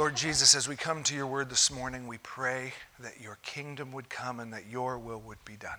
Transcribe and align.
Lord 0.00 0.16
Jesus, 0.16 0.54
as 0.54 0.66
we 0.66 0.76
come 0.76 1.02
to 1.02 1.14
your 1.14 1.26
word 1.26 1.50
this 1.50 1.70
morning, 1.70 2.06
we 2.06 2.16
pray 2.22 2.72
that 3.00 3.20
your 3.20 3.36
kingdom 3.42 3.92
would 3.92 4.08
come 4.08 4.40
and 4.40 4.50
that 4.50 4.66
your 4.66 4.98
will 4.98 5.20
would 5.20 5.44
be 5.44 5.56
done. 5.56 5.76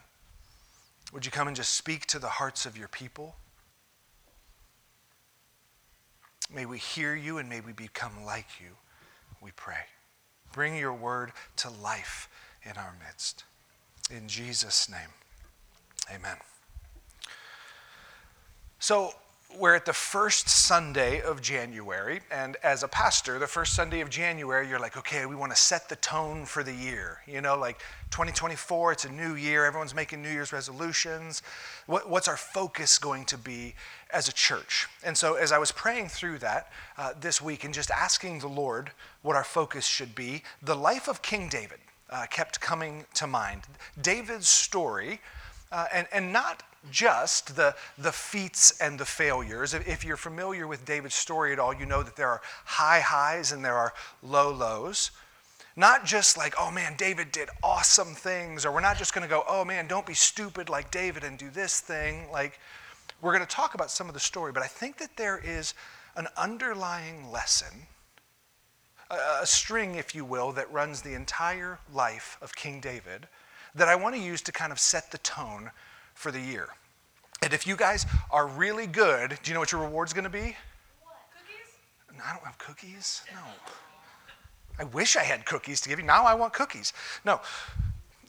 Would 1.12 1.26
you 1.26 1.32
come 1.32 1.48
and 1.48 1.58
just 1.58 1.74
speak 1.74 2.06
to 2.06 2.20
the 2.20 2.28
hearts 2.28 2.68
of 2.68 2.78
your 2.78 2.88
people? 2.88 3.36
May 6.54 6.68
we 6.68 6.78
hear 6.78 7.16
you 7.16 7.40
and 7.40 7.50
may 7.50 7.62
we 7.62 7.74
become 7.74 8.24
like 8.24 8.46
you, 8.60 8.68
we 9.42 9.50
pray. 9.56 9.86
Bring 10.54 10.78
your 10.78 10.94
word 10.94 11.32
to 11.56 11.72
life 11.72 12.30
in 12.62 12.74
our 12.78 12.94
midst. 13.04 13.46
In 14.12 14.28
Jesus' 14.28 14.88
name, 14.88 15.10
amen. 16.14 16.38
So, 18.78 19.16
we're 19.58 19.76
at 19.76 19.86
the 19.86 19.94
first 19.94 20.50
Sunday 20.50 21.22
of 21.22 21.42
January, 21.42 22.22
and 22.32 22.58
as 22.64 22.84
a 22.84 22.88
pastor, 22.88 23.40
the 23.40 23.48
first 23.48 23.74
Sunday 23.74 24.02
of 24.02 24.10
January, 24.10 24.68
you're 24.68 24.80
like, 24.80 24.98
okay, 24.98 25.26
we 25.26 25.36
want 25.36 25.52
to 25.52 25.58
set 25.58 25.90
the 25.90 25.96
tone 25.98 26.46
for 26.46 26.64
the 26.64 26.74
year. 26.74 27.20
You 27.28 27.42
know, 27.42 27.58
like 27.58 27.80
2024, 28.12 28.92
it's 28.94 29.06
a 29.06 29.12
new 29.12 29.36
year, 29.36 29.66
everyone's 29.66 29.96
making 29.96 30.22
New 30.22 30.30
Year's 30.30 30.54
resolutions. 30.54 31.42
What, 31.86 32.10
what's 32.10 32.28
our 32.28 32.38
focus 32.38 32.98
going 32.98 33.26
to 33.26 33.38
be 33.38 33.76
as 34.12 34.28
a 34.28 34.34
church? 34.34 34.88
And 35.04 35.18
so, 35.18 35.36
as 35.36 35.52
I 35.52 35.58
was 35.58 35.72
praying 35.72 36.10
through 36.10 36.40
that 36.40 36.72
uh, 36.98 37.14
this 37.20 37.42
week 37.42 37.64
and 37.64 37.74
just 37.74 37.92
asking 37.92 38.40
the 38.40 38.48
Lord 38.48 38.92
what 39.22 39.36
our 39.36 39.44
focus 39.44 39.86
should 39.86 40.16
be, 40.16 40.44
the 40.62 40.76
life 40.76 41.08
of 41.08 41.22
King 41.22 41.50
David 41.50 41.80
uh, 42.10 42.26
kept 42.30 42.60
coming 42.60 43.06
to 43.16 43.28
mind. 43.28 43.64
David's 44.02 44.50
story, 44.50 45.22
uh, 45.72 45.88
and, 45.94 46.08
and 46.12 46.34
not 46.34 46.64
just 46.90 47.56
the, 47.56 47.76
the 47.98 48.12
feats 48.12 48.80
and 48.80 49.00
the 49.00 49.06
failures. 49.06 49.74
If 49.74 50.04
you're 50.04 50.18
familiar 50.18 50.68
with 50.68 50.86
David's 50.86 51.16
story 51.16 51.54
at 51.54 51.60
all, 51.60 51.74
you 51.74 51.86
know 51.86 52.02
that 52.02 52.16
there 52.16 52.30
are 52.30 52.42
high 52.66 53.02
highs 53.02 53.52
and 53.52 53.64
there 53.64 53.76
are 53.76 53.94
low 54.24 54.52
lows. 54.52 55.12
Not 55.76 56.06
just 56.06 56.38
like, 56.38 56.54
oh 56.60 56.72
man, 56.72 56.96
David 56.98 57.32
did 57.32 57.50
awesome 57.64 58.14
things, 58.14 58.66
or 58.66 58.72
we're 58.72 58.82
not 58.82 58.98
just 58.98 59.14
going 59.14 59.28
to 59.28 59.30
go, 59.30 59.44
oh 59.48 59.64
man, 59.64 59.88
don't 59.88 60.06
be 60.06 60.14
stupid 60.14 60.70
like 60.70 60.92
David 60.92 61.24
and 61.24 61.38
do 61.38 61.50
this 61.50 61.80
thing. 61.80 62.30
Like, 62.32 62.60
we're 63.22 63.32
going 63.32 63.46
to 63.46 63.56
talk 63.56 63.74
about 63.74 63.92
some 63.92 64.08
of 64.08 64.14
the 64.14 64.20
story, 64.20 64.52
but 64.52 64.64
I 64.64 64.68
think 64.68 64.98
that 64.98 65.16
there 65.16 65.40
is 65.44 65.74
an 66.16 66.28
underlying 66.36 67.32
lesson, 67.32 67.88
a, 69.10 69.16
a 69.42 69.46
string, 69.46 69.96
if 69.96 70.14
you 70.14 70.26
will, 70.26 70.52
that 70.54 70.72
runs 70.74 71.02
the 71.02 71.14
entire 71.14 71.80
life 71.94 72.38
of 72.42 72.56
King 72.56 72.82
David 72.82 73.28
that 73.74 73.88
I 73.88 73.96
want 73.96 74.16
to 74.16 74.22
use 74.22 74.42
to 74.42 74.52
kind 74.52 74.72
of 74.72 74.80
set 74.80 75.12
the 75.12 75.20
tone 75.20 75.72
for 76.14 76.32
the 76.32 76.42
year. 76.42 76.68
And 77.44 77.54
if 77.54 77.66
you 77.66 77.76
guys 77.76 78.06
are 78.30 78.46
really 78.48 78.86
good, 78.86 79.38
do 79.42 79.50
you 79.50 79.56
know 79.56 79.60
what 79.60 79.72
your 79.72 79.82
reward's 79.82 80.14
going 80.14 80.26
to 80.26 80.30
be? 80.30 80.56
What? 81.02 81.18
Cookies? 81.34 82.22
I 82.24 82.34
don't 82.34 82.46
have 82.46 82.58
cookies. 82.60 83.24
No. 83.34 83.42
I 84.80 84.84
wish 84.84 85.16
I 85.16 85.24
had 85.24 85.44
cookies 85.46 85.82
to 85.82 85.90
give 85.90 86.00
you. 86.00 86.06
Now 86.06 86.24
I 86.24 86.36
want 86.36 86.54
cookies. 86.54 86.94
No. 87.26 87.42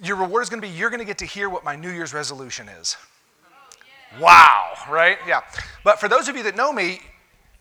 Your 0.02 0.16
reward 0.16 0.42
is 0.42 0.48
going 0.48 0.62
to 0.62 0.66
be 0.66 0.72
you're 0.72 0.88
going 0.88 1.00
to 1.00 1.06
get 1.06 1.18
to 1.18 1.26
hear 1.26 1.50
what 1.50 1.62
my 1.62 1.76
New 1.76 1.90
Year's 1.90 2.14
resolution 2.14 2.68
is. 2.68 2.96
Wow, 4.18 4.72
right? 4.90 5.18
Yeah. 5.26 5.42
But 5.84 6.00
for 6.00 6.08
those 6.08 6.28
of 6.28 6.36
you 6.36 6.42
that 6.44 6.56
know 6.56 6.72
me, 6.72 7.00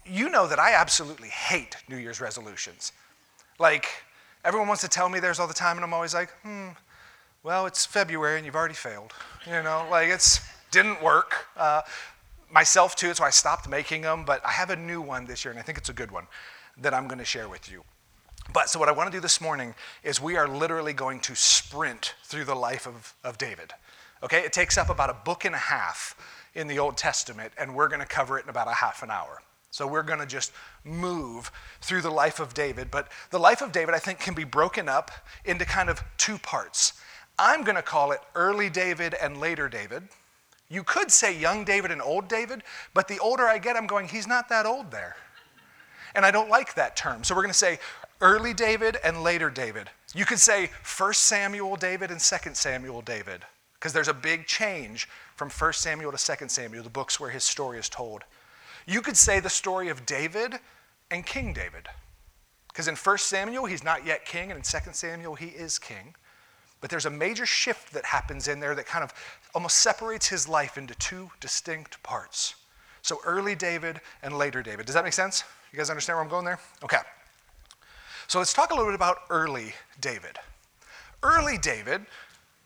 you 0.05 0.29
know 0.29 0.47
that 0.47 0.57
I 0.59 0.73
absolutely 0.73 1.29
hate 1.29 1.75
New 1.89 1.97
Year's 1.97 2.21
resolutions. 2.21 2.93
Like, 3.59 3.87
everyone 4.45 4.69
wants 4.69 4.83
to 4.83 4.89
tell 4.89 5.09
me 5.09 5.19
there's 5.19 5.39
all 5.39 5.47
the 5.47 5.53
time, 5.53 5.77
and 5.77 5.83
I'm 5.83 5.93
always 5.93 6.13
like, 6.13 6.29
hmm, 6.43 6.69
well, 7.43 7.65
it's 7.65 7.85
February 7.85 8.37
and 8.37 8.45
you've 8.45 8.55
already 8.55 8.75
failed. 8.75 9.13
You 9.47 9.63
know, 9.63 9.87
like 9.89 10.09
it's 10.09 10.41
didn't 10.71 11.01
work. 11.03 11.47
Uh, 11.55 11.81
myself 12.49 12.95
too, 12.95 13.13
so 13.13 13.23
I 13.23 13.29
stopped 13.29 13.69
making 13.69 14.01
them, 14.01 14.23
but 14.25 14.45
I 14.45 14.51
have 14.51 14.69
a 14.69 14.75
new 14.75 15.01
one 15.01 15.25
this 15.25 15.45
year, 15.45 15.51
and 15.51 15.59
I 15.59 15.63
think 15.63 15.77
it's 15.77 15.89
a 15.89 15.93
good 15.93 16.11
one 16.11 16.27
that 16.77 16.93
I'm 16.93 17.07
going 17.07 17.19
to 17.19 17.25
share 17.25 17.47
with 17.47 17.71
you. 17.71 17.83
But 18.53 18.69
so, 18.69 18.79
what 18.79 18.89
I 18.89 18.91
want 18.91 19.11
to 19.11 19.15
do 19.15 19.21
this 19.21 19.39
morning 19.39 19.75
is 20.03 20.19
we 20.19 20.35
are 20.35 20.47
literally 20.47 20.93
going 20.93 21.19
to 21.21 21.35
sprint 21.35 22.15
through 22.23 22.45
the 22.45 22.55
life 22.55 22.87
of, 22.87 23.13
of 23.23 23.37
David. 23.37 23.73
Okay, 24.23 24.39
it 24.39 24.51
takes 24.51 24.77
up 24.77 24.89
about 24.89 25.09
a 25.09 25.13
book 25.25 25.45
and 25.45 25.55
a 25.55 25.59
half 25.59 26.15
in 26.53 26.67
the 26.67 26.79
Old 26.79 26.97
Testament, 26.97 27.53
and 27.57 27.75
we're 27.75 27.87
going 27.87 28.01
to 28.01 28.07
cover 28.07 28.37
it 28.37 28.43
in 28.43 28.49
about 28.49 28.67
a 28.67 28.73
half 28.73 29.03
an 29.03 29.11
hour. 29.11 29.41
So, 29.69 29.87
we're 29.87 30.03
going 30.03 30.19
to 30.19 30.25
just 30.25 30.51
move 30.83 31.51
through 31.81 32.01
the 32.01 32.09
life 32.09 32.39
of 32.39 32.53
David. 32.53 32.91
But 32.91 33.09
the 33.29 33.39
life 33.39 33.61
of 33.61 33.71
David, 33.71 33.93
I 33.95 33.99
think, 33.99 34.19
can 34.19 34.33
be 34.33 34.43
broken 34.43 34.89
up 34.89 35.11
into 35.45 35.63
kind 35.63 35.89
of 35.89 36.03
two 36.17 36.37
parts. 36.37 36.93
I'm 37.39 37.63
going 37.63 37.77
to 37.77 37.81
call 37.81 38.11
it 38.11 38.19
early 38.35 38.69
David 38.69 39.15
and 39.21 39.39
later 39.39 39.69
David. 39.69 40.03
You 40.71 40.83
could 40.83 41.11
say 41.11 41.37
young 41.37 41.65
David 41.65 41.91
and 41.91 42.01
old 42.01 42.29
David, 42.29 42.63
but 42.93 43.09
the 43.09 43.19
older 43.19 43.43
I 43.43 43.57
get, 43.57 43.75
I'm 43.75 43.87
going, 43.87 44.07
he's 44.07 44.25
not 44.25 44.47
that 44.47 44.65
old 44.65 44.89
there. 44.89 45.17
And 46.15 46.25
I 46.25 46.31
don't 46.31 46.49
like 46.49 46.75
that 46.75 46.95
term. 46.95 47.25
So 47.25 47.35
we're 47.35 47.41
going 47.41 47.51
to 47.51 47.57
say 47.57 47.79
early 48.21 48.53
David 48.53 48.97
and 49.03 49.21
later 49.21 49.49
David. 49.49 49.89
You 50.15 50.25
could 50.25 50.39
say 50.39 50.69
1 50.97 51.13
Samuel 51.13 51.75
David 51.75 52.09
and 52.09 52.21
2 52.21 52.37
Samuel 52.53 53.01
David, 53.01 53.41
because 53.73 53.91
there's 53.91 54.07
a 54.07 54.13
big 54.13 54.47
change 54.47 55.09
from 55.35 55.49
1 55.49 55.73
Samuel 55.73 56.13
to 56.13 56.37
2 56.37 56.47
Samuel, 56.47 56.83
the 56.83 56.89
books 56.89 57.19
where 57.19 57.31
his 57.31 57.43
story 57.43 57.77
is 57.77 57.89
told. 57.89 58.23
You 58.87 59.01
could 59.01 59.17
say 59.17 59.41
the 59.41 59.49
story 59.49 59.89
of 59.89 60.05
David 60.05 60.55
and 61.09 61.25
King 61.25 61.51
David, 61.51 61.89
because 62.69 62.87
in 62.87 62.95
1 62.95 63.17
Samuel, 63.17 63.65
he's 63.65 63.83
not 63.83 64.05
yet 64.05 64.23
king, 64.25 64.51
and 64.51 64.57
in 64.57 64.63
2 64.63 64.77
Samuel, 64.93 65.35
he 65.35 65.47
is 65.47 65.77
king. 65.77 66.15
But 66.79 66.89
there's 66.89 67.05
a 67.05 67.11
major 67.11 67.45
shift 67.45 67.93
that 67.93 68.05
happens 68.05 68.47
in 68.47 68.59
there 68.59 68.73
that 68.73 68.87
kind 68.87 69.03
of 69.03 69.13
almost 69.53 69.77
separates 69.77 70.27
his 70.27 70.47
life 70.47 70.77
into 70.77 70.95
two 70.95 71.29
distinct 71.39 72.01
parts. 72.03 72.55
So 73.01 73.19
early 73.25 73.55
David 73.55 73.99
and 74.23 74.37
later 74.37 74.61
David. 74.61 74.85
Does 74.85 74.95
that 74.95 75.03
make 75.03 75.13
sense? 75.13 75.43
You 75.71 75.77
guys 75.77 75.89
understand 75.89 76.17
where 76.17 76.23
I'm 76.23 76.29
going 76.29 76.45
there? 76.45 76.59
Okay. 76.83 76.99
So 78.27 78.39
let's 78.39 78.53
talk 78.53 78.71
a 78.71 78.73
little 78.73 78.89
bit 78.89 78.95
about 78.95 79.17
early 79.29 79.73
David. 79.99 80.37
Early 81.23 81.57
David, 81.57 82.05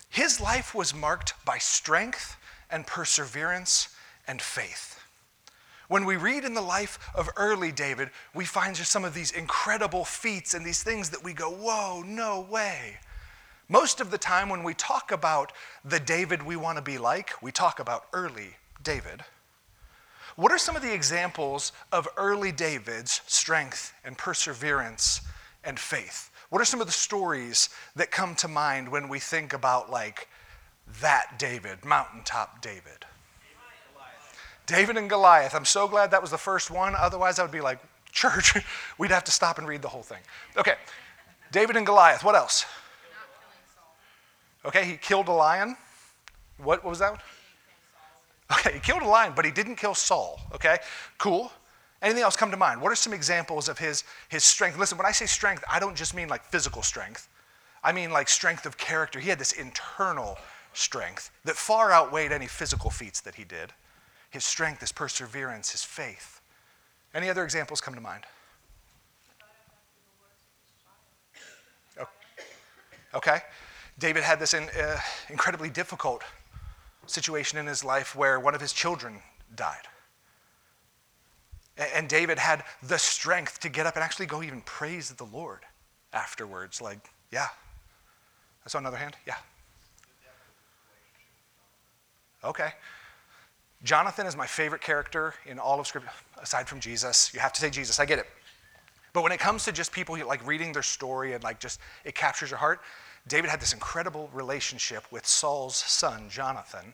his 0.09 0.39
life 0.39 0.75
was 0.75 0.93
marked 0.93 1.33
by 1.45 1.57
strength 1.57 2.37
and 2.69 2.85
perseverance 2.85 3.89
and 4.27 4.41
faith. 4.41 4.99
When 5.87 6.05
we 6.05 6.15
read 6.15 6.45
in 6.45 6.55
the 6.55 6.61
life 6.61 6.97
of 7.13 7.29
early 7.35 7.71
David, 7.71 8.09
we 8.33 8.45
find 8.45 8.75
just 8.75 8.91
some 8.91 9.05
of 9.05 9.13
these 9.13 9.31
incredible 9.31 10.03
feats 10.03 10.53
and 10.53 10.65
these 10.65 10.81
things 10.81 11.09
that 11.11 11.23
we 11.23 11.33
go, 11.33 11.49
whoa, 11.49 12.01
no 12.01 12.41
way. 12.41 12.97
Most 13.67 13.99
of 13.99 14.11
the 14.11 14.17
time, 14.17 14.49
when 14.49 14.63
we 14.63 14.75
talk 14.75 15.11
about 15.11 15.51
the 15.83 15.99
David 15.99 16.43
we 16.43 16.55
want 16.55 16.77
to 16.77 16.83
be 16.83 16.99
like, 16.99 17.31
we 17.41 17.51
talk 17.51 17.79
about 17.79 18.05
early 18.13 18.57
David. 18.83 19.23
What 20.35 20.51
are 20.51 20.57
some 20.57 20.75
of 20.75 20.83
the 20.83 20.93
examples 20.93 21.71
of 21.91 22.07
early 22.15 22.51
David's 22.51 23.21
strength 23.25 23.93
and 24.03 24.17
perseverance 24.17 25.21
and 25.63 25.79
faith? 25.79 26.29
What 26.49 26.61
are 26.61 26.65
some 26.65 26.79
of 26.79 26.87
the 26.87 26.93
stories 26.93 27.69
that 27.95 28.11
come 28.11 28.35
to 28.35 28.47
mind 28.47 28.89
when 28.89 29.09
we 29.09 29.17
think 29.19 29.53
about, 29.53 29.89
like, 29.89 30.27
that 31.01 31.39
David, 31.39 31.83
mountaintop 31.83 32.61
David? 32.61 33.05
David 34.67 34.97
and 34.97 35.09
Goliath. 35.09 35.55
I'm 35.55 35.65
so 35.65 35.87
glad 35.87 36.11
that 36.11 36.21
was 36.21 36.31
the 36.31 36.37
first 36.37 36.69
one. 36.69 36.95
Otherwise, 36.95 37.39
I 37.39 37.43
would 37.43 37.51
be 37.51 37.61
like, 37.61 37.79
church, 38.11 38.53
we'd 38.99 39.11
have 39.11 39.23
to 39.23 39.31
stop 39.31 39.57
and 39.57 39.67
read 39.67 39.81
the 39.81 39.87
whole 39.87 40.03
thing. 40.03 40.21
Okay, 40.55 40.75
David 41.51 41.77
and 41.77 41.85
Goliath. 41.85 42.23
What 42.23 42.35
else? 42.35 42.65
Okay, 44.65 44.85
he 44.85 44.97
killed 44.97 45.27
a 45.27 45.31
lion. 45.31 45.77
What, 46.57 46.83
was 46.83 46.99
that? 46.99 47.21
Okay, 48.51 48.73
he 48.73 48.79
killed 48.79 49.01
a 49.01 49.07
lion, 49.07 49.33
but 49.35 49.45
he 49.45 49.51
didn't 49.51 49.75
kill 49.75 49.95
Saul. 49.95 50.39
Okay, 50.53 50.77
cool. 51.17 51.51
Anything 52.01 52.23
else 52.23 52.35
come 52.35 52.51
to 52.51 52.57
mind? 52.57 52.81
What 52.81 52.91
are 52.91 52.95
some 52.95 53.13
examples 53.13 53.69
of 53.69 53.79
his, 53.79 54.03
his 54.29 54.43
strength? 54.43 54.77
Listen, 54.77 54.97
when 54.97 55.07
I 55.07 55.11
say 55.11 55.25
strength, 55.25 55.63
I 55.71 55.79
don't 55.79 55.95
just 55.95 56.13
mean 56.13 56.27
like 56.27 56.43
physical 56.45 56.81
strength. 56.81 57.27
I 57.83 57.91
mean 57.91 58.11
like 58.11 58.29
strength 58.29 58.65
of 58.65 58.77
character. 58.77 59.19
He 59.19 59.29
had 59.29 59.39
this 59.39 59.53
internal 59.53 60.37
strength 60.73 61.31
that 61.45 61.55
far 61.55 61.91
outweighed 61.91 62.31
any 62.31 62.47
physical 62.47 62.89
feats 62.89 63.21
that 63.21 63.35
he 63.35 63.43
did. 63.43 63.71
His 64.29 64.43
strength, 64.43 64.81
his 64.81 64.91
perseverance, 64.91 65.71
his 65.71 65.83
faith. 65.83 66.41
Any 67.13 67.29
other 67.29 67.43
examples 67.43 67.81
come 67.81 67.95
to 67.95 68.01
mind? 68.01 68.23
Okay. 73.15 73.39
David 73.97 74.23
had 74.23 74.39
this 74.39 74.53
in, 74.53 74.69
uh, 74.69 74.99
incredibly 75.29 75.69
difficult 75.69 76.23
situation 77.05 77.57
in 77.57 77.65
his 77.65 77.83
life 77.83 78.15
where 78.15 78.39
one 78.39 78.55
of 78.55 78.61
his 78.61 78.73
children 78.73 79.21
died. 79.55 79.87
And 81.77 82.07
David 82.07 82.39
had 82.39 82.63
the 82.83 82.97
strength 82.97 83.59
to 83.61 83.69
get 83.69 83.85
up 83.85 83.95
and 83.95 84.03
actually 84.03 84.25
go 84.27 84.41
even 84.41 84.61
praise 84.61 85.09
the 85.09 85.25
Lord 85.25 85.61
afterwards. 86.13 86.81
Like, 86.81 86.99
yeah. 87.31 87.47
I 88.65 88.69
saw 88.69 88.79
another 88.79 88.97
hand. 88.97 89.15
Yeah. 89.27 89.35
Okay. 92.43 92.69
Jonathan 93.83 94.25
is 94.25 94.35
my 94.35 94.47
favorite 94.47 94.81
character 94.81 95.33
in 95.45 95.59
all 95.59 95.79
of 95.79 95.87
Scripture, 95.87 96.09
aside 96.41 96.67
from 96.67 96.79
Jesus. 96.79 97.31
You 97.33 97.39
have 97.39 97.53
to 97.53 97.61
say 97.61 97.69
Jesus, 97.69 97.99
I 97.99 98.05
get 98.05 98.19
it. 98.19 98.27
But 99.13 99.21
when 99.21 99.31
it 99.31 99.39
comes 99.39 99.63
to 99.65 99.71
just 99.71 99.91
people 99.91 100.17
like 100.25 100.45
reading 100.45 100.73
their 100.73 100.83
story 100.83 101.33
and 101.33 101.43
like 101.43 101.59
just 101.59 101.79
it 102.03 102.15
captures 102.15 102.49
your 102.49 102.59
heart, 102.59 102.81
David 103.27 103.49
had 103.49 103.59
this 103.59 103.73
incredible 103.73 104.29
relationship 104.33 105.03
with 105.11 105.25
Saul's 105.25 105.75
son, 105.75 106.29
Jonathan, 106.29 106.93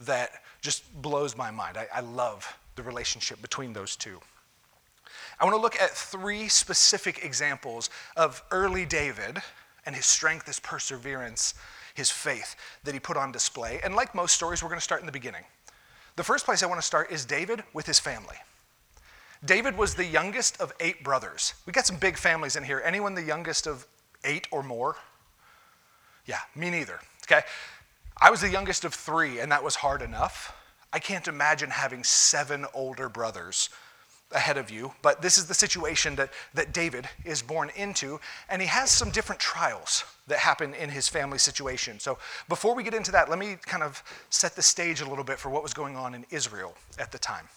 that 0.00 0.30
just 0.60 0.84
blows 1.02 1.36
my 1.36 1.50
mind. 1.50 1.76
I, 1.76 1.86
I 1.94 2.00
love 2.00 2.56
the 2.76 2.82
relationship 2.82 3.40
between 3.42 3.72
those 3.72 3.96
two. 3.96 4.20
I 5.40 5.44
want 5.44 5.56
to 5.56 5.60
look 5.60 5.80
at 5.80 5.90
three 5.90 6.48
specific 6.48 7.24
examples 7.24 7.90
of 8.16 8.42
early 8.50 8.84
David 8.84 9.38
and 9.86 9.94
his 9.94 10.06
strength, 10.06 10.46
his 10.46 10.60
perseverance, 10.60 11.54
his 11.94 12.10
faith 12.10 12.56
that 12.84 12.94
he 12.94 13.00
put 13.00 13.16
on 13.16 13.32
display. 13.32 13.80
And 13.84 13.94
like 13.94 14.14
most 14.14 14.34
stories, 14.34 14.62
we're 14.62 14.68
going 14.68 14.80
to 14.80 14.84
start 14.84 15.00
in 15.00 15.06
the 15.06 15.12
beginning. 15.12 15.44
The 16.16 16.24
first 16.24 16.44
place 16.44 16.62
I 16.62 16.66
want 16.66 16.80
to 16.80 16.86
start 16.86 17.12
is 17.12 17.24
David 17.24 17.62
with 17.72 17.86
his 17.86 18.00
family. 18.00 18.36
David 19.44 19.78
was 19.78 19.94
the 19.94 20.04
youngest 20.04 20.60
of 20.60 20.72
eight 20.80 21.04
brothers. 21.04 21.54
We 21.64 21.72
got 21.72 21.86
some 21.86 21.96
big 21.96 22.16
families 22.16 22.56
in 22.56 22.64
here. 22.64 22.82
Anyone 22.84 23.14
the 23.14 23.22
youngest 23.22 23.68
of 23.68 23.86
eight 24.24 24.48
or 24.50 24.64
more? 24.64 24.96
Yeah, 26.28 26.40
me 26.54 26.70
neither. 26.70 27.00
Okay. 27.24 27.40
I 28.20 28.30
was 28.30 28.42
the 28.42 28.50
youngest 28.50 28.84
of 28.84 28.92
three, 28.92 29.40
and 29.40 29.50
that 29.50 29.64
was 29.64 29.76
hard 29.76 30.02
enough. 30.02 30.54
I 30.92 30.98
can't 30.98 31.26
imagine 31.26 31.70
having 31.70 32.04
seven 32.04 32.66
older 32.74 33.08
brothers 33.08 33.70
ahead 34.32 34.58
of 34.58 34.70
you, 34.70 34.92
but 35.00 35.22
this 35.22 35.38
is 35.38 35.46
the 35.46 35.54
situation 35.54 36.16
that, 36.16 36.30
that 36.52 36.74
David 36.74 37.08
is 37.24 37.40
born 37.40 37.70
into, 37.76 38.20
and 38.50 38.60
he 38.60 38.68
has 38.68 38.90
some 38.90 39.10
different 39.10 39.40
trials 39.40 40.04
that 40.26 40.38
happen 40.38 40.74
in 40.74 40.90
his 40.90 41.08
family 41.08 41.38
situation. 41.38 41.98
So 41.98 42.18
before 42.48 42.74
we 42.74 42.82
get 42.82 42.92
into 42.92 43.10
that, 43.12 43.30
let 43.30 43.38
me 43.38 43.56
kind 43.62 43.82
of 43.82 44.02
set 44.28 44.54
the 44.54 44.62
stage 44.62 45.00
a 45.00 45.08
little 45.08 45.24
bit 45.24 45.38
for 45.38 45.48
what 45.48 45.62
was 45.62 45.72
going 45.72 45.96
on 45.96 46.14
in 46.14 46.26
Israel 46.30 46.74
at 46.98 47.10
the 47.10 47.18
time. 47.18 47.48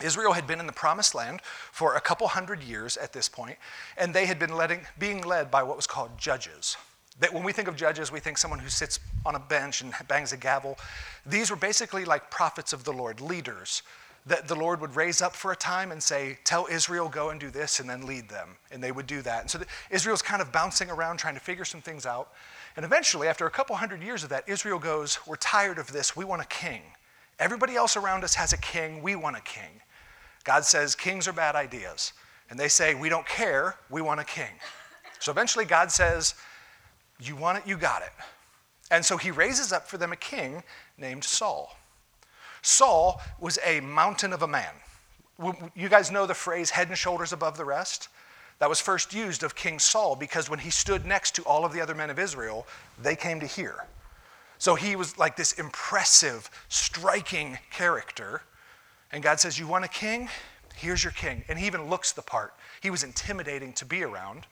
Israel 0.00 0.32
had 0.32 0.46
been 0.46 0.60
in 0.60 0.66
the 0.66 0.72
promised 0.72 1.14
land 1.14 1.40
for 1.72 1.96
a 1.96 2.00
couple 2.00 2.28
hundred 2.28 2.62
years 2.62 2.96
at 2.96 3.12
this 3.12 3.28
point, 3.28 3.56
and 3.96 4.14
they 4.14 4.26
had 4.26 4.38
been 4.38 4.54
letting, 4.54 4.86
being 4.98 5.22
led 5.22 5.50
by 5.50 5.64
what 5.64 5.74
was 5.74 5.88
called 5.88 6.16
judges. 6.18 6.76
That 7.20 7.32
when 7.32 7.44
we 7.44 7.52
think 7.52 7.68
of 7.68 7.76
judges, 7.76 8.12
we 8.12 8.20
think 8.20 8.38
someone 8.38 8.58
who 8.58 8.68
sits 8.68 9.00
on 9.24 9.34
a 9.34 9.38
bench 9.38 9.80
and 9.80 9.94
bangs 10.08 10.32
a 10.32 10.36
gavel. 10.36 10.78
These 11.24 11.50
were 11.50 11.56
basically 11.56 12.04
like 12.04 12.30
prophets 12.30 12.72
of 12.72 12.84
the 12.84 12.92
Lord, 12.92 13.20
leaders 13.20 13.82
that 14.26 14.48
the 14.48 14.54
Lord 14.56 14.80
would 14.80 14.96
raise 14.96 15.22
up 15.22 15.34
for 15.34 15.52
a 15.52 15.56
time 15.56 15.92
and 15.92 16.02
say, 16.02 16.38
Tell 16.44 16.66
Israel, 16.70 17.08
go 17.08 17.30
and 17.30 17.38
do 17.38 17.50
this, 17.50 17.78
and 17.80 17.88
then 17.88 18.06
lead 18.06 18.28
them. 18.28 18.56
And 18.72 18.82
they 18.82 18.92
would 18.92 19.06
do 19.06 19.22
that. 19.22 19.42
And 19.42 19.50
so 19.50 19.60
Israel's 19.90 20.22
kind 20.22 20.42
of 20.42 20.50
bouncing 20.52 20.90
around 20.90 21.18
trying 21.18 21.34
to 21.34 21.40
figure 21.40 21.64
some 21.64 21.80
things 21.80 22.04
out. 22.04 22.32
And 22.76 22.84
eventually, 22.84 23.28
after 23.28 23.46
a 23.46 23.50
couple 23.50 23.76
hundred 23.76 24.02
years 24.02 24.24
of 24.24 24.28
that, 24.30 24.48
Israel 24.48 24.78
goes, 24.78 25.20
We're 25.26 25.36
tired 25.36 25.78
of 25.78 25.92
this. 25.92 26.16
We 26.16 26.24
want 26.24 26.42
a 26.42 26.46
king. 26.46 26.82
Everybody 27.38 27.76
else 27.76 27.96
around 27.96 28.24
us 28.24 28.34
has 28.34 28.52
a 28.52 28.58
king. 28.58 29.02
We 29.02 29.14
want 29.14 29.36
a 29.36 29.42
king. 29.42 29.80
God 30.44 30.64
says, 30.64 30.94
Kings 30.96 31.28
are 31.28 31.32
bad 31.32 31.54
ideas. 31.54 32.12
And 32.50 32.58
they 32.58 32.68
say, 32.68 32.94
We 32.94 33.08
don't 33.08 33.26
care. 33.26 33.76
We 33.90 34.02
want 34.02 34.18
a 34.18 34.24
king. 34.24 34.50
So 35.20 35.30
eventually, 35.30 35.64
God 35.64 35.92
says, 35.92 36.34
You 37.20 37.36
want 37.36 37.58
it, 37.58 37.66
you 37.66 37.76
got 37.76 38.02
it. 38.02 38.12
And 38.90 39.04
so 39.04 39.16
he 39.16 39.30
raises 39.30 39.72
up 39.72 39.88
for 39.88 39.98
them 39.98 40.12
a 40.12 40.16
king 40.16 40.62
named 40.98 41.24
Saul. 41.24 41.76
Saul 42.62 43.20
was 43.40 43.58
a 43.64 43.80
mountain 43.80 44.32
of 44.32 44.42
a 44.42 44.48
man. 44.48 44.72
You 45.74 45.88
guys 45.88 46.10
know 46.10 46.26
the 46.26 46.34
phrase 46.34 46.70
head 46.70 46.88
and 46.88 46.96
shoulders 46.96 47.32
above 47.32 47.56
the 47.56 47.64
rest? 47.64 48.08
That 48.58 48.68
was 48.68 48.80
first 48.80 49.12
used 49.12 49.42
of 49.42 49.54
King 49.54 49.78
Saul 49.78 50.16
because 50.16 50.48
when 50.48 50.58
he 50.58 50.70
stood 50.70 51.04
next 51.04 51.34
to 51.34 51.42
all 51.42 51.64
of 51.64 51.72
the 51.72 51.80
other 51.80 51.94
men 51.94 52.08
of 52.08 52.18
Israel, 52.18 52.66
they 53.00 53.14
came 53.14 53.38
to 53.40 53.46
here. 53.46 53.84
So 54.58 54.74
he 54.74 54.96
was 54.96 55.18
like 55.18 55.36
this 55.36 55.52
impressive, 55.52 56.50
striking 56.68 57.58
character. 57.70 58.42
And 59.12 59.22
God 59.22 59.40
says, 59.40 59.58
You 59.58 59.66
want 59.66 59.84
a 59.84 59.88
king? 59.88 60.28
Here's 60.74 61.04
your 61.04 61.12
king. 61.12 61.44
And 61.48 61.58
he 61.58 61.66
even 61.66 61.88
looks 61.88 62.12
the 62.12 62.22
part. 62.22 62.54
He 62.80 62.90
was 62.90 63.02
intimidating 63.02 63.72
to 63.74 63.84
be 63.84 64.02
around. 64.02 64.46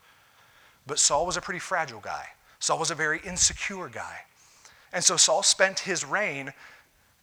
But 0.86 0.98
Saul 0.98 1.24
was 1.24 1.36
a 1.36 1.40
pretty 1.40 1.60
fragile 1.60 2.00
guy. 2.00 2.28
Saul 2.64 2.78
was 2.78 2.90
a 2.90 2.94
very 2.94 3.20
insecure 3.26 3.90
guy. 3.90 4.20
And 4.94 5.04
so 5.04 5.18
Saul 5.18 5.42
spent 5.42 5.80
his 5.80 6.02
reign 6.02 6.54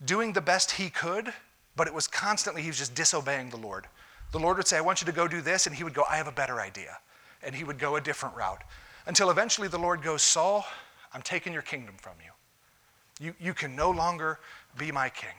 doing 0.06 0.34
the 0.34 0.42
best 0.42 0.70
he 0.70 0.92
could, 0.92 1.34
but 1.76 1.88
it 1.88 1.94
was 1.96 2.06
constantly, 2.06 2.62
he 2.62 2.68
was 2.68 2.78
just 2.78 2.94
disobeying 2.94 3.50
the 3.50 3.58
Lord. 3.58 3.88
The 4.34 4.38
Lord 4.38 4.58
would 4.58 4.68
say, 4.68 4.78
I 4.78 4.82
want 4.82 5.02
you 5.02 5.08
to 5.08 5.12
go 5.12 5.28
do 5.28 5.42
this, 5.42 5.66
and 5.66 5.76
he 5.76 5.84
would 5.84 5.96
go, 5.96 6.04
I 6.08 6.18
have 6.18 6.28
a 6.28 6.32
better 6.32 6.62
idea. 6.62 7.00
And 7.42 7.56
he 7.56 7.64
would 7.64 7.80
go 7.80 7.96
a 7.96 8.02
different 8.02 8.36
route. 8.36 8.62
Until 9.08 9.32
eventually 9.32 9.68
the 9.68 9.80
Lord 9.80 10.04
goes, 10.04 10.22
Saul, 10.22 10.64
I'm 11.12 11.24
taking 11.24 11.54
your 11.54 11.64
kingdom 11.64 11.96
from 12.00 12.14
you. 12.24 13.26
You, 13.26 13.34
you 13.40 13.56
can 13.56 13.76
no 13.76 13.90
longer 13.90 14.38
be 14.78 14.92
my 14.92 15.10
king. 15.10 15.34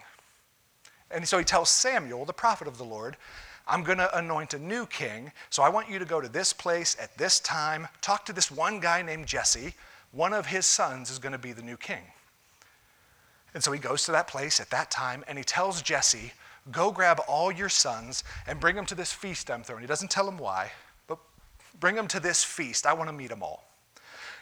And 1.13 1.29
so 1.29 1.39
he 1.39 1.45
tells 1.45 1.71
Samuel, 1.71 2.25
the 2.25 2.33
prophet 2.33 2.67
of 2.67 2.77
the 2.77 2.85
Lord, 2.85 3.17
I'm 3.69 3.85
going 3.85 3.99
to 3.99 4.19
anoint 4.19 4.55
a 4.55 4.59
new 4.59 4.85
king. 4.87 5.31
So 5.51 5.63
I 5.63 5.69
want 5.69 5.89
you 5.89 6.01
to 6.01 6.05
go 6.05 6.21
to 6.21 6.29
this 6.29 6.53
place 6.53 6.97
at 7.01 7.17
this 7.17 7.39
time, 7.39 7.87
talk 8.01 8.27
to 8.27 8.33
this 8.33 8.51
one 8.51 8.81
guy 8.81 9.01
named 9.03 9.29
Jesse. 9.29 9.75
One 10.13 10.33
of 10.33 10.47
his 10.47 10.67
sons 10.67 11.11
is 11.11 11.19
going 11.19 11.33
to 11.33 11.39
be 11.39 11.53
the 11.53 11.63
new 11.63 11.77
king. 11.77 12.03
And 13.55 13.63
so 13.63 13.73
he 13.73 13.81
goes 13.81 14.05
to 14.05 14.13
that 14.13 14.29
place 14.29 14.61
at 14.61 14.71
that 14.71 14.91
time 14.91 15.25
and 15.27 15.37
he 15.37 15.45
tells 15.45 15.83
Jesse, 15.83 16.33
Go 16.71 16.93
grab 16.93 17.21
all 17.27 17.51
your 17.51 17.69
sons 17.69 18.23
and 18.47 18.61
bring 18.61 18.77
them 18.77 18.87
to 18.87 18.95
this 18.95 19.13
feast 19.13 19.51
I'm 19.51 19.65
throwing. 19.65 19.81
He 19.81 19.89
doesn't 19.89 20.13
tell 20.13 20.29
him 20.29 20.39
why, 20.39 20.71
but 21.09 21.19
bring 21.81 21.97
them 21.97 22.07
to 22.09 22.21
this 22.21 22.45
feast. 22.45 22.87
I 22.87 22.93
want 22.93 23.09
to 23.09 23.13
meet 23.13 23.31
them 23.31 23.43
all. 23.43 23.65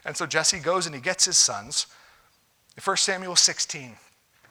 And 0.04 0.14
so 0.16 0.26
Jesse 0.26 0.58
goes 0.58 0.86
and 0.86 0.94
he 0.94 1.00
gets 1.00 1.24
his 1.24 1.38
sons. 1.38 1.86
1 2.82 2.96
Samuel 2.98 3.36
16, 3.36 3.96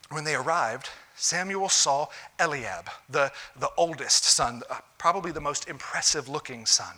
when 0.09 0.23
they 0.23 0.35
arrived, 0.35 0.89
Samuel 1.15 1.69
saw 1.69 2.07
Eliab, 2.39 2.89
the, 3.09 3.31
the 3.59 3.69
oldest 3.77 4.23
son, 4.23 4.61
uh, 4.69 4.79
probably 4.97 5.31
the 5.31 5.41
most 5.41 5.67
impressive 5.67 6.27
looking 6.27 6.65
son. 6.65 6.95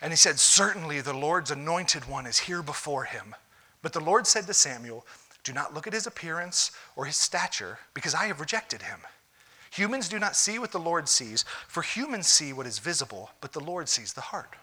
And 0.00 0.12
he 0.12 0.16
said, 0.16 0.38
Certainly 0.38 1.00
the 1.00 1.14
Lord's 1.14 1.50
anointed 1.50 2.06
one 2.06 2.26
is 2.26 2.40
here 2.40 2.62
before 2.62 3.04
him. 3.04 3.34
But 3.82 3.92
the 3.92 4.00
Lord 4.00 4.26
said 4.26 4.46
to 4.46 4.54
Samuel, 4.54 5.06
do 5.46 5.52
not 5.52 5.72
look 5.72 5.86
at 5.86 5.92
his 5.92 6.08
appearance 6.08 6.72
or 6.96 7.04
his 7.04 7.16
stature, 7.16 7.78
because 7.94 8.16
I 8.16 8.26
have 8.26 8.40
rejected 8.40 8.82
him. 8.82 8.98
Humans 9.70 10.08
do 10.08 10.18
not 10.18 10.34
see 10.34 10.58
what 10.58 10.72
the 10.72 10.80
Lord 10.80 11.08
sees, 11.08 11.44
for 11.68 11.82
humans 11.82 12.26
see 12.26 12.52
what 12.52 12.66
is 12.66 12.80
visible, 12.80 13.30
but 13.40 13.52
the 13.52 13.60
Lord 13.60 13.88
sees 13.88 14.12
the 14.12 14.22
heart. 14.22 14.56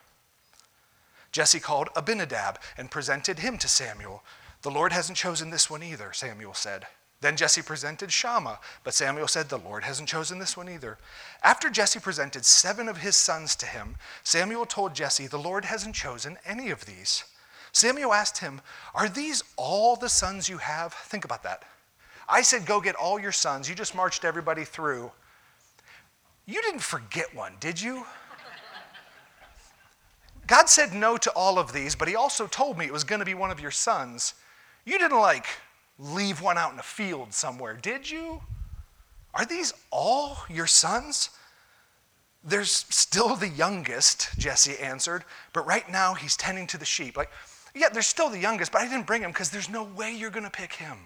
Jesse 1.31 1.61
called 1.61 1.87
Abinadab 1.95 2.59
and 2.77 2.91
presented 2.91 3.39
him 3.39 3.57
to 3.59 3.67
Samuel. 3.69 4.23
The 4.61 4.71
Lord 4.71 4.91
hasn't 4.91 5.17
chosen 5.17 5.51
this 5.51 5.69
one 5.69 5.83
either, 5.83 6.11
Samuel 6.11 6.53
said. 6.53 6.85
Then 7.23 7.37
Jesse 7.37 7.61
presented 7.61 8.11
Shammah, 8.11 8.59
but 8.83 8.93
Samuel 8.93 9.29
said, 9.29 9.47
The 9.47 9.57
Lord 9.57 9.85
hasn't 9.85 10.09
chosen 10.09 10.39
this 10.39 10.57
one 10.57 10.67
either. 10.67 10.97
After 11.41 11.69
Jesse 11.69 12.01
presented 12.01 12.43
seven 12.43 12.89
of 12.89 12.97
his 12.97 13.15
sons 13.15 13.55
to 13.55 13.65
him, 13.65 13.95
Samuel 14.25 14.65
told 14.65 14.93
Jesse, 14.93 15.27
The 15.27 15.39
Lord 15.39 15.63
hasn't 15.63 15.95
chosen 15.95 16.37
any 16.45 16.69
of 16.69 16.85
these. 16.85 17.23
Samuel 17.71 18.11
asked 18.11 18.39
him, 18.39 18.59
Are 18.93 19.07
these 19.07 19.41
all 19.55 19.95
the 19.95 20.09
sons 20.09 20.49
you 20.49 20.57
have? 20.57 20.93
Think 20.93 21.23
about 21.23 21.43
that. 21.43 21.63
I 22.27 22.41
said, 22.41 22.65
Go 22.65 22.81
get 22.81 22.95
all 22.95 23.17
your 23.17 23.31
sons. 23.31 23.69
You 23.69 23.75
just 23.75 23.95
marched 23.95 24.25
everybody 24.25 24.65
through. 24.65 25.09
You 26.45 26.61
didn't 26.61 26.81
forget 26.81 27.33
one, 27.33 27.53
did 27.61 27.81
you? 27.81 28.05
God 30.45 30.67
said 30.67 30.93
no 30.93 31.15
to 31.15 31.31
all 31.31 31.57
of 31.57 31.71
these, 31.71 31.95
but 31.95 32.09
He 32.09 32.17
also 32.17 32.47
told 32.47 32.77
me 32.77 32.85
it 32.85 32.91
was 32.91 33.05
going 33.05 33.19
to 33.19 33.25
be 33.25 33.33
one 33.33 33.49
of 33.49 33.61
your 33.61 33.71
sons. 33.71 34.33
You 34.83 34.99
didn't 34.99 35.21
like 35.21 35.45
leave 35.99 36.41
one 36.41 36.57
out 36.57 36.73
in 36.73 36.79
a 36.79 36.83
field 36.83 37.33
somewhere, 37.33 37.73
did 37.75 38.09
you? 38.09 38.41
Are 39.33 39.45
these 39.45 39.73
all 39.91 40.37
your 40.49 40.67
sons? 40.67 41.29
There's 42.43 42.85
still 42.89 43.35
the 43.35 43.47
youngest, 43.47 44.37
Jesse 44.37 44.77
answered, 44.77 45.23
but 45.53 45.65
right 45.65 45.89
now 45.89 46.13
he's 46.13 46.35
tending 46.35 46.67
to 46.67 46.77
the 46.77 46.85
sheep. 46.85 47.15
Like, 47.15 47.31
yeah, 47.73 47.89
they're 47.89 48.01
still 48.01 48.29
the 48.29 48.39
youngest, 48.39 48.71
but 48.71 48.81
I 48.81 48.87
didn't 48.87 49.07
bring 49.07 49.21
him 49.21 49.31
because 49.31 49.49
there's 49.49 49.69
no 49.69 49.83
way 49.83 50.13
you're 50.13 50.29
going 50.29 50.43
to 50.43 50.49
pick 50.49 50.73
him. 50.73 50.97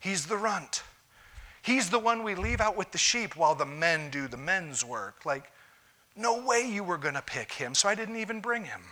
He's 0.00 0.26
the 0.26 0.36
runt. 0.36 0.82
He's 1.62 1.88
the 1.88 1.98
one 1.98 2.22
we 2.22 2.34
leave 2.34 2.60
out 2.60 2.76
with 2.76 2.90
the 2.90 2.98
sheep 2.98 3.36
while 3.36 3.54
the 3.54 3.64
men 3.64 4.10
do 4.10 4.28
the 4.28 4.36
men's 4.36 4.84
work. 4.84 5.24
Like, 5.24 5.50
no 6.14 6.44
way 6.44 6.68
you 6.68 6.84
were 6.84 6.98
going 6.98 7.14
to 7.14 7.22
pick 7.22 7.52
him, 7.52 7.74
so 7.74 7.88
I 7.88 7.94
didn't 7.94 8.16
even 8.16 8.40
bring 8.40 8.64
him. 8.64 8.82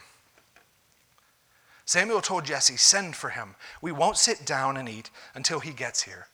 Samuel 1.85 2.21
told 2.21 2.45
Jesse, 2.45 2.77
Send 2.77 3.17
for 3.17 3.31
him. 3.31 3.55
We 3.81 3.93
won't 3.93 4.17
sit 4.17 4.45
down 4.45 4.77
and 4.77 4.89
eat 4.89 5.11
until 5.35 5.61
he 5.61 5.73
gets 5.73 6.03
here. 6.03 6.27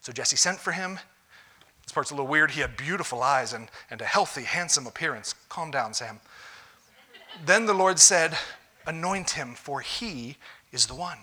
So 0.00 0.12
Jesse 0.12 0.36
sent 0.36 0.58
for 0.58 0.72
him. 0.72 0.98
This 1.82 1.92
part's 1.92 2.10
a 2.10 2.14
little 2.14 2.26
weird. 2.26 2.52
He 2.52 2.60
had 2.60 2.76
beautiful 2.76 3.22
eyes 3.22 3.52
and, 3.52 3.70
and 3.90 4.00
a 4.00 4.04
healthy, 4.04 4.42
handsome 4.42 4.86
appearance. 4.86 5.34
Calm 5.48 5.70
down, 5.70 5.94
Sam. 5.94 6.20
then 7.44 7.66
the 7.66 7.74
Lord 7.74 7.98
said, 7.98 8.36
Anoint 8.86 9.30
him, 9.30 9.54
for 9.54 9.80
he 9.80 10.36
is 10.72 10.86
the 10.86 10.94
one. 10.94 11.18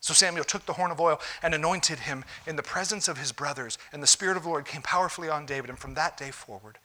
So 0.00 0.12
Samuel 0.12 0.44
took 0.44 0.66
the 0.66 0.74
horn 0.74 0.90
of 0.90 1.00
oil 1.00 1.20
and 1.42 1.54
anointed 1.54 2.00
him 2.00 2.24
in 2.46 2.56
the 2.56 2.62
presence 2.62 3.08
of 3.08 3.16
his 3.18 3.32
brothers, 3.32 3.78
and 3.90 4.02
the 4.02 4.06
Spirit 4.06 4.36
of 4.36 4.42
the 4.42 4.50
Lord 4.50 4.66
came 4.66 4.82
powerfully 4.82 5.30
on 5.30 5.46
David. 5.46 5.70
And 5.70 5.78
from 5.78 5.94
that 5.94 6.18
day 6.18 6.30
forward, 6.30 6.78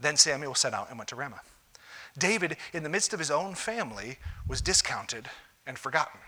then 0.00 0.16
Samuel 0.16 0.56
set 0.56 0.74
out 0.74 0.88
and 0.90 0.98
went 0.98 1.08
to 1.10 1.16
Ramah. 1.16 1.42
David, 2.18 2.56
in 2.72 2.82
the 2.82 2.88
midst 2.88 3.12
of 3.12 3.20
his 3.20 3.30
own 3.30 3.54
family, 3.54 4.18
was 4.46 4.60
discounted 4.60 5.28
and 5.66 5.78
forgotten. 5.78 6.20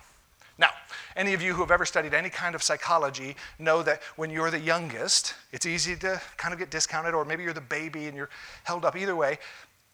Now, 0.59 0.71
any 1.17 1.35
of 1.35 1.43
you 1.43 1.53
who 1.53 1.61
have 1.61 1.71
ever 1.71 1.85
studied 1.85 2.15
any 2.15 2.31
kind 2.31 2.55
of 2.55 2.63
psychology 2.63 3.37
know 3.59 3.83
that 3.83 4.03
when 4.17 4.31
you're 4.31 4.51
the 4.51 4.59
youngest, 4.59 5.35
it's 5.53 5.67
easy 5.67 5.97
to 5.97 6.21
kind 6.39 6.55
of 6.55 6.59
get 6.59 6.71
discounted, 6.71 7.15
or 7.15 7.25
maybe 7.25 7.43
you're 7.43 7.53
the 7.53 7.61
baby 7.61 8.07
and 8.07 8.17
you're 8.17 8.31
held 8.65 8.85
up. 8.85 8.97
Either 8.97 9.15
way, 9.15 9.39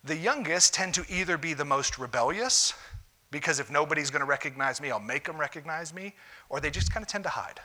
the 0.04 0.16
youngest 0.16 0.74
tend 0.74 0.94
to 0.94 1.04
either 1.08 1.36
be 1.36 1.54
the 1.54 1.64
most 1.64 1.98
rebellious 1.98 2.74
because 3.32 3.58
if 3.58 3.70
nobody's 3.70 4.10
going 4.10 4.20
to 4.20 4.26
recognize 4.26 4.80
me, 4.80 4.90
I'll 4.90 5.00
make 5.00 5.24
them 5.24 5.38
recognize 5.38 5.92
me, 5.92 6.14
or 6.48 6.60
they 6.60 6.70
just 6.70 6.92
kind 6.92 7.02
of 7.02 7.08
tend 7.08 7.24
to 7.24 7.30
hide 7.30 7.60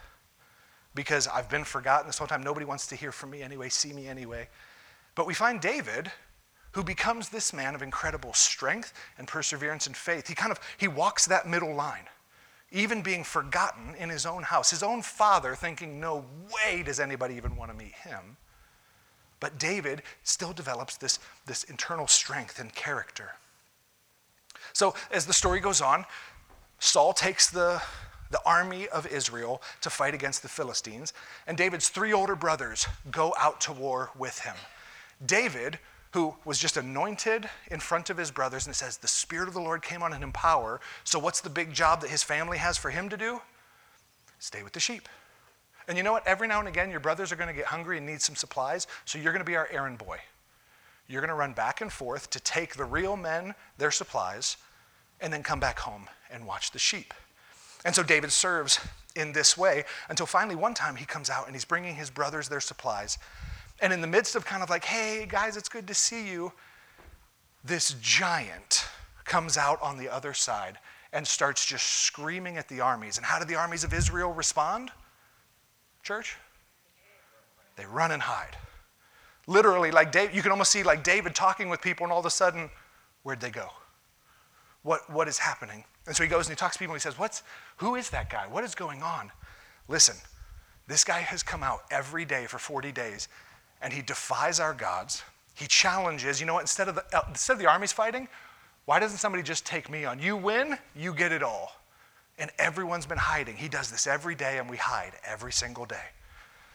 because 0.96 1.28
I've 1.28 1.50
been 1.50 1.66
forgotten 1.66 2.08
this 2.08 2.18
whole 2.18 2.28
time. 2.28 2.42
Nobody 2.42 2.66
wants 2.66 2.88
to 2.88 2.96
hear 2.96 3.12
from 3.12 3.30
me 3.30 3.44
anyway, 3.44 3.70
see 3.70 3.94
me 3.94 4.08
anyway. 4.08 4.48
But 5.14 5.28
we 5.28 5.34
find 5.34 5.60
David, 5.62 6.12
who 6.78 6.84
becomes 6.84 7.30
this 7.30 7.54
man 7.54 7.74
of 7.74 7.82
incredible 7.82 8.32
strength 8.34 8.94
and 9.18 9.28
perseverance 9.28 9.88
and 9.88 9.98
faith. 9.98 10.28
He 10.28 10.36
kind 10.36 10.52
of 10.52 10.60
he 10.78 10.88
walks 10.88 11.26
that 11.26 11.48
middle 11.48 11.74
line, 11.74 12.04
even 12.72 13.02
being 13.02 13.24
forgotten 13.24 13.96
in 13.98 14.10
his 14.10 14.28
own 14.28 14.44
house. 14.44 14.70
His 14.70 14.84
own 14.84 15.02
father 15.02 15.56
thinking, 15.56 16.00
"No 16.00 16.24
way 16.54 16.84
does 16.84 17.00
anybody 17.00 17.34
even 17.34 17.56
want 17.56 17.72
to 17.72 17.78
meet 17.78 17.94
him." 17.94 18.38
But 19.40 19.58
David 19.58 20.04
still 20.22 20.54
develops 20.54 20.98
this, 20.98 21.18
this 21.48 21.64
internal 21.64 22.08
strength 22.08 22.60
and 22.60 22.72
character. 22.76 23.32
So, 24.72 24.94
as 25.10 25.26
the 25.26 25.34
story 25.34 25.60
goes 25.60 25.82
on, 25.82 26.06
Saul 26.78 27.12
takes 27.12 27.50
the, 27.50 27.82
the 28.30 28.42
army 28.46 28.88
of 28.90 29.08
Israel 29.08 29.64
to 29.82 29.90
fight 29.90 30.14
against 30.14 30.44
the 30.44 30.48
Philistines, 30.48 31.12
and 31.48 31.58
David's 31.58 31.90
three 31.90 32.14
older 32.14 32.36
brothers 32.36 32.86
go 33.10 33.34
out 33.40 33.62
to 33.62 33.74
war 33.74 34.12
with 34.16 34.42
him. 34.42 34.56
David, 35.26 35.80
who 36.12 36.36
was 36.46 36.60
just 36.60 36.78
anointed 36.78 37.50
in 37.70 37.80
front 37.80 38.10
of 38.10 38.18
his 38.18 38.32
brothers, 38.32 38.66
and 38.66 38.74
it 38.74 38.78
says, 38.78 38.98
The 38.98 39.08
Spirit 39.08 39.48
of 39.48 39.54
the 39.54 39.62
Lord 39.62 39.82
came 39.82 40.02
on 40.02 40.14
him 40.14 40.24
in 40.24 40.32
power. 40.32 40.80
So, 41.04 41.20
what's 41.20 41.42
the 41.42 41.50
big 41.50 41.74
job 41.74 42.02
that 42.02 42.10
his 42.10 42.24
family 42.24 42.58
has 42.58 42.78
for 42.78 42.90
him 42.90 43.10
to 43.10 43.18
do? 43.18 43.42
Stay 44.40 44.64
with 44.64 44.74
the 44.74 44.80
sheep. 44.80 45.10
And 45.88 45.98
you 45.98 46.04
know 46.04 46.12
what? 46.12 46.28
Every 46.28 46.48
now 46.48 46.60
and 46.60 46.68
again, 46.68 46.92
your 46.92 47.00
brothers 47.00 47.32
are 47.32 47.36
going 47.36 47.48
to 47.48 47.54
get 47.54 47.66
hungry 47.66 47.98
and 47.98 48.06
need 48.06 48.22
some 48.22 48.36
supplies, 48.36 48.88
so 49.06 49.18
you're 49.18 49.32
going 49.32 49.44
to 49.44 49.50
be 49.50 49.56
our 49.56 49.70
errand 49.72 49.98
boy. 49.98 50.20
You're 51.08 51.22
going 51.22 51.30
to 51.30 51.36
run 51.36 51.54
back 51.54 51.82
and 51.82 51.92
forth 51.92 52.30
to 52.32 52.40
take 52.40 52.76
the 52.76 52.84
real 52.84 53.16
men 53.16 53.56
their 53.78 53.92
supplies 53.92 54.58
and 55.22 55.32
then 55.32 55.44
come 55.44 55.60
back 55.60 55.80
home 55.80 56.08
and 56.30 56.46
watch 56.46 56.72
the 56.72 56.80
sheep. 56.80 57.14
And 57.86 57.96
so 57.96 58.04
David 58.04 58.32
serves 58.32 58.80
in 59.16 59.32
this 59.32 59.58
way 59.58 59.86
until 60.10 60.26
finally 60.26 60.56
one 60.56 60.74
time 60.74 60.96
he 60.96 61.06
comes 61.06 61.30
out 61.30 61.46
and 61.46 61.56
he's 61.56 61.66
bringing 61.66 61.96
his 61.96 62.10
brothers 62.10 62.50
their 62.50 62.60
supplies. 62.60 63.18
And 63.80 63.94
in 63.94 64.02
the 64.02 64.08
midst 64.08 64.36
of 64.36 64.46
kind 64.46 64.64
of 64.64 64.70
like, 64.70 64.86
hey, 64.86 65.26
guys, 65.30 65.56
it's 65.58 65.70
good 65.70 65.88
to 65.88 65.94
see 65.94 66.28
you, 66.28 66.52
this 67.64 67.96
giant 68.02 68.86
comes 69.24 69.58
out 69.58 69.82
on 69.82 69.98
the 69.98 70.10
other 70.10 70.34
side 70.34 70.78
and 71.14 71.28
starts 71.28 71.66
just 71.66 71.86
screaming 71.86 72.58
at 72.58 72.68
the 72.68 72.82
armies. 72.82 73.18
And 73.18 73.26
how 73.26 73.40
did 73.40 73.48
the 73.48 73.56
armies 73.56 73.84
of 73.84 73.94
Israel 73.94 74.34
respond? 74.34 74.92
Church? 76.04 76.36
They 77.76 77.86
run 77.86 78.12
and 78.12 78.22
hide. 78.22 78.58
Literally, 79.46 79.92
like 79.92 80.12
Dave, 80.12 80.34
you 80.34 80.42
can 80.42 80.52
almost 80.52 80.72
see 80.72 80.84
like 80.84 81.04
David 81.04 81.36
talking 81.36 81.70
with 81.70 81.82
people, 81.82 82.06
and 82.06 82.12
all 82.12 82.20
of 82.20 82.26
a 82.26 82.30
sudden, 82.30 82.70
where'd 83.24 83.40
they 83.40 83.50
go? 83.50 83.70
What, 84.84 85.10
what 85.10 85.28
is 85.28 85.38
happening? 85.38 85.84
And 86.06 86.16
so 86.16 86.24
he 86.24 86.30
goes 86.30 86.48
and 86.48 86.56
he 86.56 86.60
talks 86.60 86.76
to 86.76 86.80
people 86.80 86.94
and 86.94 87.02
he 87.02 87.04
says, 87.04 87.18
What's, 87.20 87.44
Who 87.78 87.96
is 87.96 88.10
that 88.10 88.30
guy? 88.30 88.48
What 88.48 88.64
is 88.64 88.76
going 88.76 89.04
on? 89.04 89.32
Listen, 89.88 90.16
this 90.88 91.04
guy 91.04 91.20
has 91.20 91.44
come 91.44 91.64
out 91.64 91.84
every 91.92 92.26
day 92.26 92.46
for 92.46 92.58
40 92.58 92.92
days 92.92 93.28
and 93.82 93.94
he 93.94 94.02
defies 94.02 94.60
our 94.60 94.74
gods. 94.74 95.24
He 95.56 95.68
challenges, 95.68 96.40
you 96.40 96.46
know 96.46 96.54
what, 96.54 96.62
instead 96.62 96.88
of 96.88 96.96
the, 96.96 97.06
uh, 97.16 97.22
instead 97.30 97.54
of 97.54 97.60
the 97.60 97.68
armies 97.68 97.92
fighting, 97.92 98.28
why 98.86 99.00
doesn't 99.00 99.18
somebody 99.18 99.44
just 99.44 99.66
take 99.66 99.90
me 99.90 100.06
on? 100.06 100.20
You 100.20 100.38
win, 100.38 100.78
you 100.96 101.14
get 101.14 101.32
it 101.32 101.44
all 101.44 101.78
and 102.40 102.52
everyone's 102.60 103.06
been 103.06 103.18
hiding. 103.18 103.56
He 103.56 103.68
does 103.68 103.90
this 103.90 104.06
every 104.06 104.36
day, 104.36 104.60
and 104.60 104.70
we 104.70 104.78
hide 104.78 105.14
every 105.26 105.52
single 105.52 105.86
day. 105.86 106.06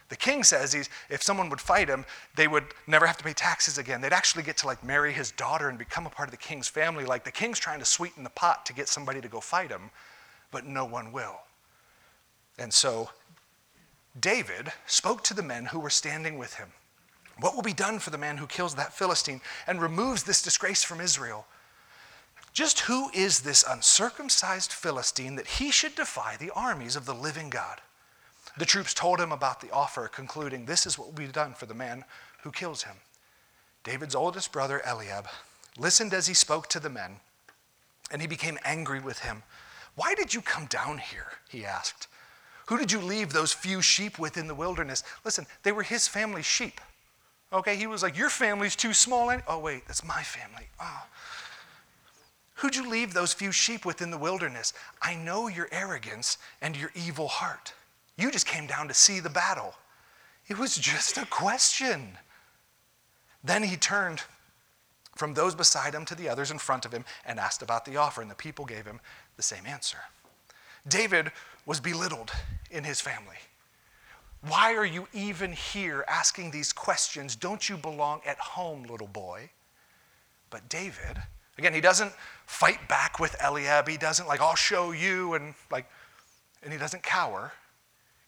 The 0.09 0.15
king 0.17 0.43
says 0.43 0.73
he's, 0.73 0.89
if 1.09 1.23
someone 1.23 1.49
would 1.49 1.61
fight 1.61 1.87
him, 1.87 2.05
they 2.35 2.47
would 2.47 2.65
never 2.85 3.07
have 3.07 3.17
to 3.17 3.23
pay 3.23 3.33
taxes 3.33 3.77
again. 3.77 4.01
They'd 4.01 4.13
actually 4.13 4.43
get 4.43 4.57
to 4.57 4.67
like 4.67 4.83
marry 4.83 5.13
his 5.13 5.31
daughter 5.31 5.69
and 5.69 5.79
become 5.79 6.05
a 6.05 6.09
part 6.09 6.27
of 6.27 6.31
the 6.31 6.37
king's 6.37 6.67
family. 6.67 7.05
Like 7.05 7.23
the 7.23 7.31
king's 7.31 7.57
trying 7.57 7.79
to 7.79 7.85
sweeten 7.85 8.23
the 8.23 8.29
pot 8.29 8.65
to 8.67 8.73
get 8.73 8.89
somebody 8.89 9.21
to 9.21 9.27
go 9.27 9.39
fight 9.39 9.71
him, 9.71 9.89
but 10.51 10.65
no 10.65 10.85
one 10.85 11.13
will. 11.13 11.39
And 12.59 12.71
so 12.71 13.09
David 14.19 14.71
spoke 14.85 15.23
to 15.23 15.33
the 15.33 15.41
men 15.41 15.65
who 15.65 15.79
were 15.79 15.89
standing 15.89 16.37
with 16.37 16.55
him. 16.55 16.67
What 17.39 17.55
will 17.55 17.63
be 17.63 17.73
done 17.73 17.99
for 17.99 18.09
the 18.09 18.17
man 18.17 18.37
who 18.37 18.47
kills 18.47 18.75
that 18.75 18.93
Philistine 18.93 19.41
and 19.65 19.81
removes 19.81 20.23
this 20.23 20.41
disgrace 20.41 20.83
from 20.83 21.01
Israel? 21.01 21.45
Just 22.53 22.81
who 22.81 23.09
is 23.13 23.41
this 23.41 23.65
uncircumcised 23.67 24.71
Philistine 24.71 25.35
that 25.35 25.47
he 25.47 25.71
should 25.71 25.95
defy 25.95 26.37
the 26.37 26.51
armies 26.51 26.95
of 26.95 27.05
the 27.05 27.15
living 27.15 27.49
God? 27.49 27.81
The 28.57 28.65
troops 28.65 28.93
told 28.93 29.19
him 29.19 29.31
about 29.31 29.61
the 29.61 29.71
offer, 29.71 30.07
concluding, 30.07 30.65
This 30.65 30.85
is 30.85 30.97
what 30.97 31.07
will 31.07 31.15
be 31.15 31.27
done 31.27 31.53
for 31.53 31.65
the 31.65 31.73
man 31.73 32.05
who 32.43 32.51
kills 32.51 32.83
him. 32.83 32.97
David's 33.83 34.13
oldest 34.13 34.51
brother, 34.51 34.81
Eliab, 34.85 35.27
listened 35.77 36.13
as 36.13 36.27
he 36.27 36.35
spoke 36.35 36.69
to 36.69 36.79
the 36.79 36.89
men, 36.89 37.15
and 38.11 38.21
he 38.21 38.27
became 38.27 38.59
angry 38.63 38.99
with 38.99 39.19
him. 39.19 39.41
Why 39.95 40.13
did 40.13 40.33
you 40.35 40.41
come 40.41 40.67
down 40.67 40.99
here? 40.99 41.31
He 41.49 41.65
asked. 41.65 42.07
Who 42.67 42.77
did 42.77 42.91
you 42.91 42.99
leave 42.99 43.33
those 43.33 43.51
few 43.51 43.81
sheep 43.81 44.19
with 44.19 44.37
in 44.37 44.47
the 44.47 44.55
wilderness? 44.55 45.03
Listen, 45.25 45.47
they 45.63 45.71
were 45.71 45.83
his 45.83 46.07
family's 46.07 46.45
sheep. 46.45 46.79
Okay, 47.53 47.75
he 47.75 47.87
was 47.87 48.01
like, 48.01 48.17
Your 48.17 48.29
family's 48.29 48.75
too 48.75 48.93
small. 48.93 49.31
Oh, 49.47 49.59
wait, 49.59 49.85
that's 49.85 50.03
my 50.03 50.23
family. 50.23 50.67
Oh. 50.81 51.03
Who'd 52.55 52.75
you 52.75 52.89
leave 52.89 53.13
those 53.13 53.33
few 53.33 53.51
sheep 53.51 53.85
with 53.85 54.01
in 54.01 54.11
the 54.11 54.17
wilderness? 54.17 54.73
I 55.01 55.15
know 55.15 55.47
your 55.47 55.67
arrogance 55.71 56.37
and 56.61 56.75
your 56.75 56.91
evil 56.95 57.27
heart. 57.27 57.73
You 58.17 58.31
just 58.31 58.45
came 58.45 58.67
down 58.67 58.87
to 58.87 58.93
see 58.93 59.19
the 59.19 59.29
battle. 59.29 59.73
It 60.47 60.57
was 60.57 60.75
just 60.75 61.17
a 61.17 61.25
question. 61.25 62.17
Then 63.43 63.63
he 63.63 63.75
turned 63.75 64.21
from 65.15 65.33
those 65.33 65.55
beside 65.55 65.93
him 65.93 66.05
to 66.05 66.15
the 66.15 66.29
others 66.29 66.51
in 66.51 66.57
front 66.57 66.85
of 66.85 66.91
him 66.91 67.05
and 67.25 67.39
asked 67.39 67.61
about 67.61 67.85
the 67.85 67.97
offer, 67.97 68.21
and 68.21 68.31
the 68.31 68.35
people 68.35 68.65
gave 68.65 68.85
him 68.85 68.99
the 69.35 69.43
same 69.43 69.65
answer. 69.65 69.97
David 70.87 71.31
was 71.65 71.79
belittled 71.79 72.31
in 72.71 72.83
his 72.83 72.99
family. 72.99 73.37
Why 74.47 74.75
are 74.75 74.85
you 74.85 75.07
even 75.13 75.53
here 75.53 76.03
asking 76.07 76.51
these 76.51 76.73
questions? 76.73 77.35
Don't 77.35 77.69
you 77.69 77.77
belong 77.77 78.21
at 78.25 78.37
home, 78.37 78.83
little 78.83 79.07
boy? 79.07 79.49
But 80.49 80.69
David, 80.69 81.21
Again, 81.57 81.73
he 81.73 81.81
doesn't 81.81 82.11
fight 82.45 82.87
back 82.87 83.19
with 83.19 83.35
Eliab. 83.39 83.87
He 83.87 83.97
doesn't 83.97 84.27
like, 84.27 84.41
I'll 84.41 84.55
show 84.55 84.91
you, 84.91 85.33
and 85.35 85.53
like, 85.71 85.85
and 86.63 86.73
he 86.73 86.79
doesn't 86.79 87.03
cower. 87.03 87.53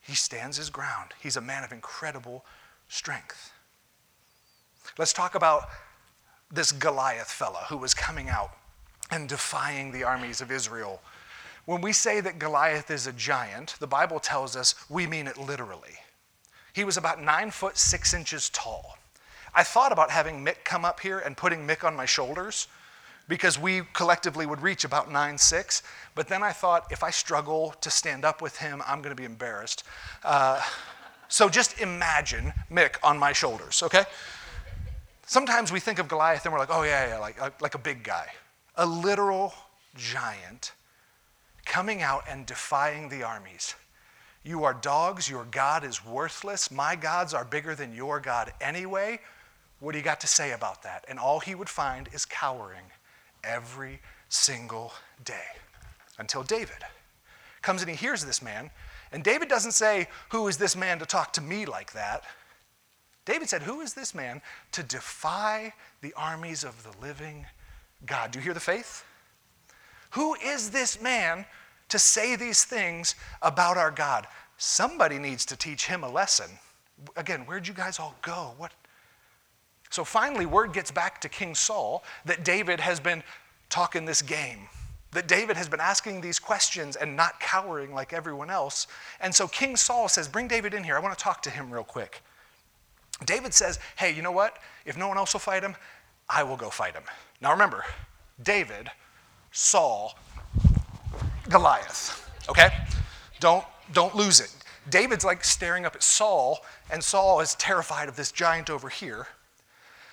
He 0.01 0.13
stands 0.13 0.57
his 0.57 0.69
ground. 0.69 1.11
He's 1.21 1.37
a 1.37 1.41
man 1.41 1.63
of 1.63 1.71
incredible 1.71 2.45
strength. 2.87 3.51
Let's 4.97 5.13
talk 5.13 5.33
about 5.33 5.69
this 6.51 6.71
Goliath 6.71 7.31
fella 7.31 7.65
who 7.69 7.77
was 7.77 7.95
coming 7.95 8.29
out 8.29 8.51
and 9.09 9.27
defying 9.27 9.91
the 9.91 10.03
armies 10.03 10.41
of 10.41 10.51
Israel. 10.51 11.01
When 11.65 11.81
we 11.81 11.93
say 11.93 12.21
that 12.21 12.37
Goliath 12.37 12.91
is 12.91 13.07
a 13.07 13.13
giant, 13.13 13.75
the 13.79 13.87
Bible 13.87 14.19
tells 14.19 14.55
us 14.55 14.75
we 14.87 15.07
mean 15.07 15.25
it 15.25 15.37
literally. 15.37 15.97
He 16.75 16.83
was 16.83 16.97
about 16.97 17.23
nine 17.23 17.51
foot 17.51 17.77
six 17.77 18.13
inches 18.13 18.49
tall. 18.49 18.97
I 19.53 19.63
thought 19.63 19.93
about 19.93 20.11
having 20.11 20.43
Mick 20.43 20.65
come 20.65 20.83
up 20.83 20.99
here 20.99 21.19
and 21.19 21.37
putting 21.37 21.65
Mick 21.65 21.85
on 21.85 21.95
my 21.95 22.05
shoulders 22.05 22.67
because 23.29 23.57
we 23.57 23.83
collectively 23.93 24.45
would 24.45 24.61
reach 24.61 24.83
about 24.83 25.09
nine 25.09 25.37
six. 25.37 25.83
But 26.15 26.27
then 26.27 26.43
I 26.43 26.51
thought, 26.51 26.91
if 26.91 27.01
I 27.01 27.11
struggle 27.11 27.73
to 27.79 27.89
stand 27.89 28.25
up 28.25 28.41
with 28.41 28.57
him, 28.57 28.83
I'm 28.85 29.01
going 29.01 29.15
to 29.15 29.19
be 29.19 29.23
embarrassed. 29.23 29.85
Uh, 30.21 30.61
so 31.29 31.47
just 31.47 31.79
imagine 31.79 32.51
Mick 32.69 32.97
on 33.01 33.17
my 33.17 33.31
shoulders, 33.31 33.81
okay? 33.81 34.03
Sometimes 35.25 35.71
we 35.71 35.79
think 35.79 35.97
of 35.97 36.09
Goliath 36.09 36.43
and 36.43 36.51
we're 36.51 36.59
like, 36.59 36.69
oh, 36.69 36.83
yeah, 36.83 37.07
yeah, 37.07 37.19
like, 37.19 37.61
like 37.61 37.75
a 37.75 37.79
big 37.79 38.03
guy. 38.03 38.27
A 38.75 38.85
literal 38.85 39.53
giant 39.95 40.73
coming 41.65 42.01
out 42.01 42.25
and 42.29 42.45
defying 42.45 43.07
the 43.07 43.23
armies. 43.23 43.75
You 44.45 44.63
are 44.63 44.75
dogs, 44.75 45.27
your 45.27 45.45
God 45.45 45.83
is 45.83 46.05
worthless. 46.05 46.69
My 46.69 46.95
gods 46.95 47.33
are 47.33 47.43
bigger 47.43 47.73
than 47.73 47.95
your 47.95 48.19
God 48.19 48.53
anyway. 48.61 49.19
What 49.79 49.93
do 49.93 49.97
you 49.97 50.03
got 50.03 50.21
to 50.21 50.27
say 50.27 50.51
about 50.51 50.83
that? 50.83 51.03
And 51.07 51.17
all 51.17 51.39
he 51.39 51.55
would 51.55 51.67
find 51.67 52.07
is 52.13 52.25
cowering 52.25 52.85
every 53.43 54.01
single 54.29 54.93
day 55.23 55.47
until 56.19 56.43
David 56.43 56.85
comes 57.63 57.81
and 57.81 57.89
he 57.89 57.97
hears 57.97 58.23
this 58.23 58.43
man. 58.43 58.69
And 59.11 59.23
David 59.23 59.49
doesn't 59.49 59.71
say, 59.71 60.07
Who 60.29 60.47
is 60.47 60.57
this 60.57 60.75
man 60.75 60.99
to 60.99 61.05
talk 61.05 61.33
to 61.33 61.41
me 61.41 61.65
like 61.65 61.93
that? 61.93 62.23
David 63.25 63.49
said, 63.49 63.63
Who 63.63 63.81
is 63.81 63.95
this 63.95 64.13
man 64.13 64.41
to 64.73 64.83
defy 64.83 65.73
the 66.01 66.13
armies 66.13 66.63
of 66.63 66.83
the 66.83 66.95
living 67.01 67.47
God? 68.05 68.29
Do 68.29 68.39
you 68.39 68.43
hear 68.43 68.53
the 68.53 68.59
faith? 68.59 69.03
Who 70.11 70.35
is 70.35 70.69
this 70.69 71.01
man 71.01 71.45
to 71.89 71.99
say 71.99 72.35
these 72.35 72.63
things 72.63 73.15
about 73.41 73.77
our 73.77 73.91
God? 73.91 74.27
Somebody 74.57 75.19
needs 75.19 75.45
to 75.45 75.55
teach 75.55 75.85
him 75.85 76.03
a 76.03 76.09
lesson. 76.09 76.49
Again, 77.15 77.41
where'd 77.41 77.67
you 77.67 77.73
guys 77.73 77.99
all 77.99 78.15
go? 78.21 78.53
What, 78.57 78.71
so 79.89 80.03
finally, 80.03 80.45
word 80.45 80.73
gets 80.73 80.91
back 80.91 81.21
to 81.21 81.29
King 81.29 81.55
Saul 81.55 82.03
that 82.25 82.43
David 82.43 82.79
has 82.79 82.99
been 82.99 83.23
talking 83.69 84.05
this 84.05 84.21
game, 84.21 84.67
that 85.11 85.27
David 85.27 85.57
has 85.57 85.69
been 85.69 85.79
asking 85.79 86.21
these 86.21 86.39
questions 86.39 86.95
and 86.95 87.15
not 87.15 87.39
cowering 87.39 87.93
like 87.93 88.13
everyone 88.13 88.49
else. 88.49 88.87
And 89.21 89.33
so 89.33 89.47
King 89.47 89.75
Saul 89.75 90.07
says, 90.07 90.27
Bring 90.27 90.47
David 90.47 90.73
in 90.73 90.83
here. 90.83 90.95
I 90.95 90.99
want 90.99 91.17
to 91.17 91.23
talk 91.23 91.41
to 91.43 91.49
him 91.49 91.71
real 91.71 91.83
quick. 91.83 92.21
David 93.25 93.53
says, 93.53 93.79
Hey, 93.95 94.13
you 94.13 94.21
know 94.21 94.31
what? 94.31 94.57
If 94.85 94.97
no 94.97 95.07
one 95.07 95.17
else 95.17 95.33
will 95.33 95.39
fight 95.39 95.63
him, 95.63 95.75
I 96.27 96.43
will 96.43 96.57
go 96.57 96.69
fight 96.69 96.93
him. 96.93 97.03
Now 97.41 97.51
remember, 97.51 97.83
David, 98.41 98.89
Saul, 99.51 100.17
Goliath. 101.49 102.29
Okay? 102.49 102.69
Don't, 103.39 103.65
don't 103.93 104.15
lose 104.15 104.39
it. 104.39 104.53
David's 104.89 105.25
like 105.25 105.43
staring 105.43 105.85
up 105.85 105.95
at 105.95 106.03
Saul, 106.03 106.63
and 106.91 107.03
Saul 107.03 107.39
is 107.39 107.55
terrified 107.55 108.07
of 108.07 108.15
this 108.15 108.31
giant 108.31 108.69
over 108.69 108.89
here. 108.89 109.27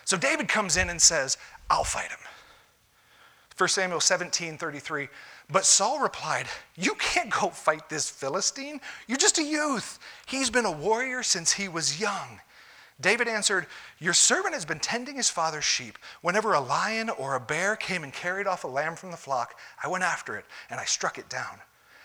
So 0.04 0.16
David 0.16 0.48
comes 0.48 0.76
in 0.76 0.90
and 0.90 1.00
says, 1.00 1.36
I'll 1.70 1.84
fight 1.84 2.10
him. 2.10 2.18
1 3.56 3.68
Samuel 3.68 4.00
17 4.00 4.56
33. 4.56 5.08
But 5.50 5.66
Saul 5.66 6.00
replied, 6.00 6.46
You 6.76 6.94
can't 6.94 7.30
go 7.30 7.48
fight 7.50 7.88
this 7.88 8.08
Philistine. 8.08 8.80
You're 9.06 9.18
just 9.18 9.38
a 9.38 9.44
youth. 9.44 9.98
He's 10.26 10.50
been 10.50 10.64
a 10.64 10.72
warrior 10.72 11.22
since 11.22 11.52
he 11.52 11.68
was 11.68 12.00
young. 12.00 12.40
David 13.02 13.28
answered, 13.28 13.66
Your 13.98 14.14
servant 14.14 14.54
has 14.54 14.64
been 14.64 14.78
tending 14.78 15.16
his 15.16 15.28
father's 15.28 15.64
sheep. 15.64 15.98
Whenever 16.22 16.54
a 16.54 16.60
lion 16.60 17.10
or 17.10 17.34
a 17.34 17.40
bear 17.40 17.76
came 17.76 18.04
and 18.04 18.12
carried 18.12 18.46
off 18.46 18.64
a 18.64 18.68
lamb 18.68 18.96
from 18.96 19.10
the 19.10 19.16
flock, 19.16 19.58
I 19.82 19.88
went 19.88 20.04
after 20.04 20.36
it 20.36 20.46
and 20.70 20.80
I 20.80 20.84
struck 20.84 21.18
it 21.18 21.28
down. 21.28 21.58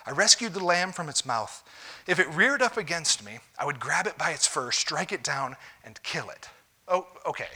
I 0.05 0.11
rescued 0.11 0.53
the 0.53 0.63
lamb 0.63 0.91
from 0.91 1.09
its 1.09 1.25
mouth. 1.25 1.63
If 2.07 2.19
it 2.19 2.33
reared 2.33 2.61
up 2.61 2.77
against 2.77 3.23
me, 3.23 3.39
I 3.59 3.65
would 3.65 3.79
grab 3.79 4.07
it 4.07 4.17
by 4.17 4.31
its 4.31 4.47
fur, 4.47 4.71
strike 4.71 5.11
it 5.11 5.23
down, 5.23 5.55
and 5.83 6.01
kill 6.03 6.29
it. 6.29 6.49
Oh, 6.87 7.07
okay. 7.25 7.49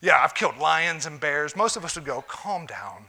Yeah, 0.00 0.20
I've 0.22 0.34
killed 0.34 0.58
lions 0.58 1.06
and 1.06 1.18
bears. 1.18 1.56
Most 1.56 1.76
of 1.76 1.84
us 1.84 1.96
would 1.96 2.04
go, 2.04 2.22
Calm 2.22 2.66
down. 2.66 3.06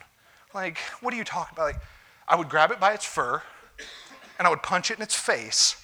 Like, 0.53 0.77
what 1.01 1.13
are 1.13 1.17
you 1.17 1.23
talking 1.23 1.55
about? 1.55 1.73
Like, 1.73 1.81
I 2.27 2.35
would 2.35 2.49
grab 2.49 2.71
it 2.71 2.79
by 2.79 2.93
its 2.93 3.05
fur 3.05 3.43
and 4.39 4.47
I 4.47 4.49
would 4.49 4.63
punch 4.63 4.89
it 4.89 4.97
in 4.97 5.03
its 5.03 5.15
face. 5.15 5.83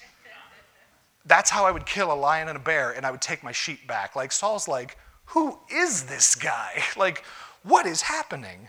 That's 1.26 1.50
how 1.50 1.66
I 1.66 1.72
would 1.72 1.86
kill 1.86 2.12
a 2.12 2.14
lion 2.14 2.48
and 2.48 2.56
a 2.56 2.60
bear, 2.60 2.92
and 2.92 3.04
I 3.04 3.10
would 3.10 3.20
take 3.20 3.42
my 3.42 3.52
sheep 3.52 3.86
back. 3.86 4.14
Like, 4.14 4.32
Saul's 4.32 4.68
like, 4.68 4.96
Who 5.26 5.58
is 5.70 6.04
this 6.04 6.34
guy? 6.34 6.82
Like, 6.96 7.24
what 7.62 7.84
is 7.84 8.02
happening? 8.02 8.68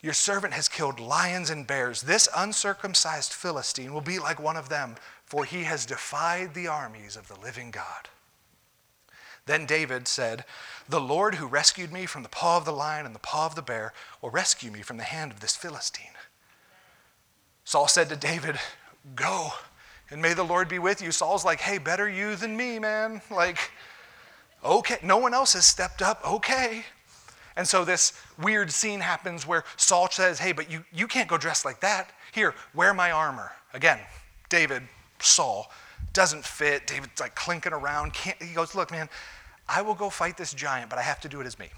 Your 0.00 0.12
servant 0.12 0.54
has 0.54 0.68
killed 0.68 1.00
lions 1.00 1.50
and 1.50 1.66
bears. 1.66 2.02
This 2.02 2.28
uncircumcised 2.36 3.32
Philistine 3.32 3.92
will 3.92 4.00
be 4.00 4.18
like 4.18 4.38
one 4.38 4.56
of 4.56 4.68
them, 4.68 4.96
for 5.24 5.44
he 5.44 5.64
has 5.64 5.86
defied 5.86 6.54
the 6.54 6.68
armies 6.68 7.16
of 7.16 7.26
the 7.26 7.40
living 7.40 7.70
God. 7.70 8.08
Then 9.46 9.66
David 9.66 10.06
said, 10.06 10.44
The 10.88 11.00
Lord 11.00 11.36
who 11.36 11.46
rescued 11.46 11.92
me 11.92 12.06
from 12.06 12.22
the 12.22 12.28
paw 12.28 12.58
of 12.58 12.64
the 12.64 12.72
lion 12.72 13.06
and 13.06 13.14
the 13.14 13.18
paw 13.20 13.46
of 13.46 13.54
the 13.54 13.62
bear 13.62 13.92
will 14.22 14.30
rescue 14.30 14.70
me 14.70 14.82
from 14.82 14.98
the 14.98 15.04
hand 15.04 15.32
of 15.32 15.40
this 15.40 15.56
Philistine. 15.56 16.06
Saul 17.64 17.88
said 17.88 18.08
to 18.10 18.16
David, 18.16 18.58
Go, 19.14 19.52
and 20.10 20.20
may 20.20 20.34
the 20.34 20.44
Lord 20.44 20.68
be 20.68 20.78
with 20.78 21.02
you. 21.02 21.10
Saul's 21.10 21.44
like, 21.44 21.60
Hey, 21.60 21.78
better 21.78 22.08
you 22.08 22.36
than 22.36 22.56
me, 22.56 22.78
man. 22.78 23.20
Like, 23.30 23.58
okay, 24.64 24.98
no 25.02 25.18
one 25.18 25.34
else 25.34 25.54
has 25.54 25.66
stepped 25.66 26.02
up. 26.02 26.20
Okay. 26.26 26.84
And 27.56 27.66
so 27.66 27.84
this 27.84 28.12
weird 28.40 28.70
scene 28.70 29.00
happens 29.00 29.46
where 29.46 29.64
Saul 29.76 30.08
says, 30.10 30.38
Hey, 30.38 30.52
but 30.52 30.70
you, 30.70 30.84
you 30.92 31.06
can't 31.06 31.28
go 31.28 31.38
dressed 31.38 31.64
like 31.64 31.80
that. 31.80 32.12
Here, 32.32 32.54
wear 32.74 32.92
my 32.94 33.12
armor. 33.12 33.52
Again, 33.72 33.98
David, 34.48 34.82
Saul, 35.20 35.70
doesn't 36.12 36.44
fit. 36.44 36.86
David's 36.86 37.20
like 37.20 37.34
clinking 37.34 37.72
around. 37.72 38.12
Can't, 38.12 38.40
he 38.42 38.54
goes, 38.54 38.74
Look, 38.74 38.90
man, 38.90 39.08
I 39.68 39.82
will 39.82 39.94
go 39.94 40.10
fight 40.10 40.36
this 40.36 40.52
giant, 40.52 40.90
but 40.90 40.98
I 40.98 41.02
have 41.02 41.20
to 41.20 41.28
do 41.28 41.40
it 41.40 41.46
as 41.46 41.58
me. 41.58 41.68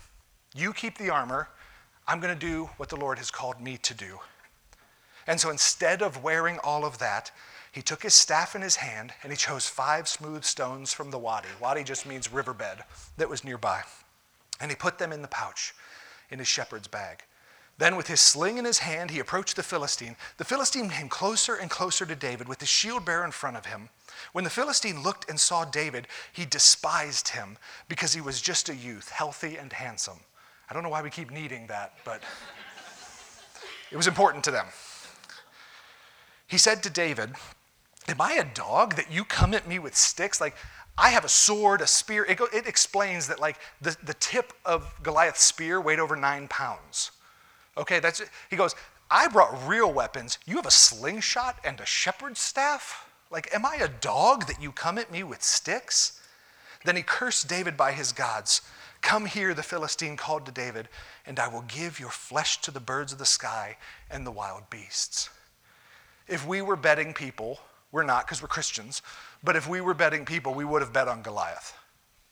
You 0.55 0.73
keep 0.73 0.99
the 0.99 1.11
armor. 1.11 1.49
I'm 2.09 2.21
going 2.21 2.37
to 2.37 2.47
do 2.47 2.71
what 2.77 2.89
the 2.89 2.97
Lord 2.97 3.19
has 3.19 3.31
called 3.31 3.61
me 3.61 3.79
to 3.79 3.95
do. 3.95 4.19
And 5.27 5.41
so 5.41 5.51
instead 5.51 6.03
of 6.03 6.23
wearing 6.23 6.59
all 6.63 6.85
of 6.85 6.99
that, 6.99 7.33
he 7.77 7.83
took 7.83 8.03
his 8.03 8.15
staff 8.15 8.57
in 8.57 8.63
his 8.63 8.77
hand 8.77 9.13
and 9.23 9.31
he 9.31 9.37
chose 9.37 9.69
five 9.69 10.09
smooth 10.09 10.45
stones 10.45 10.95
from 10.95 11.11
the 11.11 11.19
wadi. 11.19 11.49
Wadi 11.61 11.85
just 11.85 12.07
means 12.07 12.33
riverbed 12.33 12.83
that 13.19 13.29
was 13.29 13.45
nearby. 13.45 13.83
And 14.59 14.71
he 14.71 14.75
put 14.75 14.97
them 14.97 15.13
in 15.13 15.21
the 15.21 15.29
pouch 15.29 15.75
in 16.31 16.39
his 16.39 16.49
shepherd's 16.49 16.89
bag. 16.89 17.25
Then, 17.77 17.97
with 17.97 18.07
his 18.07 18.23
sling 18.23 18.57
in 18.57 18.65
his 18.65 18.79
hand, 18.79 19.11
he 19.11 19.19
approached 19.19 19.57
the 19.57 19.63
Philistine. 19.63 20.17
The 20.39 20.45
Philistine 20.47 20.89
came 20.89 21.11
closer 21.11 21.55
and 21.55 21.69
closer 21.69 22.07
to 22.07 22.15
David 22.15 22.49
with 22.49 22.61
his 22.61 22.71
shield 22.71 23.05
bearer 23.05 23.27
in 23.27 23.31
front 23.31 23.59
of 23.59 23.67
him. 23.67 23.91
When 24.33 24.45
the 24.45 24.49
Philistine 24.49 25.03
looked 25.03 25.29
and 25.29 25.39
saw 25.39 25.67
David, 25.67 26.09
he 26.33 26.47
despised 26.47 27.29
him 27.29 27.59
because 27.91 28.15
he 28.15 28.23
was 28.23 28.41
just 28.41 28.71
a 28.71 28.75
youth, 28.75 29.11
healthy 29.11 29.59
and 29.59 29.71
handsome. 29.71 30.21
I 30.71 30.73
don't 30.73 30.83
know 30.83 30.89
why 30.89 31.03
we 31.03 31.11
keep 31.11 31.31
needing 31.31 31.67
that, 31.67 31.93
but 32.07 32.23
it 33.93 33.99
was 33.99 34.07
important 34.07 34.45
to 34.45 34.51
them. 34.51 34.65
He 36.47 36.57
said 36.57 36.83
to 36.85 36.91
David, 36.91 37.35
Am 38.09 38.21
I 38.21 38.35
a 38.35 38.45
dog 38.45 38.97
that 38.97 39.11
you 39.11 39.25
come 39.25 39.55
at 39.55 39.67
me 39.67 39.79
with 39.79 39.97
sticks? 39.97 40.41
Like, 40.41 40.55
I 40.99 41.11
have 41.11 41.25
a 41.25 41.29
sword, 41.29 41.81
a 41.81 41.87
spear. 41.87 42.25
It, 42.25 42.39
go, 42.39 42.47
it 42.53 42.67
explains 42.67 43.27
that, 43.29 43.41
like, 43.41 43.59
the, 43.81 43.97
the 44.03 44.15
tip 44.15 44.53
of 44.65 44.93
Goliath's 45.03 45.43
spear 45.43 45.81
weighed 45.81 45.99
over 45.99 46.17
nine 46.17 46.49
pounds. 46.49 47.11
Okay, 47.77 48.01
that's 48.01 48.21
it. 48.21 48.31
He 48.49 48.57
goes, 48.57 48.75
I 49.11 49.29
brought 49.29 49.69
real 49.69 49.93
weapons. 49.93 50.39
You 50.47 50.57
have 50.57 50.67
a 50.67 50.71
slingshot 50.71 51.59
and 51.65 51.81
a 51.81 51.87
shepherd's 51.87 52.41
staff? 52.41 53.09
Like, 53.31 53.53
am 53.55 53.67
I 53.67 53.77
a 53.77 53.89
dog 53.89 54.47
that 54.47 54.63
you 54.63 54.73
come 54.73 54.99
at 54.99 55.13
me 55.13 55.23
with 55.23 55.43
sticks? 55.43 56.21
Then 56.85 56.97
he 56.97 57.03
cursed 57.03 57.49
David 57.49 57.77
by 57.77 57.93
his 57.93 58.13
gods. 58.13 58.63
Come 59.03 59.27
here, 59.27 59.53
the 59.53 59.63
Philistine 59.63 60.17
called 60.17 60.47
to 60.47 60.53
David, 60.53 60.89
and 61.27 61.39
I 61.39 61.49
will 61.49 61.63
give 61.63 62.01
your 62.01 62.11
flesh 62.11 62.61
to 62.63 62.71
the 62.71 62.81
birds 62.81 63.13
of 63.13 63.19
the 63.19 63.27
sky 63.27 63.77
and 64.11 64.27
the 64.27 64.31
wild 64.31 64.71
beasts. 64.71 65.29
If 66.27 66.47
we 66.47 66.63
were 66.63 66.77
betting 66.77 67.13
people, 67.13 67.61
we're 67.93 68.03
not 68.03 68.27
because 68.27 68.43
we're 68.43 68.49
Christians, 68.49 69.03
but 69.43 69.57
if 69.57 69.69
we 69.69 69.81
were 69.81 69.95
betting 69.95 70.25
people, 70.25 70.55
we 70.55 70.65
would 70.65 70.83
have 70.83 70.93
bet 70.93 71.09
on 71.09 71.23
Goliath. 71.23 71.75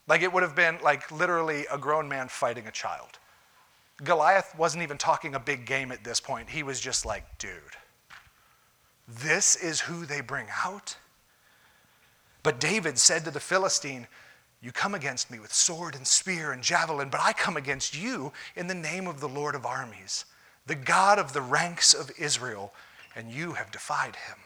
Like 0.07 0.23
it 0.23 0.33
would 0.33 0.43
have 0.43 0.55
been 0.55 0.79
like 0.83 1.11
literally 1.11 1.67
a 1.71 1.79
grown 1.79 2.09
man 2.09 2.29
fighting 2.29 2.67
a 2.67 2.73
child. 2.73 3.19
Goliath 4.03 4.55
wasn't 4.59 4.83
even 4.83 4.99
talking 4.99 5.35
a 5.35 5.41
big 5.41 5.67
game 5.67 5.93
at 5.93 6.03
this 6.03 6.21
point. 6.21 6.51
He 6.51 6.63
was 6.63 6.81
just 6.81 7.07
like, 7.07 7.39
dude, 7.39 7.77
this 9.09 9.57
is 9.57 9.81
who 9.81 10.05
they 10.05 10.21
bring 10.21 10.47
out. 10.65 10.97
But 12.43 12.61
David 12.61 12.99
said 12.99 13.25
to 13.25 13.31
the 13.31 13.41
Philistine, 13.41 14.07
You 14.61 14.73
come 14.73 14.95
against 14.95 15.31
me 15.31 15.39
with 15.39 15.53
sword 15.53 15.95
and 15.95 16.07
spear 16.07 16.53
and 16.53 16.63
javelin, 16.63 17.09
but 17.09 17.21
I 17.23 17.33
come 17.33 17.57
against 17.57 17.97
you 17.97 18.33
in 18.57 18.67
the 18.67 18.75
name 18.75 19.07
of 19.07 19.21
the 19.21 19.29
Lord 19.29 19.55
of 19.55 19.65
armies, 19.65 20.25
the 20.67 20.75
God 20.75 21.19
of 21.19 21.33
the 21.33 21.41
ranks 21.41 21.95
of 21.95 22.11
Israel, 22.19 22.75
and 23.15 23.31
you 23.31 23.53
have 23.53 23.71
defied 23.71 24.17
him. 24.17 24.37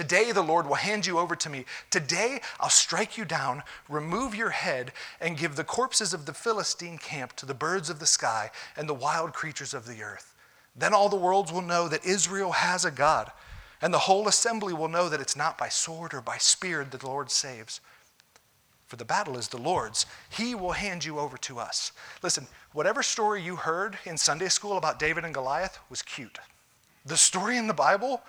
Today 0.00 0.32
the 0.32 0.40
Lord 0.40 0.66
will 0.66 0.76
hand 0.76 1.04
you 1.04 1.18
over 1.18 1.36
to 1.36 1.50
me. 1.50 1.66
Today 1.90 2.40
I'll 2.58 2.70
strike 2.70 3.18
you 3.18 3.26
down, 3.26 3.62
remove 3.86 4.34
your 4.34 4.48
head, 4.48 4.92
and 5.20 5.36
give 5.36 5.56
the 5.56 5.62
corpses 5.62 6.14
of 6.14 6.24
the 6.24 6.32
Philistine 6.32 6.96
camp 6.96 7.36
to 7.36 7.44
the 7.44 7.52
birds 7.52 7.90
of 7.90 7.98
the 7.98 8.06
sky 8.06 8.50
and 8.78 8.88
the 8.88 8.94
wild 8.94 9.34
creatures 9.34 9.74
of 9.74 9.86
the 9.86 10.02
earth. 10.02 10.34
Then 10.74 10.94
all 10.94 11.10
the 11.10 11.16
worlds 11.16 11.52
will 11.52 11.60
know 11.60 11.86
that 11.86 12.06
Israel 12.06 12.52
has 12.52 12.82
a 12.82 12.90
God, 12.90 13.30
and 13.82 13.92
the 13.92 13.98
whole 13.98 14.26
assembly 14.26 14.72
will 14.72 14.88
know 14.88 15.10
that 15.10 15.20
it's 15.20 15.36
not 15.36 15.58
by 15.58 15.68
sword 15.68 16.14
or 16.14 16.22
by 16.22 16.38
spear 16.38 16.82
that 16.82 16.98
the 16.98 17.06
Lord 17.06 17.30
saves. 17.30 17.82
For 18.86 18.96
the 18.96 19.04
battle 19.04 19.36
is 19.36 19.48
the 19.48 19.58
Lord's. 19.58 20.06
He 20.30 20.54
will 20.54 20.72
hand 20.72 21.04
you 21.04 21.18
over 21.18 21.36
to 21.36 21.58
us. 21.58 21.92
Listen, 22.22 22.46
whatever 22.72 23.02
story 23.02 23.42
you 23.42 23.54
heard 23.56 23.98
in 24.06 24.16
Sunday 24.16 24.48
school 24.48 24.78
about 24.78 24.98
David 24.98 25.26
and 25.26 25.34
Goliath 25.34 25.78
was 25.90 26.00
cute. 26.00 26.38
The 27.04 27.18
story 27.18 27.58
in 27.58 27.66
the 27.66 27.74
Bible, 27.74 28.22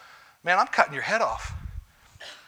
man, 0.43 0.60
I'm 0.60 0.67
cutting 0.67 0.93
your 0.93 1.03
head 1.03 1.21
off. 1.21 1.53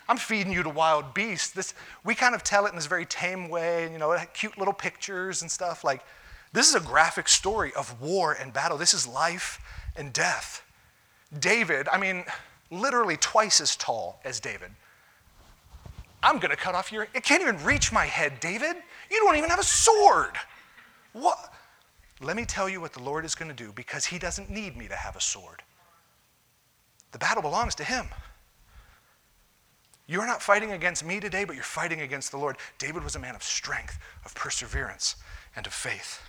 I'm 0.07 0.17
feeding 0.17 0.51
you 0.51 0.63
to 0.63 0.69
wild 0.69 1.13
beasts. 1.13 1.51
This, 1.51 1.73
we 2.03 2.15
kind 2.15 2.35
of 2.35 2.43
tell 2.43 2.65
it 2.65 2.69
in 2.69 2.75
this 2.75 2.85
very 2.85 3.05
tame 3.05 3.49
way, 3.49 3.83
and 3.83 3.93
you 3.93 3.99
know, 3.99 4.17
cute 4.33 4.57
little 4.57 4.73
pictures 4.73 5.41
and 5.41 5.49
stuff. 5.49 5.83
Like, 5.83 6.03
this 6.51 6.67
is 6.67 6.75
a 6.75 6.79
graphic 6.79 7.27
story 7.27 7.73
of 7.73 7.99
war 8.01 8.33
and 8.33 8.53
battle. 8.53 8.77
This 8.77 8.93
is 8.93 9.07
life 9.07 9.59
and 9.95 10.11
death. 10.13 10.63
David, 11.39 11.87
I 11.87 11.97
mean, 11.97 12.25
literally 12.69 13.17
twice 13.17 13.59
as 13.61 13.75
tall 13.75 14.19
as 14.23 14.39
David. 14.39 14.71
I'm 16.21 16.39
to 16.51 16.57
cut 16.57 16.75
off 16.75 16.91
your. 16.91 17.07
It 17.13 17.23
can't 17.23 17.41
even 17.41 17.61
reach 17.63 17.91
my 17.91 18.05
head, 18.05 18.39
David. 18.39 18.75
You 19.11 19.19
don't 19.19 19.35
even 19.35 19.49
have 19.49 19.59
a 19.59 19.63
sword. 19.63 20.35
What? 21.11 21.53
Let 22.21 22.37
me 22.37 22.45
tell 22.45 22.69
you 22.69 22.79
what 22.79 22.93
the 22.93 23.03
Lord 23.03 23.25
is 23.25 23.35
to 23.49 23.63
do 23.63 23.73
because 23.73 24.05
he 24.05 24.17
doesn't 24.17 24.49
need 24.49 24.77
me 24.77 24.87
to 24.87 24.95
have 24.95 25.15
a 25.15 25.21
sword. 25.21 25.61
The 27.11 27.17
battle 27.17 27.41
belongs 27.41 27.75
to 27.75 27.83
him. 27.83 28.07
You're 30.05 30.27
not 30.27 30.41
fighting 30.41 30.71
against 30.71 31.05
me 31.05 31.19
today, 31.19 31.45
but 31.45 31.55
you're 31.55 31.63
fighting 31.63 32.01
against 32.01 32.31
the 32.31 32.37
Lord. 32.37 32.57
David 32.77 33.03
was 33.03 33.15
a 33.15 33.19
man 33.19 33.35
of 33.35 33.43
strength, 33.43 33.97
of 34.25 34.35
perseverance, 34.35 35.15
and 35.55 35.65
of 35.65 35.73
faith. 35.73 36.21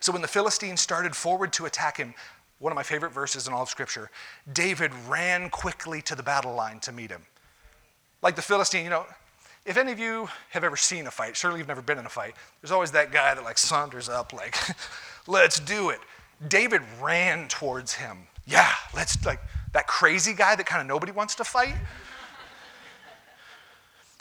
So 0.00 0.12
when 0.12 0.22
the 0.22 0.28
Philistines 0.28 0.80
started 0.80 1.14
forward 1.14 1.52
to 1.54 1.66
attack 1.66 1.96
him, 1.96 2.14
one 2.58 2.72
of 2.72 2.76
my 2.76 2.82
favorite 2.82 3.12
verses 3.12 3.46
in 3.46 3.52
all 3.52 3.62
of 3.62 3.68
Scripture, 3.68 4.10
David 4.52 4.92
ran 5.08 5.48
quickly 5.50 6.02
to 6.02 6.14
the 6.14 6.22
battle 6.22 6.54
line 6.54 6.80
to 6.80 6.92
meet 6.92 7.10
him. 7.10 7.22
Like 8.22 8.36
the 8.36 8.42
Philistine, 8.42 8.84
you 8.84 8.90
know, 8.90 9.06
if 9.64 9.76
any 9.76 9.92
of 9.92 9.98
you 9.98 10.28
have 10.50 10.64
ever 10.64 10.76
seen 10.76 11.06
a 11.06 11.10
fight, 11.10 11.36
surely 11.36 11.58
you've 11.58 11.68
never 11.68 11.82
been 11.82 11.98
in 11.98 12.06
a 12.06 12.10
fight, 12.10 12.34
there's 12.60 12.70
always 12.70 12.90
that 12.92 13.12
guy 13.12 13.34
that 13.34 13.44
like 13.44 13.58
saunters 13.58 14.08
up, 14.08 14.32
like, 14.32 14.56
let's 15.26 15.60
do 15.60 15.90
it. 15.90 16.00
David 16.48 16.82
ran 17.00 17.48
towards 17.48 17.94
him. 17.94 18.18
Yeah, 18.46 18.72
let's, 18.94 19.22
like, 19.24 19.40
that 19.72 19.86
crazy 19.86 20.32
guy 20.32 20.56
that 20.56 20.66
kind 20.66 20.80
of 20.80 20.88
nobody 20.88 21.12
wants 21.12 21.34
to 21.36 21.44
fight. 21.44 21.74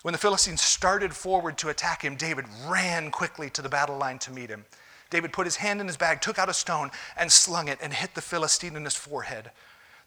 When 0.02 0.14
the 0.14 0.18
Philistines 0.18 0.62
started 0.62 1.14
forward 1.14 1.58
to 1.58 1.70
attack 1.70 2.04
him, 2.04 2.16
David 2.16 2.46
ran 2.66 3.12
quickly 3.12 3.50
to 3.52 3.62
the 3.62 3.70
battle 3.70 3.98
line 3.98 4.20
to 4.20 4.32
meet 4.32 4.50
him. 4.50 4.66
David 5.10 5.34
put 5.34 5.48
his 5.48 5.58
hand 5.58 5.82
in 5.82 5.88
his 5.88 5.98
bag, 5.98 6.22
took 6.22 6.40
out 6.40 6.50
a 6.50 6.54
stone, 6.54 6.92
and 7.18 7.32
slung 7.32 7.68
it 7.68 7.80
and 7.82 7.94
hit 7.94 8.16
the 8.16 8.22
Philistine 8.22 8.76
in 8.76 8.86
his 8.86 8.96
forehead. 8.96 9.52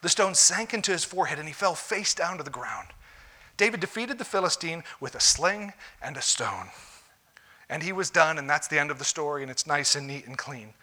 The 0.00 0.08
stone 0.08 0.34
sank 0.34 0.72
into 0.72 0.92
his 0.92 1.04
forehead 1.04 1.38
and 1.38 1.46
he 1.46 1.54
fell 1.54 1.74
face 1.74 2.14
down 2.14 2.38
to 2.38 2.44
the 2.44 2.50
ground. 2.50 2.88
David 3.56 3.80
defeated 3.80 4.18
the 4.18 4.24
Philistine 4.24 4.82
with 5.00 5.14
a 5.14 5.20
sling 5.20 5.72
and 6.00 6.16
a 6.16 6.22
stone. 6.22 6.70
And 7.68 7.82
he 7.82 7.92
was 7.92 8.10
done, 8.10 8.38
and 8.38 8.48
that's 8.48 8.68
the 8.68 8.78
end 8.78 8.90
of 8.90 8.98
the 8.98 9.04
story, 9.04 9.42
and 9.42 9.50
it's 9.50 9.66
nice 9.66 9.94
and 9.94 10.06
neat 10.06 10.26
and 10.26 10.36
clean. 10.36 10.74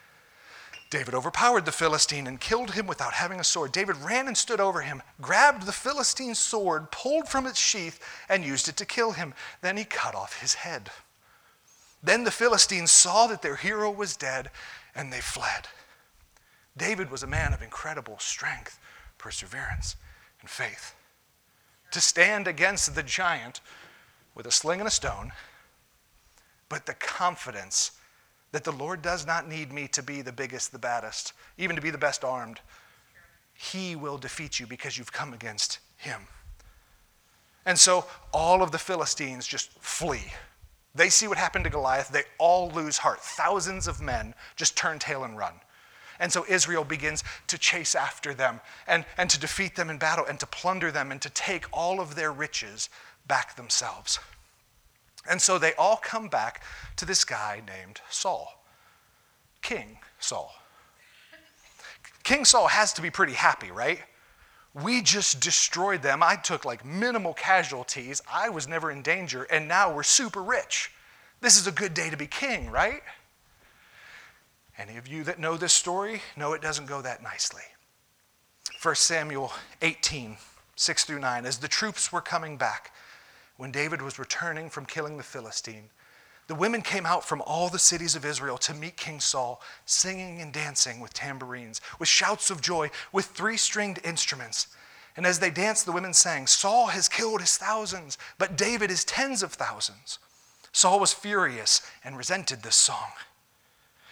David 0.89 1.13
overpowered 1.13 1.65
the 1.65 1.71
Philistine 1.71 2.25
and 2.25 2.41
killed 2.41 2.71
him 2.71 2.87
without 2.87 3.13
having 3.13 3.39
a 3.39 3.43
sword. 3.43 3.71
David 3.71 3.97
ran 3.97 4.27
and 4.27 4.35
stood 4.35 4.59
over 4.59 4.81
him, 4.81 5.03
grabbed 5.21 5.65
the 5.65 5.71
Philistine's 5.71 6.39
sword, 6.39 6.89
pulled 6.89 7.29
from 7.29 7.45
its 7.45 7.59
sheath, 7.59 7.99
and 8.27 8.43
used 8.43 8.67
it 8.67 8.75
to 8.77 8.85
kill 8.85 9.11
him. 9.11 9.35
Then 9.61 9.77
he 9.77 9.83
cut 9.83 10.15
off 10.15 10.41
his 10.41 10.55
head. 10.55 10.89
Then 12.01 12.23
the 12.23 12.31
Philistines 12.31 12.89
saw 12.89 13.27
that 13.27 13.43
their 13.43 13.57
hero 13.57 13.91
was 13.91 14.15
dead, 14.15 14.49
and 14.95 15.13
they 15.13 15.21
fled. 15.21 15.67
David 16.75 17.11
was 17.11 17.21
a 17.21 17.27
man 17.27 17.53
of 17.53 17.61
incredible 17.61 18.17
strength, 18.17 18.79
perseverance, 19.19 19.95
and 20.41 20.49
faith. 20.49 20.95
To 21.91 22.01
stand 22.01 22.47
against 22.47 22.95
the 22.95 23.03
giant 23.03 23.61
with 24.33 24.47
a 24.47 24.51
sling 24.51 24.79
and 24.79 24.87
a 24.87 24.91
stone, 24.91 25.33
but 26.67 26.85
the 26.85 26.93
confidence 26.93 27.91
that 28.51 28.63
the 28.63 28.71
Lord 28.71 29.01
does 29.01 29.25
not 29.25 29.47
need 29.47 29.71
me 29.71 29.87
to 29.89 30.01
be 30.01 30.21
the 30.21 30.31
biggest, 30.31 30.71
the 30.71 30.79
baddest, 30.79 31.33
even 31.57 31.75
to 31.75 31.81
be 31.81 31.91
the 31.91 31.97
best 31.97 32.23
armed. 32.23 32.59
He 33.53 33.95
will 33.95 34.17
defeat 34.17 34.59
you 34.59 34.65
because 34.65 34.97
you've 34.97 35.11
come 35.11 35.33
against 35.33 35.79
him. 35.97 36.21
And 37.65 37.77
so 37.77 38.05
all 38.33 38.63
of 38.63 38.71
the 38.71 38.77
Philistines 38.77 39.45
just 39.45 39.71
flee. 39.79 40.33
They 40.95 41.09
see 41.09 41.27
what 41.27 41.37
happened 41.37 41.65
to 41.65 41.69
Goliath. 41.69 42.09
They 42.09 42.23
all 42.37 42.71
lose 42.71 42.97
heart. 42.97 43.19
Thousands 43.21 43.87
of 43.87 44.01
men 44.01 44.33
just 44.55 44.75
turn 44.75 44.97
tail 44.97 45.23
and 45.23 45.37
run. 45.37 45.53
And 46.19 46.31
so 46.31 46.45
Israel 46.49 46.83
begins 46.83 47.23
to 47.47 47.57
chase 47.57 47.95
after 47.95 48.33
them 48.33 48.59
and, 48.87 49.05
and 49.17 49.29
to 49.29 49.39
defeat 49.39 49.75
them 49.75 49.89
in 49.89 49.97
battle 49.97 50.25
and 50.25 50.39
to 50.39 50.47
plunder 50.47 50.91
them 50.91 51.11
and 51.11 51.21
to 51.21 51.29
take 51.29 51.65
all 51.71 52.01
of 52.01 52.15
their 52.15 52.31
riches 52.31 52.89
back 53.27 53.55
themselves. 53.55 54.19
And 55.29 55.39
so 55.41 55.59
they 55.59 55.73
all 55.75 55.97
come 55.97 56.27
back 56.27 56.63
to 56.95 57.05
this 57.05 57.23
guy 57.23 57.61
named 57.65 58.01
Saul, 58.09 58.63
King 59.61 59.99
Saul. 60.19 60.51
King 62.23 62.45
Saul 62.45 62.67
has 62.67 62.91
to 62.93 63.01
be 63.01 63.11
pretty 63.11 63.33
happy, 63.33 63.71
right? 63.71 63.99
We 64.73 65.01
just 65.01 65.39
destroyed 65.39 66.01
them. 66.01 66.21
I 66.23 66.35
took 66.35 66.65
like 66.65 66.83
minimal 66.83 67.33
casualties. 67.33 68.21
I 68.31 68.49
was 68.49 68.67
never 68.67 68.91
in 68.91 69.01
danger, 69.01 69.43
and 69.43 69.67
now 69.67 69.93
we're 69.93 70.03
super 70.03 70.43
rich. 70.43 70.91
This 71.41 71.57
is 71.57 71.67
a 71.67 71.71
good 71.71 71.93
day 71.93 72.09
to 72.09 72.17
be 72.17 72.27
king, 72.27 72.69
right? 72.69 73.01
Any 74.77 74.97
of 74.97 75.07
you 75.07 75.23
that 75.25 75.39
know 75.39 75.57
this 75.57 75.73
story 75.73 76.21
know 76.35 76.53
it 76.53 76.61
doesn't 76.61 76.85
go 76.85 77.01
that 77.01 77.21
nicely. 77.21 77.63
1 78.81 78.95
Samuel 78.95 79.51
18, 79.81 80.37
6 80.75 81.03
through 81.03 81.19
9. 81.19 81.45
As 81.45 81.57
the 81.57 81.67
troops 81.67 82.11
were 82.11 82.21
coming 82.21 82.57
back, 82.57 82.93
when 83.59 83.71
David 83.71 84.01
was 84.01 84.17
returning 84.17 84.69
from 84.69 84.85
killing 84.85 85.17
the 85.17 85.23
Philistine, 85.23 85.89
the 86.47 86.55
women 86.55 86.81
came 86.81 87.05
out 87.05 87.25
from 87.25 87.41
all 87.41 87.67
the 87.67 87.77
cities 87.77 88.15
of 88.15 88.23
Israel 88.23 88.57
to 88.59 88.73
meet 88.73 88.95
King 88.95 89.19
Saul, 89.19 89.61
singing 89.85 90.39
and 90.39 90.53
dancing 90.53 91.01
with 91.01 91.13
tambourines, 91.13 91.81
with 91.99 92.07
shouts 92.07 92.49
of 92.49 92.61
joy, 92.61 92.89
with 93.11 93.25
three 93.25 93.57
stringed 93.57 93.99
instruments. 94.05 94.67
And 95.17 95.25
as 95.25 95.39
they 95.39 95.49
danced, 95.49 95.85
the 95.85 95.91
women 95.91 96.13
sang, 96.13 96.47
Saul 96.47 96.87
has 96.87 97.09
killed 97.09 97.41
his 97.41 97.57
thousands, 97.57 98.17
but 98.37 98.55
David 98.55 98.89
his 98.89 99.03
tens 99.03 99.43
of 99.43 99.51
thousands. 99.51 100.19
Saul 100.71 100.97
was 100.97 101.11
furious 101.11 101.81
and 102.01 102.17
resented 102.17 102.63
this 102.63 102.77
song. 102.77 103.11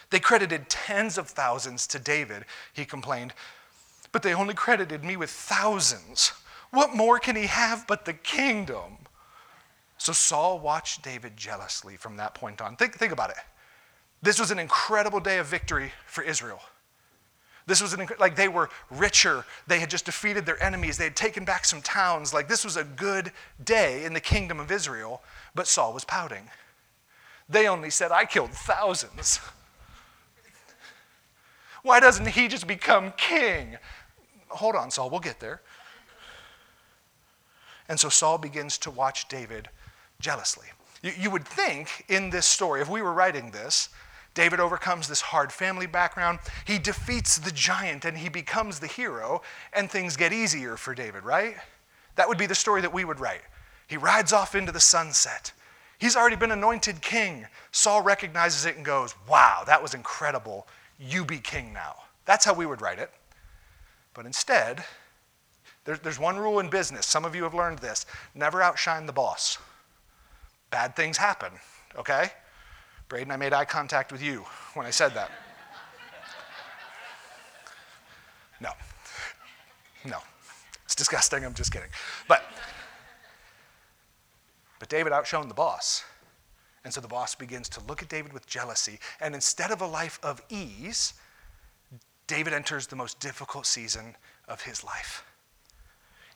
They 0.10 0.20
credited 0.20 0.68
tens 0.68 1.18
of 1.18 1.30
thousands 1.30 1.88
to 1.88 2.00
David, 2.00 2.44
he 2.74 2.84
complained, 2.84 3.34
but 4.12 4.24
they 4.24 4.34
only 4.34 4.54
credited 4.54 5.06
me 5.06 5.16
with 5.16 5.30
thousands. 5.30 6.34
What 6.72 6.94
more 6.94 7.18
can 7.18 7.38
he 7.38 7.46
have 7.46 7.88
but 7.88 8.04
the 8.04 8.14
kingdom? 8.14 8.98
So 9.98 10.14
Saul 10.14 10.60
watched 10.60 11.04
David 11.04 11.36
jealously 11.36 11.98
from 11.98 12.18
that 12.18 12.34
point 12.34 12.62
on. 12.62 12.76
Think, 12.76 12.98
think 12.98 13.12
about 13.12 13.32
it. 13.32 13.38
This 14.22 14.40
was 14.40 14.52
an 14.52 14.60
incredible 14.60 15.20
day 15.20 15.38
of 15.38 15.48
victory 15.48 15.92
for 16.06 16.24
Israel. 16.24 16.62
This 17.66 17.82
was 17.82 17.94
an, 17.94 18.08
like 18.18 18.36
they 18.36 18.48
were 18.48 18.70
richer. 18.90 19.46
They 19.68 19.80
had 19.80 19.90
just 19.90 20.06
defeated 20.06 20.46
their 20.46 20.62
enemies. 20.64 20.98
They 20.98 21.04
had 21.04 21.18
taken 21.18 21.44
back 21.44 21.66
some 21.66 21.82
towns. 21.82 22.34
Like 22.34 22.48
this 22.48 22.64
was 22.64 22.78
a 22.78 22.84
good 22.84 23.32
day 23.64 24.06
in 24.06 24.14
the 24.14 24.22
kingdom 24.22 24.60
of 24.60 24.72
Israel, 24.72 25.22
but 25.54 25.68
Saul 25.68 25.94
was 25.94 26.06
pouting. 26.06 26.50
They 27.50 27.68
only 27.68 27.90
said, 27.90 28.12
I 28.12 28.26
killed 28.26 28.52
thousands. 28.52 29.40
Why 31.84 32.00
doesn't 32.00 32.28
he 32.30 32.48
just 32.48 32.68
become 32.68 33.14
king? 33.18 33.78
Hold 34.50 34.76
on, 34.76 34.90
Saul, 34.90 35.10
we'll 35.10 35.20
get 35.20 35.40
there. 35.40 35.62
And 37.90 38.00
so 38.00 38.10
Saul 38.10 38.38
begins 38.38 38.78
to 38.80 38.92
watch 38.92 39.28
David 39.28 39.70
jealously. 40.20 40.68
You, 41.02 41.12
you 41.18 41.32
would 41.32 41.46
think 41.46 42.06
in 42.10 42.30
this 42.30 42.46
story, 42.46 42.82
if 42.82 42.90
we 42.90 43.02
were 43.02 43.14
writing 43.14 43.52
this, 43.52 43.90
David 44.34 44.60
overcomes 44.60 45.08
this 45.08 45.22
hard 45.22 45.52
family 45.52 45.88
background. 45.88 46.40
He 46.66 46.78
defeats 46.78 47.38
the 47.38 47.52
giant 47.52 48.06
and 48.06 48.18
he 48.18 48.30
becomes 48.30 48.80
the 48.80 48.88
hero, 48.88 49.42
and 49.74 49.90
things 49.90 50.16
get 50.16 50.32
easier 50.32 50.78
for 50.78 50.94
David, 50.94 51.24
right? 51.24 51.56
That 52.16 52.28
would 52.28 52.38
be 52.38 52.46
the 52.46 52.56
story 52.56 52.82
that 52.82 52.94
we 52.94 53.04
would 53.04 53.20
write. 53.20 53.42
He 53.88 53.98
rides 53.98 54.34
off 54.34 54.54
into 54.54 54.72
the 54.72 54.80
sunset. 54.80 55.52
He's 55.98 56.16
already 56.16 56.36
been 56.36 56.52
anointed 56.52 57.02
king. 57.02 57.48
Saul 57.72 58.04
recognizes 58.04 58.66
it 58.66 58.76
and 58.76 58.86
goes, 58.86 59.16
Wow, 59.28 59.64
that 59.66 59.82
was 59.82 59.96
incredible. 59.96 60.68
You 61.00 61.26
be 61.26 61.40
king 61.40 61.74
now. 61.74 61.96
That's 62.26 62.46
how 62.46 62.54
we 62.54 62.66
would 62.66 62.82
write 62.82 63.00
it. 63.00 63.12
But 64.14 64.26
instead, 64.26 64.84
there's 65.86 66.20
one 66.20 66.38
rule 66.38 66.60
in 66.60 66.70
business. 66.70 67.06
Some 67.06 67.26
of 67.26 67.36
you 67.36 67.44
have 67.44 67.54
learned 67.54 67.80
this 67.80 68.06
never 68.36 68.62
outshine 68.62 69.06
the 69.06 69.14
boss 69.14 69.58
bad 70.70 70.96
things 70.96 71.18
happen, 71.18 71.52
okay? 71.98 72.32
Braden, 73.10 73.32
I 73.32 73.38
made 73.38 73.54
eye 73.54 73.66
contact 73.66 74.12
with 74.12 74.22
you 74.22 74.46
when 74.74 74.86
I 74.86 74.90
said 74.90 75.14
that. 75.14 75.32
No. 78.60 78.72
No. 80.06 80.18
It's 80.86 80.96
disgusting. 80.96 81.46
I'm 81.46 81.54
just 81.54 81.72
kidding. 81.72 81.90
But 82.28 82.44
but 84.80 84.90
David 84.90 85.12
outshone 85.12 85.48
the 85.48 85.54
boss. 85.54 86.04
And 86.84 86.94
so 86.94 87.02
the 87.02 87.08
boss 87.08 87.36
begins 87.36 87.68
to 87.70 87.82
look 87.88 88.02
at 88.02 88.10
David 88.10 88.32
with 88.32 88.46
jealousy. 88.46 89.00
And 89.20 89.36
instead 89.36 89.72
of 89.72 89.82
a 89.82 89.88
life 89.88 90.20
of 90.24 90.42
ease, 90.50 91.14
David 92.28 92.54
enters 92.54 92.88
the 92.88 92.96
most 92.96 93.20
difficult 93.20 93.66
season 93.66 94.16
of 94.48 94.62
his 94.62 94.84
life 94.84 95.24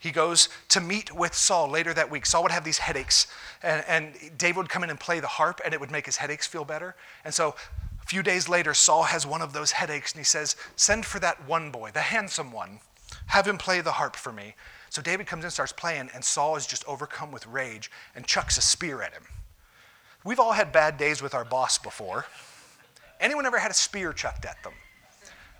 he 0.01 0.09
goes 0.09 0.49
to 0.69 0.81
meet 0.81 1.13
with 1.13 1.35
Saul 1.35 1.69
later 1.69 1.93
that 1.93 2.09
week. 2.09 2.25
Saul 2.25 2.41
would 2.41 2.51
have 2.51 2.63
these 2.63 2.79
headaches, 2.79 3.27
and, 3.61 3.85
and, 3.87 4.35
David 4.35 4.57
would 4.57 4.69
come 4.69 4.83
in 4.83 4.89
and 4.89 4.99
play 4.99 5.19
the 5.19 5.27
harp, 5.27 5.61
and 5.63 5.75
it 5.75 5.79
would 5.79 5.91
make 5.91 6.07
his 6.07 6.17
headaches 6.17 6.47
feel 6.47 6.65
better. 6.65 6.95
And 7.23 7.31
so 7.31 7.53
a 8.01 8.05
few 8.07 8.23
days 8.23 8.49
later, 8.49 8.73
Saul 8.73 9.03
has 9.03 9.27
one 9.27 9.43
of 9.43 9.53
those 9.53 9.73
headaches, 9.73 10.11
and 10.11 10.19
he 10.19 10.25
says, 10.25 10.55
Send 10.75 11.05
for 11.05 11.19
that 11.19 11.47
one 11.47 11.69
boy, 11.69 11.91
the 11.93 12.01
handsome 12.01 12.51
one. 12.51 12.79
Have 13.27 13.47
him 13.47 13.59
play 13.59 13.79
the 13.79 13.91
harp 13.91 14.15
for 14.15 14.31
me. 14.33 14.55
So 14.89 15.03
David 15.03 15.27
comes 15.27 15.45
in, 15.45 15.51
starts 15.51 15.71
playing, 15.71 16.09
and 16.15 16.25
Saul 16.25 16.55
is 16.55 16.65
just 16.65 16.83
overcome 16.87 17.31
with 17.31 17.45
rage 17.45 17.91
and 18.15 18.25
chucks 18.25 18.57
a 18.57 18.61
spear 18.61 19.03
at 19.03 19.13
him. 19.13 19.23
We've 20.23 20.39
all 20.39 20.53
had 20.53 20.71
bad 20.71 20.97
days 20.97 21.21
with 21.21 21.35
our 21.35 21.45
boss 21.45 21.77
before. 21.77 22.25
Anyone 23.19 23.45
ever 23.45 23.59
had 23.59 23.69
a 23.69 23.75
spear 23.75 24.13
chucked 24.13 24.45
at 24.45 24.57
them? 24.63 24.73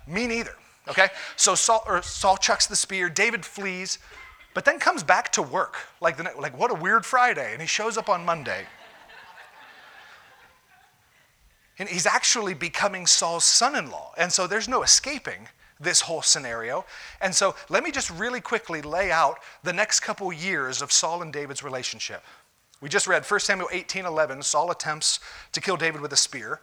Me 0.08 0.26
neither. 0.26 0.56
Okay? 0.88 1.08
So 1.36 1.54
Saul, 1.54 2.02
Saul 2.02 2.36
chucks 2.36 2.66
the 2.66 2.74
spear, 2.74 3.08
David 3.08 3.44
flees 3.44 3.98
but 4.54 4.64
then 4.64 4.78
comes 4.78 5.02
back 5.02 5.32
to 5.32 5.42
work. 5.42 5.76
Like, 6.00 6.16
the, 6.16 6.30
like 6.38 6.58
what 6.58 6.70
a 6.70 6.74
weird 6.74 7.06
Friday. 7.06 7.52
And 7.52 7.60
he 7.60 7.66
shows 7.66 7.96
up 7.96 8.08
on 8.08 8.24
Monday. 8.24 8.66
and 11.78 11.88
he's 11.88 12.06
actually 12.06 12.54
becoming 12.54 13.06
Saul's 13.06 13.44
son 13.44 13.76
in 13.76 13.90
law. 13.90 14.12
And 14.16 14.32
so 14.32 14.46
there's 14.46 14.68
no 14.68 14.82
escaping 14.82 15.48
this 15.80 16.02
whole 16.02 16.22
scenario. 16.22 16.84
And 17.20 17.34
so 17.34 17.54
let 17.68 17.82
me 17.82 17.90
just 17.90 18.10
really 18.10 18.40
quickly 18.40 18.82
lay 18.82 19.10
out 19.10 19.38
the 19.62 19.72
next 19.72 20.00
couple 20.00 20.32
years 20.32 20.80
of 20.80 20.92
Saul 20.92 21.22
and 21.22 21.32
David's 21.32 21.62
relationship. 21.62 22.22
We 22.80 22.88
just 22.88 23.06
read 23.06 23.24
1 23.24 23.40
Samuel 23.40 23.68
18 23.72 24.04
11, 24.04 24.42
Saul 24.42 24.70
attempts 24.70 25.20
to 25.52 25.60
kill 25.60 25.76
David 25.76 26.00
with 26.00 26.12
a 26.12 26.16
spear. 26.16 26.60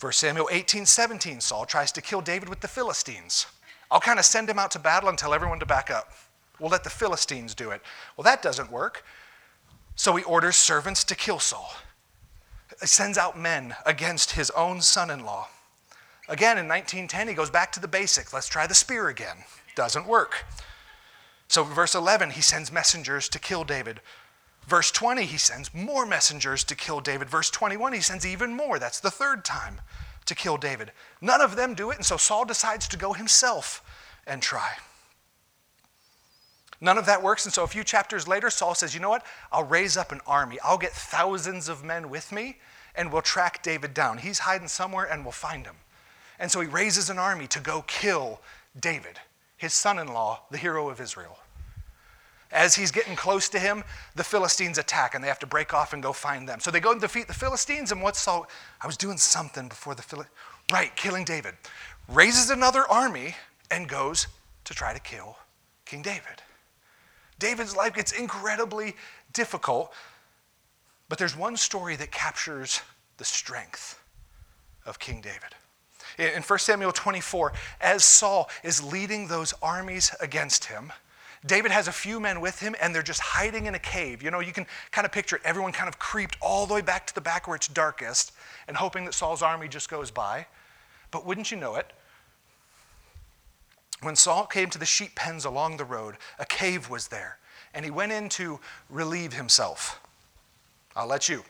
1 0.00 0.12
Samuel 0.12 0.48
18 0.50 0.86
17, 0.86 1.40
Saul 1.40 1.66
tries 1.66 1.92
to 1.92 2.02
kill 2.02 2.20
David 2.20 2.48
with 2.48 2.60
the 2.60 2.68
Philistines. 2.68 3.46
I'll 3.90 4.00
kind 4.00 4.18
of 4.18 4.24
send 4.24 4.48
him 4.48 4.58
out 4.58 4.70
to 4.72 4.78
battle 4.78 5.08
and 5.08 5.18
tell 5.18 5.34
everyone 5.34 5.60
to 5.60 5.66
back 5.66 5.90
up. 5.90 6.12
We'll 6.60 6.70
let 6.70 6.84
the 6.84 6.90
Philistines 6.90 7.54
do 7.54 7.70
it. 7.70 7.82
Well, 8.16 8.24
that 8.24 8.42
doesn't 8.42 8.70
work. 8.70 9.04
So 9.94 10.16
he 10.16 10.24
orders 10.24 10.56
servants 10.56 11.04
to 11.04 11.14
kill 11.14 11.38
Saul. 11.38 11.74
He 12.80 12.86
sends 12.86 13.18
out 13.18 13.38
men 13.38 13.74
against 13.84 14.32
his 14.32 14.50
own 14.50 14.80
son 14.80 15.10
in 15.10 15.24
law. 15.24 15.48
Again, 16.28 16.58
in 16.58 16.68
1910, 16.68 17.28
he 17.28 17.34
goes 17.34 17.50
back 17.50 17.72
to 17.72 17.80
the 17.80 17.88
basics. 17.88 18.32
Let's 18.32 18.48
try 18.48 18.66
the 18.66 18.74
spear 18.74 19.08
again. 19.08 19.38
Doesn't 19.74 20.06
work. 20.06 20.44
So, 21.48 21.64
verse 21.64 21.94
11, 21.96 22.30
he 22.30 22.40
sends 22.40 22.70
messengers 22.70 23.28
to 23.30 23.40
kill 23.40 23.64
David. 23.64 24.00
Verse 24.68 24.92
20, 24.92 25.24
he 25.24 25.36
sends 25.36 25.74
more 25.74 26.06
messengers 26.06 26.62
to 26.64 26.76
kill 26.76 27.00
David. 27.00 27.28
Verse 27.28 27.50
21, 27.50 27.92
he 27.92 28.00
sends 28.00 28.24
even 28.24 28.54
more. 28.54 28.78
That's 28.78 29.00
the 29.00 29.10
third 29.10 29.44
time 29.44 29.80
to 30.26 30.34
kill 30.36 30.56
David. 30.56 30.92
None 31.20 31.40
of 31.40 31.56
them 31.56 31.74
do 31.74 31.90
it, 31.90 31.96
and 31.96 32.06
so 32.06 32.16
Saul 32.16 32.44
decides 32.44 32.86
to 32.88 32.96
go 32.96 33.12
himself 33.12 33.82
and 34.26 34.40
try. 34.40 34.74
None 36.80 36.96
of 36.96 37.06
that 37.06 37.22
works. 37.22 37.44
And 37.44 37.52
so 37.52 37.62
a 37.62 37.68
few 37.68 37.84
chapters 37.84 38.26
later, 38.26 38.48
Saul 38.50 38.74
says, 38.74 38.94
You 38.94 39.00
know 39.00 39.10
what? 39.10 39.26
I'll 39.52 39.64
raise 39.64 39.96
up 39.96 40.12
an 40.12 40.20
army. 40.26 40.58
I'll 40.64 40.78
get 40.78 40.92
thousands 40.92 41.68
of 41.68 41.84
men 41.84 42.08
with 42.08 42.32
me, 42.32 42.58
and 42.94 43.12
we'll 43.12 43.22
track 43.22 43.62
David 43.62 43.94
down. 43.94 44.18
He's 44.18 44.40
hiding 44.40 44.68
somewhere 44.68 45.04
and 45.04 45.24
we'll 45.24 45.32
find 45.32 45.66
him. 45.66 45.76
And 46.38 46.50
so 46.50 46.60
he 46.60 46.66
raises 46.66 47.10
an 47.10 47.18
army 47.18 47.46
to 47.48 47.60
go 47.60 47.82
kill 47.86 48.40
David, 48.78 49.18
his 49.56 49.74
son 49.74 49.98
in 49.98 50.08
law, 50.08 50.40
the 50.50 50.56
hero 50.56 50.88
of 50.88 51.00
Israel. 51.00 51.38
As 52.52 52.74
he's 52.74 52.90
getting 52.90 53.14
close 53.14 53.48
to 53.50 53.60
him, 53.60 53.84
the 54.16 54.24
Philistines 54.24 54.78
attack 54.78 55.14
and 55.14 55.22
they 55.22 55.28
have 55.28 55.38
to 55.40 55.46
break 55.46 55.72
off 55.72 55.92
and 55.92 56.02
go 56.02 56.12
find 56.12 56.48
them. 56.48 56.58
So 56.58 56.70
they 56.70 56.80
go 56.80 56.90
and 56.90 57.00
defeat 57.00 57.28
the 57.28 57.34
Philistines. 57.34 57.92
And 57.92 58.02
what's 58.02 58.20
Saul? 58.20 58.48
I 58.80 58.86
was 58.86 58.96
doing 58.96 59.18
something 59.18 59.68
before 59.68 59.94
the 59.94 60.02
Philistines. 60.02 60.34
Right, 60.72 60.94
killing 60.96 61.24
David. 61.24 61.54
Raises 62.08 62.50
another 62.50 62.82
army 62.90 63.36
and 63.70 63.88
goes 63.88 64.26
to 64.64 64.74
try 64.74 64.92
to 64.92 65.00
kill 65.00 65.36
King 65.84 66.02
David. 66.02 66.42
David's 67.40 67.74
life 67.74 67.94
gets 67.94 68.12
incredibly 68.12 68.94
difficult, 69.32 69.92
but 71.08 71.18
there's 71.18 71.36
one 71.36 71.56
story 71.56 71.96
that 71.96 72.12
captures 72.12 72.80
the 73.16 73.24
strength 73.24 74.00
of 74.86 75.00
King 75.00 75.20
David. 75.20 75.56
In 76.18 76.42
1 76.42 76.58
Samuel 76.58 76.92
24, 76.92 77.52
as 77.80 78.04
Saul 78.04 78.48
is 78.62 78.82
leading 78.82 79.26
those 79.26 79.54
armies 79.62 80.14
against 80.20 80.66
him, 80.66 80.92
David 81.46 81.70
has 81.70 81.88
a 81.88 81.92
few 81.92 82.20
men 82.20 82.40
with 82.40 82.60
him 82.60 82.76
and 82.80 82.94
they're 82.94 83.02
just 83.02 83.20
hiding 83.20 83.66
in 83.66 83.74
a 83.74 83.78
cave. 83.78 84.22
You 84.22 84.30
know, 84.30 84.40
you 84.40 84.52
can 84.52 84.66
kind 84.90 85.06
of 85.06 85.12
picture 85.12 85.36
it. 85.36 85.42
Everyone 85.44 85.72
kind 85.72 85.88
of 85.88 85.98
creeped 85.98 86.36
all 86.42 86.66
the 86.66 86.74
way 86.74 86.82
back 86.82 87.06
to 87.06 87.14
the 87.14 87.20
back 87.20 87.46
where 87.46 87.56
it's 87.56 87.68
darkest 87.68 88.32
and 88.68 88.76
hoping 88.76 89.06
that 89.06 89.14
Saul's 89.14 89.40
army 89.40 89.66
just 89.66 89.88
goes 89.88 90.10
by. 90.10 90.46
But 91.10 91.24
wouldn't 91.24 91.50
you 91.50 91.56
know 91.56 91.76
it? 91.76 91.92
When 94.02 94.16
Saul 94.16 94.46
came 94.46 94.70
to 94.70 94.78
the 94.78 94.86
sheep 94.86 95.14
pens 95.14 95.44
along 95.44 95.76
the 95.76 95.84
road, 95.84 96.16
a 96.38 96.46
cave 96.46 96.88
was 96.88 97.08
there, 97.08 97.38
and 97.74 97.84
he 97.84 97.90
went 97.90 98.12
in 98.12 98.28
to 98.30 98.60
relieve 98.88 99.34
himself. 99.34 100.00
I'll 100.96 101.06
let 101.06 101.28
you. 101.28 101.44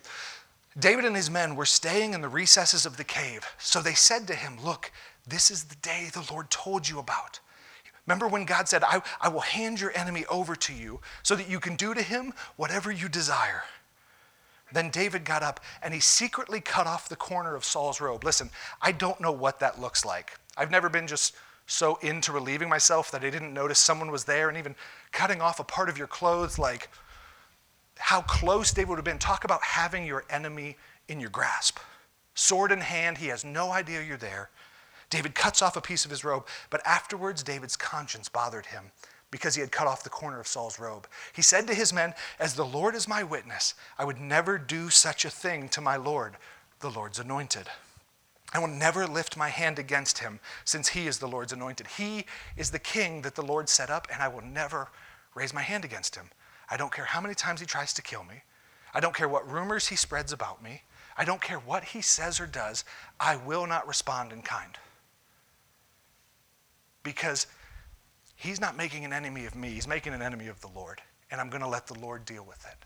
David 0.78 1.04
and 1.04 1.16
his 1.16 1.30
men 1.30 1.56
were 1.56 1.66
staying 1.66 2.14
in 2.14 2.20
the 2.20 2.28
recesses 2.28 2.86
of 2.86 2.96
the 2.96 3.04
cave, 3.04 3.44
so 3.58 3.80
they 3.80 3.94
said 3.94 4.26
to 4.26 4.34
him, 4.34 4.58
Look, 4.62 4.90
this 5.26 5.50
is 5.50 5.64
the 5.64 5.76
day 5.76 6.08
the 6.12 6.26
Lord 6.30 6.50
told 6.50 6.88
you 6.88 6.98
about. 6.98 7.40
Remember 8.06 8.26
when 8.26 8.44
God 8.44 8.68
said, 8.68 8.82
I, 8.82 9.02
I 9.20 9.28
will 9.28 9.40
hand 9.40 9.80
your 9.80 9.96
enemy 9.96 10.24
over 10.26 10.56
to 10.56 10.72
you 10.72 11.00
so 11.22 11.36
that 11.36 11.48
you 11.48 11.60
can 11.60 11.76
do 11.76 11.94
to 11.94 12.02
him 12.02 12.32
whatever 12.56 12.90
you 12.90 13.08
desire? 13.08 13.62
Then 14.72 14.90
David 14.90 15.24
got 15.24 15.42
up 15.42 15.60
and 15.82 15.92
he 15.92 16.00
secretly 16.00 16.60
cut 16.60 16.86
off 16.86 17.08
the 17.08 17.16
corner 17.16 17.54
of 17.54 17.64
Saul's 17.64 18.00
robe. 18.00 18.24
Listen, 18.24 18.50
I 18.80 18.92
don't 18.92 19.20
know 19.20 19.32
what 19.32 19.60
that 19.60 19.80
looks 19.80 20.04
like. 20.04 20.38
I've 20.56 20.70
never 20.70 20.88
been 20.88 21.06
just 21.06 21.34
so 21.70 21.96
into 22.02 22.33
relieving 22.33 22.68
myself 22.68 23.12
that 23.12 23.24
I 23.24 23.30
didn't 23.30 23.54
notice 23.54 23.78
someone 23.78 24.11
was 24.11 24.24
there 24.24 24.48
and 24.48 24.59
even 24.59 24.74
cutting 25.12 25.40
off 25.40 25.61
a 25.61 25.64
part 25.64 25.88
of 25.88 25.96
your 25.96 26.09
clothes, 26.09 26.59
like 26.59 26.88
how 27.96 28.22
close 28.22 28.72
David 28.72 28.88
would 28.88 28.98
have 28.98 29.04
been. 29.04 29.18
Talk 29.18 29.44
about 29.44 29.62
having 29.62 30.04
your 30.04 30.24
enemy 30.28 30.76
in 31.06 31.20
your 31.20 31.30
grasp. 31.30 31.78
Sword 32.35 32.72
in 32.72 32.80
hand, 32.80 33.18
he 33.18 33.28
has 33.28 33.44
no 33.44 33.70
idea 33.70 34.02
you're 34.02 34.16
there. 34.16 34.50
David 35.11 35.37
cuts 35.37 35.62
off 35.62 35.76
a 35.76 35.80
piece 35.80 36.04
of 36.04 36.11
his 36.11 36.24
robe, 36.24 36.44
but 36.70 36.85
afterwards 36.85 37.44
David's 37.44 37.76
conscience 37.76 38.28
bothered 38.28 38.66
him 38.66 38.90
because 39.30 39.54
he 39.54 39.61
had 39.61 39.70
cut 39.70 39.87
off 39.87 40.02
the 40.02 40.11
corner 40.11 40.40
of 40.40 40.48
Saul's 40.48 40.80
robe. 40.80 41.06
He 41.33 41.42
said 41.42 41.68
to 41.68 41.74
his 41.74 41.92
men, 41.92 42.14
As 42.40 42.54
the 42.54 42.64
Lord 42.64 42.96
is 42.96 43.06
my 43.06 43.22
witness, 43.22 43.74
I 43.96 44.04
would 44.04 44.20
never 44.20 44.59
do 44.59 44.90
such 44.90 45.24
a 45.24 45.30
thing 45.30 45.68
to 45.68 45.80
my 45.80 45.94
Lord, 45.94 46.37
the 46.80 46.90
Lord's 46.90 47.20
anointed. 47.20 47.68
I 48.52 48.58
will 48.58 48.68
never 48.68 49.06
lift 49.06 49.36
my 49.36 49.48
hand 49.48 49.78
against 49.78 50.18
him, 50.18 50.40
since 50.64 50.88
he 50.88 51.06
is 51.06 51.18
the 51.18 51.28
Lord's 51.28 51.52
anointed. 51.52 51.86
He 51.86 52.24
is 52.56 52.70
the 52.70 52.78
king 52.78 53.22
that 53.22 53.36
the 53.36 53.42
Lord 53.42 53.68
set 53.68 53.90
up, 53.90 54.08
and 54.12 54.22
I 54.22 54.28
will 54.28 54.42
never 54.42 54.88
raise 55.34 55.54
my 55.54 55.62
hand 55.62 55.84
against 55.84 56.16
him. 56.16 56.30
I 56.68 56.76
don't 56.76 56.92
care 56.92 57.04
how 57.04 57.20
many 57.20 57.34
times 57.34 57.60
he 57.60 57.66
tries 57.66 57.92
to 57.94 58.02
kill 58.02 58.24
me. 58.24 58.42
I 58.92 59.00
don't 59.00 59.14
care 59.14 59.28
what 59.28 59.50
rumors 59.50 59.88
he 59.88 59.96
spreads 59.96 60.32
about 60.32 60.62
me. 60.62 60.82
I 61.16 61.24
don't 61.24 61.40
care 61.40 61.58
what 61.58 61.84
he 61.84 62.00
says 62.00 62.40
or 62.40 62.46
does. 62.46 62.84
I 63.20 63.36
will 63.36 63.66
not 63.66 63.86
respond 63.86 64.32
in 64.32 64.42
kind. 64.42 64.76
Because 67.02 67.46
he's 68.36 68.60
not 68.60 68.76
making 68.76 69.04
an 69.04 69.12
enemy 69.12 69.46
of 69.46 69.54
me, 69.54 69.70
he's 69.70 69.88
making 69.88 70.12
an 70.12 70.22
enemy 70.22 70.48
of 70.48 70.60
the 70.60 70.68
Lord. 70.68 71.00
And 71.30 71.40
I'm 71.40 71.50
going 71.50 71.62
to 71.62 71.68
let 71.68 71.86
the 71.86 71.98
Lord 71.98 72.24
deal 72.24 72.44
with 72.44 72.64
it. 72.66 72.84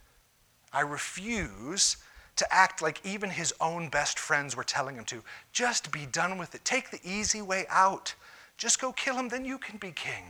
I 0.73 0.81
refuse 0.81 1.97
to 2.37 2.55
act 2.55 2.83
like 2.83 3.05
even 3.05 3.31
his 3.31 3.55
own 3.61 3.89
best 3.89 4.19
friends 4.19 4.57
were 4.57 4.65
telling 4.65 4.97
him 4.97 5.05
to. 5.05 5.23
Just 5.53 5.93
be 5.93 6.07
done 6.07 6.39
with 6.39 6.55
it. 6.55 6.65
Take 6.65 6.91
the 6.91 7.01
easy 7.05 7.41
way 7.41 7.67
out. 7.69 8.15
Just 8.59 8.81
go 8.81 8.93
kill 8.93 9.17
him, 9.17 9.29
then 9.29 9.45
you 9.45 9.59
can 9.59 9.79
be 9.79 9.91
king. 9.93 10.25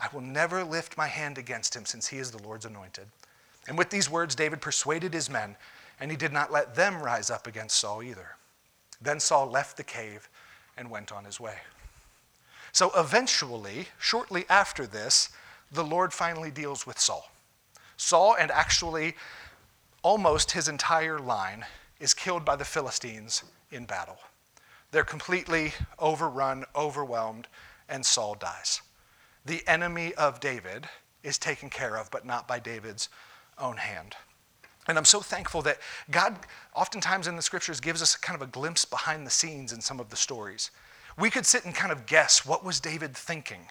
I 0.00 0.08
will 0.12 0.22
never 0.22 0.64
lift 0.64 0.96
my 0.96 1.06
hand 1.06 1.38
against 1.38 1.76
him, 1.76 1.84
since 1.84 2.08
he 2.08 2.18
is 2.18 2.30
the 2.30 2.42
Lord's 2.42 2.64
anointed. 2.64 3.06
And 3.68 3.78
with 3.78 3.90
these 3.90 4.10
words, 4.10 4.34
David 4.34 4.60
persuaded 4.60 5.14
his 5.14 5.30
men, 5.30 5.56
and 6.00 6.10
he 6.10 6.16
did 6.16 6.32
not 6.32 6.50
let 6.50 6.74
them 6.74 7.02
rise 7.02 7.30
up 7.30 7.46
against 7.46 7.78
Saul 7.78 8.02
either. 8.02 8.36
Then 9.00 9.20
Saul 9.20 9.48
left 9.48 9.76
the 9.76 9.84
cave 9.84 10.28
and 10.76 10.90
went 10.90 11.12
on 11.12 11.24
his 11.24 11.38
way. 11.38 11.58
So 12.72 12.90
eventually, 12.96 13.88
shortly 13.98 14.44
after 14.48 14.86
this, 14.86 15.28
the 15.70 15.84
Lord 15.84 16.12
finally 16.12 16.50
deals 16.50 16.86
with 16.86 16.98
Saul. 16.98 17.30
Saul, 17.96 18.34
and 18.38 18.50
actually 18.50 19.14
almost 20.02 20.52
his 20.52 20.68
entire 20.68 21.18
line 21.18 21.64
is 22.00 22.14
killed 22.14 22.44
by 22.44 22.56
the 22.56 22.64
Philistines 22.64 23.44
in 23.70 23.84
battle. 23.84 24.18
They're 24.90 25.04
completely 25.04 25.72
overrun, 25.98 26.64
overwhelmed, 26.76 27.48
and 27.88 28.04
Saul 28.04 28.34
dies. 28.34 28.82
The 29.44 29.66
enemy 29.66 30.14
of 30.14 30.40
David 30.40 30.86
is 31.22 31.38
taken 31.38 31.70
care 31.70 31.96
of, 31.96 32.10
but 32.10 32.26
not 32.26 32.46
by 32.46 32.58
David's 32.58 33.08
own 33.58 33.76
hand. 33.78 34.16
And 34.88 34.98
I'm 34.98 35.04
so 35.04 35.20
thankful 35.20 35.62
that 35.62 35.78
God, 36.10 36.36
oftentimes 36.74 37.28
in 37.28 37.36
the 37.36 37.42
scriptures, 37.42 37.80
gives 37.80 38.02
us 38.02 38.16
kind 38.16 38.40
of 38.40 38.46
a 38.46 38.50
glimpse 38.50 38.84
behind 38.84 39.26
the 39.26 39.30
scenes 39.30 39.72
in 39.72 39.80
some 39.80 40.00
of 40.00 40.10
the 40.10 40.16
stories. 40.16 40.70
We 41.18 41.30
could 41.30 41.46
sit 41.46 41.64
and 41.64 41.74
kind 41.74 41.92
of 41.92 42.06
guess 42.06 42.44
what 42.44 42.64
was 42.64 42.80
David 42.80 43.16
thinking? 43.16 43.66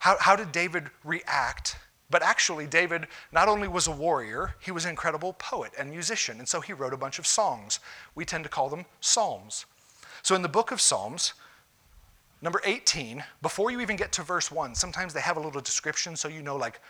How, 0.00 0.16
how 0.20 0.36
did 0.36 0.52
David 0.52 0.90
react 1.02 1.76
but 2.10 2.22
actually, 2.22 2.66
David 2.66 3.06
not 3.32 3.48
only 3.48 3.68
was 3.68 3.86
a 3.86 3.92
warrior, 3.92 4.54
he 4.60 4.70
was 4.70 4.84
an 4.84 4.90
incredible 4.90 5.34
poet 5.34 5.72
and 5.78 5.90
musician, 5.90 6.38
and 6.38 6.48
so 6.48 6.60
he 6.60 6.72
wrote 6.72 6.94
a 6.94 6.98
bunch 6.98 7.18
of 7.18 7.26
songs. 7.26 7.80
We 8.14 8.24
tend 8.24 8.44
to 8.44 8.50
call 8.50 8.70
them 8.70 8.86
psalms. 9.00 9.66
So 10.22 10.34
in 10.34 10.42
the 10.42 10.48
book 10.48 10.72
of 10.72 10.80
Psalms, 10.80 11.34
number 12.40 12.60
18, 12.64 13.22
before 13.42 13.70
you 13.70 13.80
even 13.80 13.96
get 13.96 14.12
to 14.12 14.22
verse 14.22 14.50
1, 14.50 14.74
sometimes 14.74 15.12
they 15.12 15.20
have 15.20 15.36
a 15.36 15.40
little 15.40 15.60
description 15.60 16.16
so 16.16 16.28
you 16.28 16.42
know, 16.42 16.56
like, 16.56 16.80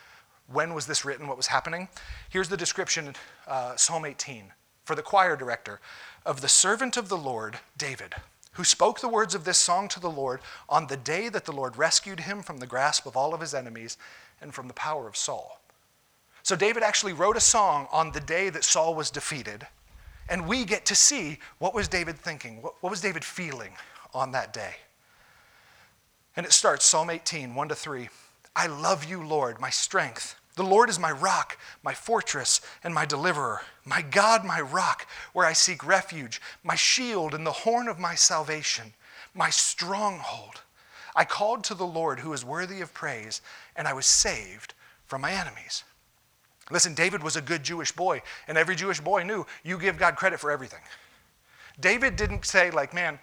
when 0.50 0.72
was 0.72 0.86
this 0.86 1.04
written, 1.04 1.26
what 1.26 1.36
was 1.36 1.48
happening. 1.48 1.88
Here's 2.30 2.48
the 2.48 2.56
description, 2.56 3.14
uh, 3.46 3.76
Psalm 3.76 4.04
18, 4.06 4.52
for 4.84 4.94
the 4.94 5.02
choir 5.02 5.36
director 5.36 5.80
of 6.24 6.40
the 6.40 6.48
servant 6.48 6.96
of 6.96 7.08
the 7.08 7.18
Lord, 7.18 7.58
David 7.76 8.14
who 8.58 8.64
spoke 8.64 8.98
the 8.98 9.08
words 9.08 9.36
of 9.36 9.44
this 9.44 9.56
song 9.56 9.86
to 9.86 10.00
the 10.00 10.10
Lord 10.10 10.40
on 10.68 10.88
the 10.88 10.96
day 10.96 11.28
that 11.28 11.44
the 11.44 11.52
Lord 11.52 11.76
rescued 11.76 12.18
him 12.18 12.42
from 12.42 12.58
the 12.58 12.66
grasp 12.66 13.06
of 13.06 13.16
all 13.16 13.32
of 13.32 13.40
his 13.40 13.54
enemies 13.54 13.96
and 14.40 14.54
from 14.54 14.68
the 14.68 14.74
power 14.74 15.06
of 15.08 15.16
Saul. 15.16 15.60
So 16.42 16.56
David 16.56 16.82
actually 16.82 17.12
wrote 17.12 17.36
a 17.36 17.40
song 17.40 17.88
on 17.92 18.12
the 18.12 18.20
day 18.20 18.50
that 18.50 18.64
Saul 18.64 18.94
was 18.94 19.10
defeated, 19.10 19.66
and 20.28 20.46
we 20.46 20.64
get 20.64 20.86
to 20.86 20.94
see 20.94 21.38
what 21.58 21.74
was 21.74 21.88
David 21.88 22.18
thinking, 22.18 22.62
what, 22.62 22.74
what 22.80 22.90
was 22.90 23.00
David 23.00 23.24
feeling 23.24 23.72
on 24.14 24.32
that 24.32 24.52
day. 24.52 24.76
And 26.36 26.46
it 26.46 26.52
starts 26.52 26.84
Psalm 26.84 27.10
18, 27.10 27.54
1 27.54 27.68
to 27.68 27.74
3. 27.74 28.08
I 28.54 28.66
love 28.66 29.04
you, 29.04 29.26
Lord, 29.26 29.60
my 29.60 29.70
strength. 29.70 30.36
The 30.56 30.62
Lord 30.64 30.90
is 30.90 30.98
my 30.98 31.12
rock, 31.12 31.58
my 31.84 31.94
fortress, 31.94 32.60
and 32.82 32.92
my 32.92 33.04
deliverer, 33.04 33.60
my 33.84 34.02
God, 34.02 34.44
my 34.44 34.60
rock, 34.60 35.06
where 35.32 35.46
I 35.46 35.52
seek 35.52 35.86
refuge, 35.86 36.40
my 36.64 36.74
shield 36.74 37.34
and 37.34 37.46
the 37.46 37.52
horn 37.52 37.86
of 37.88 37.98
my 37.98 38.14
salvation, 38.14 38.94
my 39.34 39.50
stronghold. 39.50 40.62
I 41.18 41.24
called 41.24 41.64
to 41.64 41.74
the 41.74 41.84
Lord 41.84 42.20
who 42.20 42.32
is 42.32 42.44
worthy 42.44 42.80
of 42.80 42.94
praise, 42.94 43.42
and 43.74 43.88
I 43.88 43.92
was 43.92 44.06
saved 44.06 44.74
from 45.04 45.20
my 45.20 45.32
enemies. 45.32 45.82
Listen, 46.70 46.94
David 46.94 47.24
was 47.24 47.34
a 47.34 47.42
good 47.42 47.64
Jewish 47.64 47.90
boy, 47.90 48.22
and 48.46 48.56
every 48.56 48.76
Jewish 48.76 49.00
boy 49.00 49.24
knew 49.24 49.44
you 49.64 49.78
give 49.78 49.98
God 49.98 50.14
credit 50.14 50.38
for 50.38 50.52
everything. 50.52 50.78
David 51.80 52.14
didn't 52.14 52.44
say, 52.44 52.70
like, 52.70 52.94
man, 52.94 53.18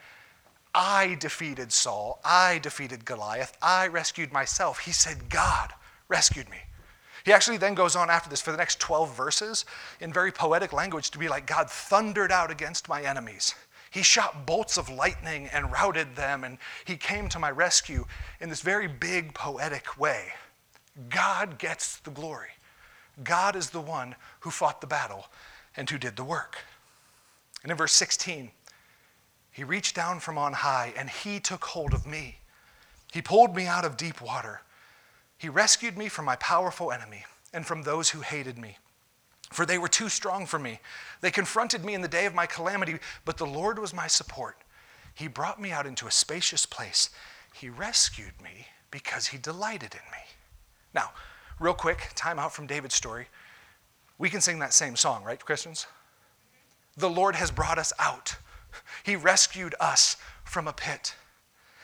I 0.74 1.16
defeated 1.22 1.72
Saul, 1.72 2.20
I 2.26 2.58
defeated 2.58 3.06
Goliath, 3.06 3.58
I 3.62 3.88
rescued 3.88 4.34
myself. 4.34 4.80
He 4.80 4.92
said, 4.92 5.30
God 5.30 5.72
rescued 6.10 6.50
me. 6.50 6.58
He 7.24 7.32
actually 7.32 7.58
then 7.58 7.76
goes 7.76 7.96
on 7.96 8.10
after 8.10 8.30
this 8.30 8.42
for 8.42 8.52
the 8.52 8.58
next 8.58 8.82
12 8.82 9.16
verses 9.16 9.64
in 10.02 10.12
very 10.12 10.34
poetic 10.34 10.74
language 10.74 11.12
to 11.12 11.18
be 11.18 11.30
like, 11.30 11.48
God 11.48 11.70
thundered 11.70 12.34
out 12.34 12.52
against 12.52 12.90
my 12.90 13.04
enemies. 13.04 13.56
He 13.96 14.04
shot 14.04 14.46
bolts 14.46 14.78
of 14.78 14.90
lightning 14.90 15.48
and 15.54 15.72
routed 15.72 16.18
them, 16.18 16.44
and 16.44 16.58
he 16.84 16.98
came 16.98 17.30
to 17.30 17.40
my 17.40 17.50
rescue 17.50 18.04
in 18.42 18.50
this 18.50 18.60
very 18.60 18.90
big, 18.90 19.34
poetic 19.34 19.98
way. 19.98 20.34
God 21.08 21.58
gets 21.60 21.96
the 22.00 22.12
glory. 22.12 22.50
God 23.24 23.56
is 23.56 23.70
the 23.70 23.80
one 23.80 24.16
who 24.42 24.52
fought 24.52 24.82
the 24.82 24.86
battle 24.86 25.28
and 25.78 25.90
who 25.90 25.98
did 25.98 26.18
the 26.18 26.26
work. 26.26 26.58
And 27.64 27.72
in 27.72 27.78
verse 27.78 27.94
16, 27.94 28.52
he 29.50 29.64
reached 29.64 29.96
down 29.96 30.20
from 30.20 30.38
on 30.38 30.52
high 30.52 30.92
and 30.98 31.10
he 31.10 31.40
took 31.40 31.64
hold 31.64 31.94
of 31.94 32.06
me. 32.06 32.40
He 33.14 33.22
pulled 33.22 33.56
me 33.56 33.66
out 33.66 33.86
of 33.86 33.96
deep 33.96 34.20
water. 34.20 34.60
He 35.38 35.48
rescued 35.48 35.98
me 35.98 36.10
from 36.10 36.26
my 36.26 36.36
powerful 36.36 36.92
enemy 36.92 37.24
and 37.54 37.66
from 37.66 37.84
those 37.84 38.10
who 38.10 38.20
hated 38.20 38.58
me 38.58 38.78
for 39.56 39.66
they 39.66 39.78
were 39.78 39.88
too 39.88 40.10
strong 40.10 40.46
for 40.46 40.60
me. 40.60 40.80
They 41.22 41.32
confronted 41.32 41.86
me 41.86 41.94
in 41.94 42.02
the 42.02 42.08
day 42.10 42.26
of 42.26 42.36
my 42.36 42.46
calamity, 42.46 43.00
but 43.24 43.38
the 43.38 43.46
Lord 43.46 43.80
was 43.80 43.94
my 43.94 44.08
support. 44.08 44.58
He 45.14 45.30
brought 45.30 45.62
me 45.62 45.72
out 45.72 45.88
into 45.88 46.08
a 46.08 46.12
spacious 46.12 46.66
place. 46.66 47.10
He 47.54 47.70
rescued 47.70 48.34
me 48.44 48.68
because 48.92 49.28
he 49.28 49.38
delighted 49.38 49.94
in 49.94 50.12
me. 50.12 50.24
Now, 50.94 51.12
real 51.58 51.74
quick, 51.74 52.10
time 52.16 52.38
out 52.38 52.54
from 52.54 52.68
David's 52.68 52.96
story. 52.96 53.28
We 54.18 54.30
can 54.30 54.42
sing 54.42 54.60
that 54.60 54.74
same 54.74 54.98
song, 54.98 55.24
right, 55.24 55.44
Christians? 55.44 55.88
The 56.98 57.10
Lord 57.10 57.36
has 57.36 57.50
brought 57.50 57.78
us 57.78 57.94
out. 57.98 58.36
He 59.04 59.16
rescued 59.16 59.74
us 59.80 60.18
from 60.44 60.68
a 60.68 60.74
pit. 60.74 61.16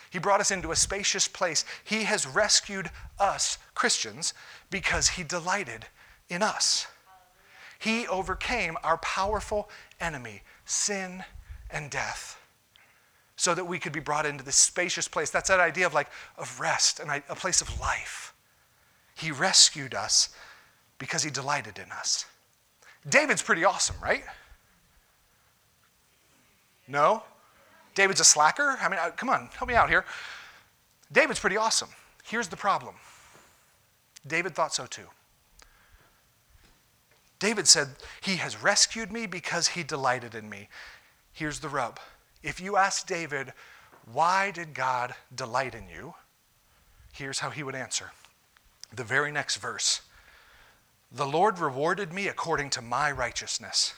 He 0.10 0.20
brought 0.20 0.42
us 0.42 0.52
into 0.52 0.72
a 0.72 0.76
spacious 0.76 1.30
place. 1.30 1.64
He 1.86 2.04
has 2.04 2.28
rescued 2.28 2.92
us, 3.18 3.58
Christians, 3.76 4.34
because 4.70 5.08
He 5.08 5.24
delighted 5.24 5.86
in 6.28 6.44
us. 6.44 6.86
He 7.82 8.08
overcame 8.08 8.78
our 8.84 8.98
powerful 8.98 9.68
enemy, 10.00 10.44
sin 10.66 11.26
and 11.72 11.90
death, 11.90 12.40
so 13.36 13.56
that 13.56 13.66
we 13.66 13.80
could 13.80 13.92
be 13.92 14.00
brought 14.00 14.28
into 14.28 14.44
this 14.44 14.56
spacious 14.56 15.08
place. 15.08 15.32
That's 15.32 15.50
that 15.50 15.60
idea 15.60 15.88
of 15.88 15.94
like 15.96 16.08
of 16.38 16.60
rest 16.60 17.00
and 17.00 17.10
a 17.10 17.36
place 17.36 17.60
of 17.60 17.80
life. 17.80 18.36
He 19.16 19.32
rescued 19.32 19.96
us 19.96 20.30
because 21.00 21.24
he 21.24 21.32
delighted 21.32 21.80
in 21.80 21.92
us. 21.92 22.28
David's 23.10 23.42
pretty 23.42 23.66
awesome, 23.66 23.96
right? 24.00 24.26
No? 26.88 27.24
David's 27.96 28.20
a 28.20 28.26
slacker? 28.26 28.78
I 28.80 28.90
mean, 28.90 29.00
uh, 29.02 29.10
come 29.10 29.30
on, 29.30 29.50
help 29.58 29.68
me 29.68 29.74
out 29.74 29.90
here. 29.90 30.06
David's 31.12 31.40
pretty 31.40 31.58
awesome. 31.58 31.90
Here's 32.26 32.48
the 32.48 32.58
problem 32.58 32.94
David 34.28 34.54
thought 34.54 34.72
so 34.72 34.86
too. 34.86 35.08
David 37.42 37.68
said, 37.68 37.90
He 38.22 38.36
has 38.36 38.62
rescued 38.62 39.12
me 39.12 39.26
because 39.26 39.70
he 39.70 39.82
delighted 39.82 40.36
in 40.36 40.48
me. 40.48 40.70
Here's 41.34 41.60
the 41.60 41.70
rub. 41.70 42.00
If 42.44 42.62
you 42.62 42.78
ask 42.78 43.08
David, 43.08 43.52
Why 44.14 44.52
did 44.52 44.76
God 44.76 45.16
delight 45.34 45.74
in 45.74 45.90
you? 45.90 46.14
Here's 47.12 47.40
how 47.40 47.50
he 47.50 47.64
would 47.64 47.74
answer. 47.74 48.12
The 48.94 49.04
very 49.04 49.32
next 49.32 49.56
verse 49.56 50.02
The 51.12 51.26
Lord 51.26 51.58
rewarded 51.58 52.14
me 52.14 52.28
according 52.28 52.70
to 52.72 52.82
my 52.82 53.12
righteousness. 53.12 53.96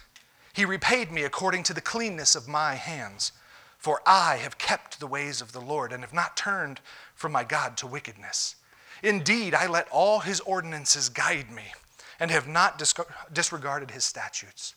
He 0.54 0.64
repaid 0.64 1.12
me 1.12 1.24
according 1.24 1.64
to 1.64 1.74
the 1.74 1.82
cleanness 1.82 2.36
of 2.36 2.48
my 2.48 2.76
hands. 2.76 3.34
For 3.78 4.02
I 4.06 4.38
have 4.38 4.58
kept 4.58 5.02
the 5.02 5.08
ways 5.08 5.42
of 5.42 5.52
the 5.52 5.60
Lord 5.60 5.92
and 5.92 6.02
have 6.02 6.14
not 6.14 6.38
turned 6.38 6.80
from 7.14 7.34
my 7.34 7.44
God 7.44 7.76
to 7.78 7.88
wickedness. 7.88 8.56
Indeed, 9.02 9.54
I 9.54 9.68
let 9.68 9.90
all 9.92 10.22
his 10.22 10.40
ordinances 10.40 11.10
guide 11.10 11.52
me 11.52 11.74
and 12.24 12.32
have 12.32 12.48
not 12.48 12.82
disregarded 13.34 13.92
his 13.92 14.06
statutes. 14.06 14.76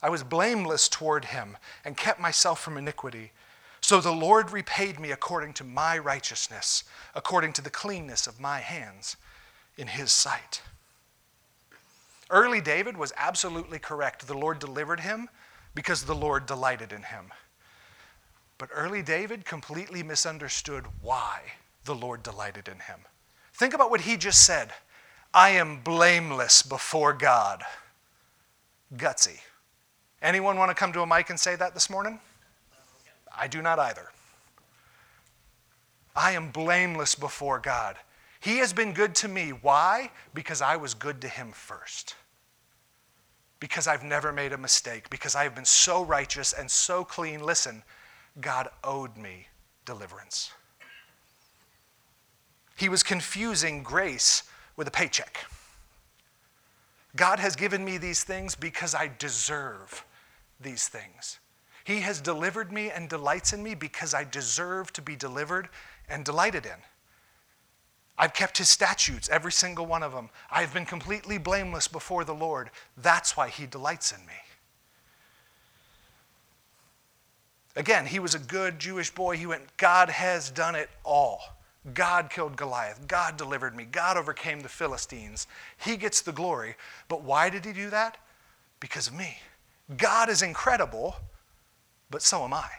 I 0.00 0.08
was 0.10 0.22
blameless 0.22 0.88
toward 0.88 1.24
him 1.24 1.56
and 1.84 1.96
kept 1.96 2.20
myself 2.20 2.60
from 2.60 2.76
iniquity. 2.76 3.32
So 3.80 4.00
the 4.00 4.12
Lord 4.12 4.52
repaid 4.52 5.00
me 5.00 5.10
according 5.10 5.54
to 5.54 5.64
my 5.64 5.98
righteousness, 5.98 6.84
according 7.12 7.52
to 7.54 7.62
the 7.62 7.68
cleanness 7.68 8.28
of 8.28 8.38
my 8.38 8.60
hands 8.60 9.16
in 9.76 9.88
his 9.88 10.12
sight. 10.12 10.62
Early 12.30 12.60
David 12.60 12.96
was 12.96 13.12
absolutely 13.16 13.80
correct. 13.80 14.28
The 14.28 14.38
Lord 14.38 14.60
delivered 14.60 15.00
him 15.00 15.28
because 15.74 16.04
the 16.04 16.14
Lord 16.14 16.46
delighted 16.46 16.92
in 16.92 17.02
him. 17.02 17.32
But 18.56 18.68
early 18.72 19.02
David 19.02 19.44
completely 19.44 20.04
misunderstood 20.04 20.84
why 21.02 21.40
the 21.86 21.94
Lord 21.96 22.22
delighted 22.22 22.68
in 22.68 22.78
him. 22.78 23.00
Think 23.52 23.74
about 23.74 23.90
what 23.90 24.02
he 24.02 24.16
just 24.16 24.46
said 24.46 24.70
I 25.34 25.50
am 25.50 25.80
blameless 25.80 26.62
before 26.62 27.12
God. 27.12 27.64
Gutsy. 28.96 29.40
Anyone 30.22 30.56
want 30.56 30.70
to 30.70 30.76
come 30.76 30.92
to 30.92 31.02
a 31.02 31.06
mic 31.06 31.28
and 31.28 31.40
say 31.40 31.56
that 31.56 31.74
this 31.74 31.90
morning? 31.90 32.20
I 33.36 33.48
do 33.48 33.60
not 33.60 33.80
either. 33.80 34.06
I 36.14 36.32
am 36.32 36.52
blameless 36.52 37.16
before 37.16 37.58
God. 37.58 37.96
He 38.38 38.58
has 38.58 38.72
been 38.72 38.92
good 38.92 39.16
to 39.16 39.28
me. 39.28 39.50
Why? 39.50 40.12
Because 40.34 40.62
I 40.62 40.76
was 40.76 40.94
good 40.94 41.20
to 41.22 41.28
him 41.28 41.50
first. 41.50 42.14
Because 43.58 43.88
I've 43.88 44.04
never 44.04 44.30
made 44.32 44.52
a 44.52 44.58
mistake. 44.58 45.10
Because 45.10 45.34
I 45.34 45.42
have 45.42 45.56
been 45.56 45.64
so 45.64 46.04
righteous 46.04 46.52
and 46.52 46.70
so 46.70 47.02
clean. 47.02 47.42
Listen, 47.42 47.82
God 48.40 48.68
owed 48.84 49.16
me 49.16 49.48
deliverance. 49.84 50.52
He 52.76 52.88
was 52.88 53.02
confusing 53.02 53.82
grace 53.82 54.44
with 54.76 54.88
a 54.88 54.90
paycheck. 54.90 55.46
God 57.16 57.38
has 57.38 57.54
given 57.54 57.84
me 57.84 57.98
these 57.98 58.24
things 58.24 58.54
because 58.54 58.94
I 58.94 59.10
deserve 59.18 60.04
these 60.60 60.88
things. 60.88 61.38
He 61.84 62.00
has 62.00 62.20
delivered 62.20 62.72
me 62.72 62.90
and 62.90 63.08
delights 63.08 63.52
in 63.52 63.62
me 63.62 63.74
because 63.74 64.14
I 64.14 64.24
deserve 64.24 64.92
to 64.94 65.02
be 65.02 65.16
delivered 65.16 65.68
and 66.08 66.24
delighted 66.24 66.66
in. 66.66 66.76
I've 68.16 68.32
kept 68.32 68.58
his 68.58 68.68
statutes, 68.68 69.28
every 69.28 69.52
single 69.52 69.86
one 69.86 70.02
of 70.02 70.12
them. 70.12 70.30
I've 70.50 70.72
been 70.72 70.86
completely 70.86 71.36
blameless 71.36 71.88
before 71.88 72.24
the 72.24 72.34
Lord. 72.34 72.70
That's 72.96 73.36
why 73.36 73.48
he 73.48 73.66
delights 73.66 74.12
in 74.12 74.24
me. 74.24 74.32
Again, 77.76 78.06
he 78.06 78.20
was 78.20 78.34
a 78.34 78.38
good 78.38 78.78
Jewish 78.78 79.10
boy. 79.10 79.36
He 79.36 79.46
went, 79.46 79.76
God 79.76 80.08
has 80.08 80.48
done 80.48 80.76
it 80.76 80.88
all. 81.04 81.40
God 81.92 82.30
killed 82.30 82.56
Goliath. 82.56 83.06
God 83.06 83.36
delivered 83.36 83.76
me. 83.76 83.84
God 83.84 84.16
overcame 84.16 84.60
the 84.60 84.68
Philistines. 84.68 85.46
He 85.76 85.96
gets 85.96 86.22
the 86.22 86.32
glory. 86.32 86.76
But 87.08 87.22
why 87.22 87.50
did 87.50 87.64
he 87.64 87.72
do 87.72 87.90
that? 87.90 88.16
Because 88.80 89.08
of 89.08 89.14
me. 89.14 89.38
God 89.98 90.30
is 90.30 90.40
incredible, 90.40 91.16
but 92.10 92.22
so 92.22 92.42
am 92.44 92.54
I. 92.54 92.70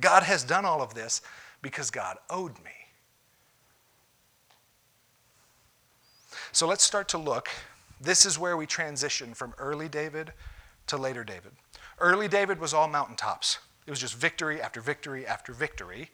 God 0.00 0.22
has 0.22 0.44
done 0.44 0.66
all 0.66 0.82
of 0.82 0.92
this 0.94 1.22
because 1.62 1.90
God 1.90 2.18
owed 2.28 2.52
me. 2.64 2.72
So 6.52 6.66
let's 6.66 6.84
start 6.84 7.08
to 7.08 7.18
look. 7.18 7.48
This 8.00 8.26
is 8.26 8.38
where 8.38 8.56
we 8.56 8.66
transition 8.66 9.34
from 9.34 9.54
early 9.58 9.88
David 9.88 10.32
to 10.88 10.96
later 10.96 11.24
David. 11.24 11.52
Early 11.98 12.28
David 12.28 12.60
was 12.60 12.74
all 12.74 12.88
mountaintops. 12.88 13.58
It 13.86 13.90
was 13.90 14.00
just 14.00 14.14
victory 14.14 14.60
after 14.60 14.80
victory 14.80 15.26
after 15.26 15.52
victory. 15.52 16.10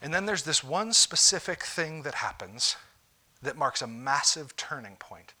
And 0.00 0.14
then 0.14 0.26
there's 0.26 0.44
this 0.44 0.62
one 0.62 0.92
specific 0.92 1.64
thing 1.64 2.02
that 2.02 2.14
happens 2.14 2.76
that 3.42 3.56
marks 3.56 3.82
a 3.82 3.86
massive 3.86 4.56
turning 4.56 4.96
point 4.96 5.34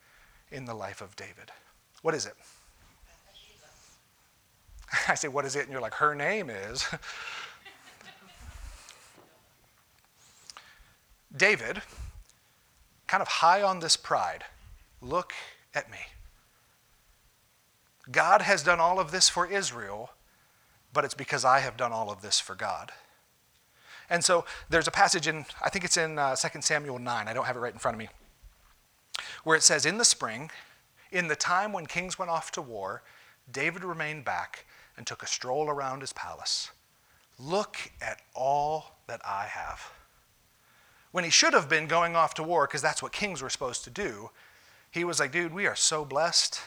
in 0.50 0.64
the 0.64 0.74
life 0.74 1.00
of 1.00 1.16
David. 1.16 1.52
What 2.02 2.14
is 2.14 2.26
it? 2.26 2.34
I 5.08 5.14
say, 5.14 5.28
What 5.28 5.44
is 5.44 5.54
it? 5.56 5.62
And 5.64 5.72
you're 5.72 5.80
like, 5.80 5.94
Her 5.94 6.14
name 6.14 6.50
is. 6.50 6.86
David, 11.36 11.82
kind 13.06 13.20
of 13.20 13.28
high 13.28 13.62
on 13.62 13.80
this 13.80 13.96
pride, 13.96 14.44
look 15.00 15.34
at 15.74 15.90
me. 15.90 15.98
God 18.10 18.40
has 18.42 18.62
done 18.62 18.80
all 18.80 18.98
of 18.98 19.10
this 19.10 19.28
for 19.28 19.46
Israel, 19.46 20.10
but 20.92 21.04
it's 21.04 21.14
because 21.14 21.44
I 21.44 21.58
have 21.60 21.76
done 21.76 21.92
all 21.92 22.10
of 22.10 22.22
this 22.22 22.40
for 22.40 22.54
God. 22.54 22.92
And 24.10 24.24
so 24.24 24.44
there's 24.70 24.88
a 24.88 24.92
passage 24.92 25.26
in, 25.26 25.44
I 25.62 25.68
think 25.68 25.84
it's 25.84 25.96
in 25.96 26.18
uh, 26.18 26.34
2 26.34 26.62
Samuel 26.62 26.98
9, 26.98 27.28
I 27.28 27.32
don't 27.32 27.44
have 27.44 27.56
it 27.56 27.60
right 27.60 27.72
in 27.72 27.78
front 27.78 27.94
of 27.94 27.98
me, 27.98 28.08
where 29.44 29.56
it 29.56 29.62
says, 29.62 29.84
In 29.84 29.98
the 29.98 30.04
spring, 30.04 30.50
in 31.12 31.28
the 31.28 31.36
time 31.36 31.72
when 31.72 31.86
kings 31.86 32.18
went 32.18 32.30
off 32.30 32.50
to 32.52 32.62
war, 32.62 33.02
David 33.50 33.84
remained 33.84 34.24
back 34.24 34.64
and 34.96 35.06
took 35.06 35.22
a 35.22 35.26
stroll 35.26 35.68
around 35.68 36.00
his 36.00 36.12
palace. 36.12 36.70
Look 37.38 37.76
at 38.02 38.20
all 38.34 38.96
that 39.06 39.20
I 39.24 39.46
have. 39.46 39.92
When 41.12 41.24
he 41.24 41.30
should 41.30 41.54
have 41.54 41.68
been 41.68 41.86
going 41.86 42.16
off 42.16 42.34
to 42.34 42.42
war, 42.42 42.66
because 42.66 42.82
that's 42.82 43.02
what 43.02 43.12
kings 43.12 43.40
were 43.40 43.48
supposed 43.48 43.84
to 43.84 43.90
do, 43.90 44.30
he 44.90 45.04
was 45.04 45.20
like, 45.20 45.32
dude, 45.32 45.54
we 45.54 45.66
are 45.66 45.76
so 45.76 46.04
blessed. 46.04 46.60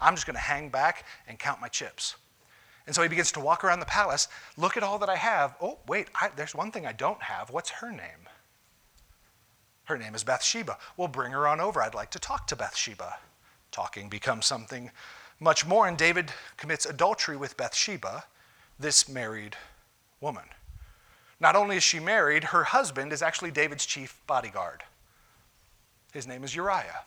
I'm 0.00 0.14
just 0.14 0.26
going 0.26 0.36
to 0.36 0.42
hang 0.42 0.68
back 0.68 1.04
and 1.26 1.38
count 1.38 1.60
my 1.60 1.68
chips. 1.68 2.16
And 2.86 2.94
so 2.94 3.02
he 3.02 3.08
begins 3.08 3.32
to 3.32 3.40
walk 3.40 3.62
around 3.64 3.80
the 3.80 3.86
palace. 3.86 4.28
Look 4.56 4.76
at 4.76 4.82
all 4.82 4.98
that 4.98 5.08
I 5.08 5.16
have. 5.16 5.54
Oh, 5.60 5.78
wait, 5.86 6.08
I, 6.14 6.30
there's 6.34 6.54
one 6.54 6.70
thing 6.70 6.86
I 6.86 6.92
don't 6.92 7.22
have. 7.22 7.50
What's 7.50 7.70
her 7.70 7.90
name? 7.90 8.28
Her 9.84 9.98
name 9.98 10.14
is 10.14 10.24
Bathsheba. 10.24 10.78
Well, 10.96 11.08
bring 11.08 11.32
her 11.32 11.46
on 11.46 11.60
over. 11.60 11.82
I'd 11.82 11.94
like 11.94 12.10
to 12.10 12.18
talk 12.18 12.46
to 12.48 12.56
Bathsheba. 12.56 13.18
Talking 13.70 14.08
becomes 14.08 14.46
something 14.46 14.90
much 15.40 15.66
more, 15.66 15.88
and 15.88 15.98
David 15.98 16.32
commits 16.56 16.86
adultery 16.86 17.36
with 17.36 17.56
Bathsheba, 17.56 18.24
this 18.78 19.08
married 19.08 19.56
woman. 20.20 20.44
Not 21.40 21.56
only 21.56 21.76
is 21.76 21.82
she 21.82 21.98
married, 21.98 22.44
her 22.44 22.64
husband 22.64 23.12
is 23.12 23.22
actually 23.22 23.50
David's 23.50 23.84
chief 23.84 24.20
bodyguard. 24.26 24.84
His 26.12 26.26
name 26.28 26.44
is 26.44 26.54
Uriah. 26.54 27.02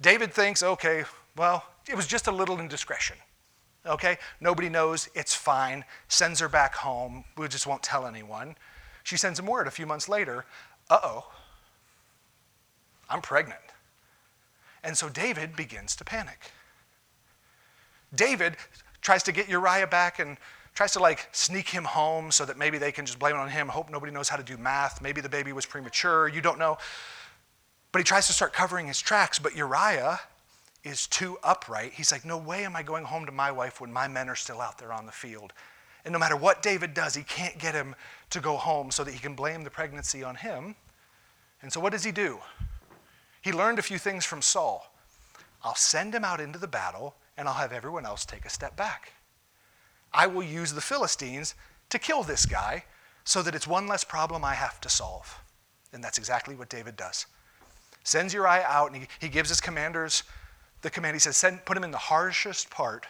David 0.00 0.32
thinks, 0.32 0.62
okay, 0.62 1.04
well, 1.36 1.64
it 1.88 1.96
was 1.96 2.06
just 2.06 2.26
a 2.26 2.32
little 2.32 2.60
indiscretion. 2.60 3.16
Okay? 3.86 4.18
Nobody 4.40 4.68
knows. 4.68 5.08
It's 5.14 5.34
fine. 5.34 5.84
Sends 6.08 6.40
her 6.40 6.48
back 6.48 6.74
home. 6.74 7.24
We 7.36 7.48
just 7.48 7.66
won't 7.66 7.82
tell 7.82 8.06
anyone. 8.06 8.56
She 9.02 9.16
sends 9.16 9.38
him 9.38 9.46
word 9.46 9.66
a 9.66 9.70
few 9.70 9.86
months 9.86 10.08
later 10.08 10.44
uh 10.90 10.98
oh, 11.02 11.32
I'm 13.08 13.22
pregnant. 13.22 13.60
And 14.82 14.96
so 14.96 15.08
David 15.08 15.56
begins 15.56 15.96
to 15.96 16.04
panic. 16.04 16.50
David 18.14 18.56
tries 19.00 19.22
to 19.24 19.32
get 19.32 19.48
Uriah 19.48 19.86
back 19.86 20.18
and 20.18 20.36
tries 20.74 20.92
to 20.92 20.98
like 20.98 21.28
sneak 21.32 21.68
him 21.68 21.84
home 21.84 22.30
so 22.30 22.44
that 22.44 22.58
maybe 22.58 22.78
they 22.78 22.92
can 22.92 23.06
just 23.06 23.18
blame 23.18 23.34
it 23.34 23.38
on 23.38 23.48
him. 23.48 23.68
Hope 23.68 23.90
nobody 23.90 24.12
knows 24.12 24.28
how 24.28 24.36
to 24.36 24.42
do 24.42 24.56
math. 24.56 25.00
Maybe 25.00 25.20
the 25.20 25.28
baby 25.28 25.52
was 25.52 25.64
premature. 25.64 26.28
You 26.28 26.40
don't 26.40 26.58
know. 26.58 26.76
But 27.92 28.00
he 28.00 28.04
tries 28.04 28.26
to 28.26 28.32
start 28.32 28.52
covering 28.52 28.86
his 28.86 29.00
tracks. 29.00 29.38
But 29.38 29.56
Uriah 29.56 30.20
is 30.84 31.06
too 31.06 31.38
upright. 31.42 31.94
He's 31.94 32.12
like, 32.12 32.24
No 32.24 32.38
way 32.38 32.64
am 32.64 32.76
I 32.76 32.82
going 32.82 33.04
home 33.04 33.26
to 33.26 33.32
my 33.32 33.50
wife 33.50 33.80
when 33.80 33.92
my 33.92 34.06
men 34.06 34.28
are 34.28 34.36
still 34.36 34.60
out 34.60 34.78
there 34.78 34.92
on 34.92 35.06
the 35.06 35.12
field. 35.12 35.52
And 36.04 36.12
no 36.12 36.18
matter 36.18 36.36
what 36.36 36.62
David 36.62 36.92
does, 36.92 37.14
he 37.14 37.22
can't 37.22 37.58
get 37.58 37.74
him 37.74 37.94
to 38.30 38.40
go 38.40 38.56
home 38.56 38.90
so 38.90 39.04
that 39.04 39.14
he 39.14 39.18
can 39.18 39.34
blame 39.34 39.64
the 39.64 39.70
pregnancy 39.70 40.22
on 40.22 40.34
him. 40.34 40.76
And 41.62 41.72
so 41.72 41.80
what 41.80 41.92
does 41.92 42.04
he 42.04 42.12
do? 42.12 42.40
He 43.40 43.52
learned 43.52 43.78
a 43.78 43.82
few 43.82 43.98
things 43.98 44.26
from 44.26 44.42
Saul. 44.42 44.92
I'll 45.62 45.74
send 45.74 46.14
him 46.14 46.24
out 46.24 46.40
into 46.40 46.58
the 46.58 46.68
battle 46.68 47.14
and 47.38 47.48
I'll 47.48 47.54
have 47.54 47.72
everyone 47.72 48.04
else 48.04 48.26
take 48.26 48.44
a 48.44 48.50
step 48.50 48.76
back. 48.76 49.14
I 50.12 50.26
will 50.26 50.42
use 50.42 50.74
the 50.74 50.82
Philistines 50.82 51.54
to 51.88 51.98
kill 51.98 52.22
this 52.22 52.44
guy 52.44 52.84
so 53.24 53.42
that 53.42 53.54
it's 53.54 53.66
one 53.66 53.86
less 53.86 54.04
problem 54.04 54.44
I 54.44 54.54
have 54.54 54.80
to 54.82 54.90
solve. 54.90 55.40
And 55.92 56.04
that's 56.04 56.18
exactly 56.18 56.54
what 56.54 56.68
David 56.68 56.96
does. 56.96 57.26
Sends 58.04 58.34
Uriah 58.34 58.66
out 58.68 58.92
and 58.92 59.02
he, 59.02 59.08
he 59.18 59.28
gives 59.28 59.48
his 59.48 59.60
commanders 59.60 60.22
the 60.84 60.90
command. 60.90 61.16
He 61.16 61.20
says, 61.20 61.36
Send, 61.36 61.64
put 61.64 61.76
him 61.76 61.82
in 61.82 61.90
the 61.90 61.98
harshest 61.98 62.70
part 62.70 63.06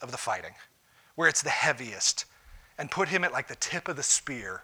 of 0.00 0.10
the 0.10 0.16
fighting, 0.16 0.54
where 1.16 1.28
it's 1.28 1.42
the 1.42 1.50
heaviest, 1.50 2.24
and 2.78 2.90
put 2.90 3.08
him 3.08 3.24
at 3.24 3.32
like 3.32 3.48
the 3.48 3.56
tip 3.56 3.88
of 3.88 3.96
the 3.96 4.02
spear 4.02 4.62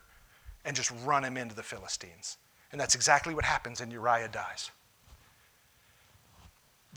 and 0.64 0.74
just 0.74 0.90
run 1.04 1.24
him 1.24 1.36
into 1.36 1.54
the 1.54 1.62
Philistines. 1.62 2.38
And 2.72 2.80
that's 2.80 2.94
exactly 2.94 3.34
what 3.34 3.44
happens, 3.44 3.82
and 3.82 3.92
Uriah 3.92 4.28
dies. 4.28 4.70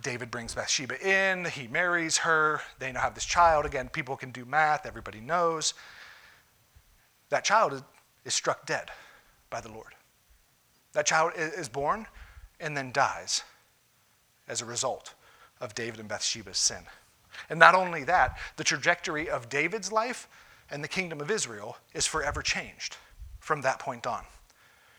David 0.01 0.29
brings 0.31 0.53
Bathsheba 0.53 1.05
in, 1.05 1.45
he 1.45 1.67
marries 1.67 2.17
her, 2.19 2.61
they 2.77 2.91
now 2.91 3.01
have 3.01 3.15
this 3.15 3.25
child. 3.25 3.65
Again, 3.65 3.89
people 3.89 4.15
can 4.15 4.31
do 4.31 4.45
math, 4.45 4.85
everybody 4.85 5.19
knows. 5.19 5.73
That 7.29 7.43
child 7.43 7.73
is, 7.73 7.83
is 8.23 8.35
struck 8.35 8.67
dead 8.67 8.91
by 9.49 9.59
the 9.59 9.71
Lord. 9.71 9.95
That 10.93 11.07
child 11.07 11.33
is 11.35 11.67
born 11.67 12.05
and 12.59 12.77
then 12.77 12.91
dies 12.91 13.43
as 14.47 14.61
a 14.61 14.65
result 14.65 15.15
of 15.61 15.75
David 15.75 15.99
and 15.99 16.09
Bathsheba's 16.09 16.57
sin. 16.57 16.83
And 17.49 17.59
not 17.59 17.75
only 17.75 18.03
that, 18.05 18.37
the 18.55 18.63
trajectory 18.63 19.29
of 19.29 19.49
David's 19.49 19.91
life 19.91 20.27
and 20.69 20.83
the 20.83 20.87
kingdom 20.87 21.21
of 21.21 21.31
Israel 21.31 21.77
is 21.93 22.05
forever 22.05 22.41
changed 22.41 22.97
from 23.39 23.61
that 23.61 23.79
point 23.79 24.07
on. 24.07 24.23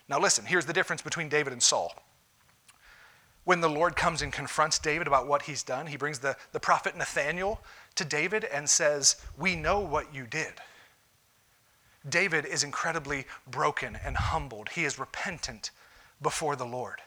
Now, 0.09 0.19
listen, 0.19 0.47
here's 0.47 0.67
the 0.67 0.73
difference 0.73 1.03
between 1.03 1.29
David 1.29 1.53
and 1.53 1.63
Saul 1.63 1.95
when 3.49 3.63
the 3.63 3.71
Lord 3.71 3.97
comes 3.97 4.21
and 4.21 4.31
confronts 4.31 4.79
David 4.79 5.07
about 5.07 5.27
what 5.27 5.41
he's 5.41 5.63
done, 5.63 5.87
he 5.87 5.97
brings 5.97 6.19
the, 6.19 6.37
the 6.53 6.61
prophet 6.61 6.95
Nathaniel 6.95 7.63
to 7.95 8.05
David 8.05 8.45
and 8.45 8.69
says, 8.69 9.17
We 9.39 9.57
know 9.57 9.81
what 9.81 10.15
you 10.15 10.27
did. 10.27 10.53
David 12.07 12.45
is 12.45 12.63
incredibly 12.63 13.25
broken 13.51 13.97
and 14.05 14.19
humbled. 14.19 14.69
He 14.69 14.85
is 14.85 14.99
repentant 14.99 15.71
before 16.21 16.57
the 16.57 16.67
Lord. 16.67 17.01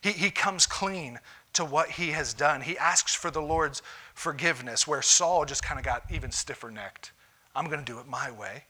He, 0.00 0.12
he 0.12 0.30
comes 0.30 0.64
clean 0.64 1.20
to 1.54 1.64
what 1.64 1.90
he 1.90 2.10
has 2.10 2.34
done. 2.34 2.60
He 2.60 2.78
asks 2.78 3.14
for 3.14 3.30
the 3.30 3.42
Lord's 3.42 3.82
forgiveness, 4.14 4.86
where 4.86 5.02
Saul 5.02 5.44
just 5.44 5.62
kind 5.62 5.78
of 5.78 5.84
got 5.84 6.04
even 6.10 6.30
stiffer 6.30 6.70
necked. 6.70 7.12
I'm 7.56 7.66
going 7.66 7.84
to 7.84 7.92
do 7.92 7.98
it 7.98 8.06
my 8.06 8.30
way. 8.30 8.64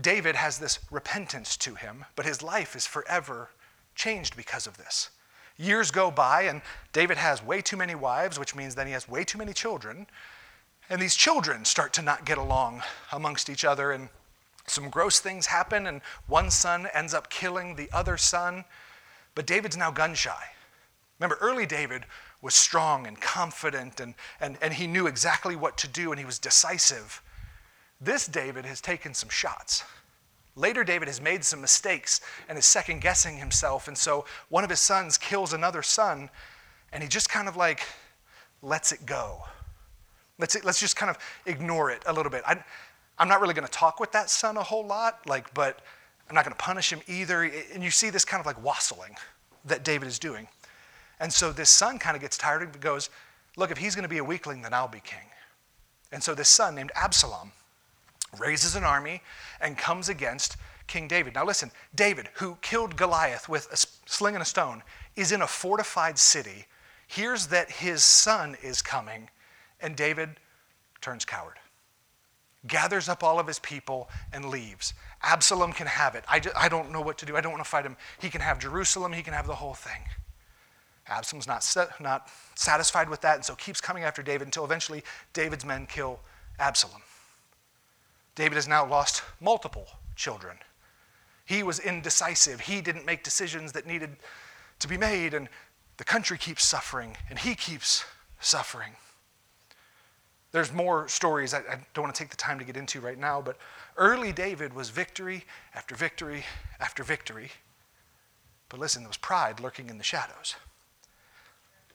David 0.00 0.36
has 0.36 0.58
this 0.58 0.78
repentance 0.90 1.56
to 1.58 1.74
him, 1.74 2.04
but 2.14 2.26
his 2.26 2.42
life 2.42 2.76
is 2.76 2.86
forever 2.86 3.50
changed 3.94 4.36
because 4.36 4.66
of 4.66 4.76
this. 4.76 5.10
Years 5.56 5.90
go 5.90 6.10
by, 6.10 6.42
and 6.42 6.62
David 6.92 7.18
has 7.18 7.44
way 7.44 7.60
too 7.60 7.76
many 7.76 7.94
wives, 7.94 8.38
which 8.38 8.54
means 8.54 8.74
then 8.74 8.86
he 8.86 8.92
has 8.92 9.08
way 9.08 9.24
too 9.24 9.38
many 9.38 9.52
children. 9.52 10.06
And 10.88 11.00
these 11.02 11.14
children 11.14 11.64
start 11.64 11.92
to 11.94 12.02
not 12.02 12.24
get 12.24 12.38
along 12.38 12.82
amongst 13.12 13.50
each 13.50 13.64
other, 13.64 13.92
and 13.92 14.08
some 14.66 14.88
gross 14.88 15.18
things 15.18 15.46
happen, 15.46 15.86
and 15.86 16.00
one 16.28 16.50
son 16.50 16.88
ends 16.94 17.12
up 17.12 17.28
killing 17.30 17.74
the 17.74 17.90
other 17.92 18.16
son. 18.16 18.64
But 19.34 19.46
David's 19.46 19.76
now 19.76 19.90
gun 19.90 20.14
shy. 20.14 20.44
Remember, 21.20 21.36
early 21.40 21.66
David 21.66 22.06
was 22.40 22.54
strong 22.54 23.06
and 23.06 23.20
confident, 23.20 24.00
and, 24.00 24.14
and, 24.40 24.56
and 24.62 24.72
he 24.72 24.86
knew 24.86 25.06
exactly 25.06 25.54
what 25.54 25.76
to 25.78 25.88
do, 25.88 26.10
and 26.10 26.18
he 26.18 26.24
was 26.24 26.38
decisive. 26.38 27.22
This 28.00 28.26
David 28.26 28.64
has 28.64 28.80
taken 28.80 29.12
some 29.12 29.28
shots. 29.28 29.84
Later, 30.56 30.82
David 30.82 31.08
has 31.08 31.20
made 31.20 31.44
some 31.44 31.60
mistakes 31.60 32.22
and 32.48 32.58
is 32.58 32.64
second 32.64 33.02
guessing 33.02 33.36
himself. 33.36 33.86
And 33.86 33.96
so 33.96 34.24
one 34.48 34.64
of 34.64 34.70
his 34.70 34.80
sons 34.80 35.18
kills 35.18 35.52
another 35.52 35.82
son, 35.82 36.30
and 36.92 37.02
he 37.02 37.08
just 37.08 37.28
kind 37.28 37.48
of 37.48 37.56
like 37.56 37.82
lets 38.62 38.90
it 38.90 39.04
go. 39.04 39.42
Let's, 40.38 40.62
let's 40.64 40.80
just 40.80 40.96
kind 40.96 41.10
of 41.10 41.18
ignore 41.44 41.90
it 41.90 42.02
a 42.06 42.12
little 42.12 42.32
bit. 42.32 42.42
I, 42.46 42.62
I'm 43.18 43.28
not 43.28 43.42
really 43.42 43.52
going 43.54 43.66
to 43.66 43.72
talk 43.72 44.00
with 44.00 44.12
that 44.12 44.30
son 44.30 44.56
a 44.56 44.62
whole 44.62 44.86
lot, 44.86 45.26
like, 45.26 45.52
but 45.52 45.80
I'm 46.28 46.34
not 46.34 46.44
going 46.44 46.56
to 46.56 46.62
punish 46.62 46.90
him 46.90 47.00
either. 47.06 47.42
And 47.74 47.84
you 47.84 47.90
see 47.90 48.08
this 48.08 48.24
kind 48.24 48.40
of 48.40 48.46
like 48.46 48.62
wassailing 48.64 49.16
that 49.66 49.84
David 49.84 50.08
is 50.08 50.18
doing. 50.18 50.48
And 51.20 51.32
so 51.32 51.52
this 51.52 51.70
son 51.70 51.98
kind 51.98 52.16
of 52.16 52.22
gets 52.22 52.36
tired 52.36 52.62
and 52.62 52.80
goes, 52.80 53.10
Look, 53.56 53.70
if 53.70 53.78
he's 53.78 53.94
going 53.94 54.04
to 54.04 54.08
be 54.08 54.18
a 54.18 54.24
weakling, 54.24 54.62
then 54.62 54.72
I'll 54.72 54.88
be 54.88 55.00
king. 55.00 55.26
And 56.12 56.22
so 56.22 56.34
this 56.34 56.48
son 56.48 56.74
named 56.74 56.92
Absalom 56.94 57.52
raises 58.38 58.74
an 58.74 58.84
army 58.84 59.22
and 59.60 59.76
comes 59.76 60.08
against 60.08 60.56
King 60.86 61.08
David. 61.08 61.34
Now, 61.34 61.44
listen, 61.44 61.70
David, 61.94 62.28
who 62.34 62.56
killed 62.62 62.96
Goliath 62.96 63.48
with 63.48 63.68
a 63.72 63.76
sling 64.08 64.34
and 64.34 64.42
a 64.42 64.46
stone, 64.46 64.82
is 65.16 65.32
in 65.32 65.42
a 65.42 65.46
fortified 65.46 66.18
city, 66.18 66.66
hears 67.06 67.48
that 67.48 67.70
his 67.70 68.02
son 68.02 68.56
is 68.62 68.82
coming, 68.82 69.28
and 69.80 69.96
David 69.96 70.30
turns 71.00 71.24
coward. 71.24 71.56
Gathers 72.66 73.08
up 73.08 73.22
all 73.22 73.38
of 73.38 73.46
his 73.46 73.58
people 73.58 74.08
and 74.32 74.44
leaves. 74.46 74.94
Absalom 75.22 75.72
can 75.72 75.86
have 75.86 76.14
it. 76.14 76.24
I, 76.28 76.40
just, 76.40 76.56
I 76.56 76.68
don't 76.68 76.92
know 76.92 77.00
what 77.00 77.18
to 77.18 77.26
do. 77.26 77.36
I 77.36 77.40
don't 77.40 77.52
want 77.52 77.64
to 77.64 77.70
fight 77.70 77.86
him. 77.86 77.96
He 78.20 78.28
can 78.28 78.40
have 78.40 78.58
Jerusalem, 78.58 79.12
he 79.12 79.22
can 79.22 79.32
have 79.32 79.46
the 79.46 79.54
whole 79.54 79.74
thing. 79.74 80.02
Absalom's 81.10 81.46
not, 81.46 81.66
not 82.00 82.28
satisfied 82.54 83.10
with 83.10 83.20
that, 83.22 83.36
and 83.36 83.44
so 83.44 83.54
keeps 83.56 83.80
coming 83.80 84.04
after 84.04 84.22
David 84.22 84.46
until 84.46 84.64
eventually 84.64 85.02
David's 85.32 85.64
men 85.64 85.86
kill 85.86 86.20
Absalom. 86.58 87.02
David 88.36 88.54
has 88.54 88.68
now 88.68 88.86
lost 88.86 89.22
multiple 89.40 89.86
children. 90.16 90.56
He 91.44 91.62
was 91.62 91.80
indecisive. 91.80 92.60
He 92.60 92.80
didn't 92.80 93.04
make 93.04 93.24
decisions 93.24 93.72
that 93.72 93.86
needed 93.86 94.16
to 94.78 94.88
be 94.88 94.96
made, 94.96 95.34
and 95.34 95.48
the 95.96 96.04
country 96.04 96.38
keeps 96.38 96.64
suffering, 96.64 97.16
and 97.28 97.38
he 97.38 97.54
keeps 97.54 98.04
suffering. 98.40 98.92
There's 100.52 100.72
more 100.72 101.08
stories 101.08 101.54
I, 101.54 101.58
I 101.58 101.78
don't 101.94 102.04
want 102.04 102.14
to 102.14 102.18
take 102.18 102.30
the 102.30 102.36
time 102.36 102.58
to 102.58 102.64
get 102.64 102.76
into 102.76 103.00
right 103.00 103.18
now, 103.18 103.40
but 103.40 103.56
early 103.96 104.32
David 104.32 104.72
was 104.74 104.90
victory 104.90 105.44
after 105.74 105.94
victory 105.94 106.44
after 106.80 107.02
victory. 107.02 107.50
But 108.68 108.80
listen, 108.80 109.02
there 109.02 109.08
was 109.08 109.16
pride 109.16 109.60
lurking 109.60 109.90
in 109.90 109.98
the 109.98 110.04
shadows. 110.04 110.54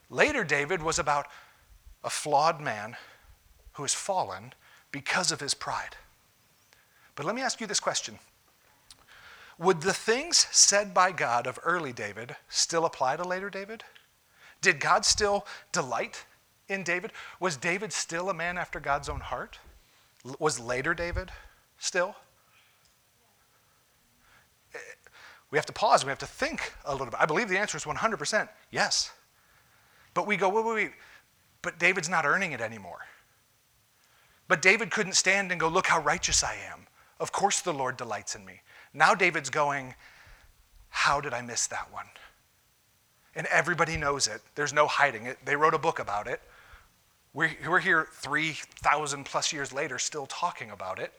Later, 0.08 0.44
David 0.44 0.82
was 0.82 0.98
about 0.98 1.26
a 2.04 2.10
flawed 2.10 2.60
man 2.60 2.96
who 3.72 3.82
has 3.82 3.94
fallen 3.94 4.52
because 4.90 5.32
of 5.32 5.40
his 5.40 5.54
pride. 5.54 5.96
But 7.14 7.26
let 7.26 7.34
me 7.34 7.42
ask 7.42 7.60
you 7.60 7.66
this 7.66 7.80
question 7.80 8.18
Would 9.58 9.80
the 9.80 9.92
things 9.92 10.46
said 10.50 10.94
by 10.94 11.12
God 11.12 11.46
of 11.46 11.58
early 11.64 11.92
David 11.92 12.36
still 12.48 12.84
apply 12.84 13.16
to 13.16 13.24
later 13.24 13.50
David? 13.50 13.82
Did 14.60 14.80
God 14.80 15.04
still 15.04 15.46
delight 15.72 16.24
in 16.68 16.82
David? 16.82 17.12
Was 17.40 17.56
David 17.56 17.92
still 17.92 18.30
a 18.30 18.34
man 18.34 18.58
after 18.58 18.80
God's 18.80 19.08
own 19.08 19.20
heart? 19.20 19.58
Was 20.38 20.58
later 20.58 20.94
David 20.94 21.30
still? 21.78 22.16
We 25.50 25.58
have 25.58 25.66
to 25.66 25.72
pause. 25.72 26.04
We 26.04 26.08
have 26.08 26.18
to 26.18 26.26
think 26.26 26.72
a 26.84 26.92
little 26.92 27.06
bit. 27.06 27.20
I 27.20 27.26
believe 27.26 27.48
the 27.48 27.58
answer 27.58 27.76
is 27.76 27.84
100% 27.84 28.48
yes. 28.70 29.12
But 30.16 30.26
we 30.26 30.38
go, 30.38 30.48
wait, 30.48 30.64
wait, 30.64 30.74
wait. 30.74 30.92
But 31.60 31.78
David's 31.78 32.08
not 32.08 32.24
earning 32.24 32.52
it 32.52 32.62
anymore. 32.62 33.00
But 34.48 34.62
David 34.62 34.90
couldn't 34.90 35.12
stand 35.12 35.52
and 35.52 35.60
go, 35.60 35.68
look 35.68 35.86
how 35.86 36.00
righteous 36.00 36.42
I 36.42 36.56
am. 36.72 36.86
Of 37.20 37.32
course, 37.32 37.60
the 37.60 37.74
Lord 37.74 37.98
delights 37.98 38.34
in 38.34 38.42
me. 38.44 38.62
Now, 38.94 39.14
David's 39.14 39.50
going, 39.50 39.94
How 40.88 41.20
did 41.20 41.34
I 41.34 41.42
miss 41.42 41.66
that 41.66 41.92
one? 41.92 42.06
And 43.34 43.46
everybody 43.48 43.98
knows 43.98 44.26
it. 44.26 44.40
There's 44.54 44.72
no 44.72 44.86
hiding 44.86 45.26
it. 45.26 45.36
They 45.44 45.54
wrote 45.54 45.74
a 45.74 45.78
book 45.78 45.98
about 45.98 46.26
it. 46.26 46.40
We're, 47.34 47.50
we're 47.68 47.80
here 47.80 48.08
3,000 48.12 49.24
plus 49.24 49.52
years 49.52 49.70
later 49.70 49.98
still 49.98 50.24
talking 50.24 50.70
about 50.70 50.98
it. 50.98 51.12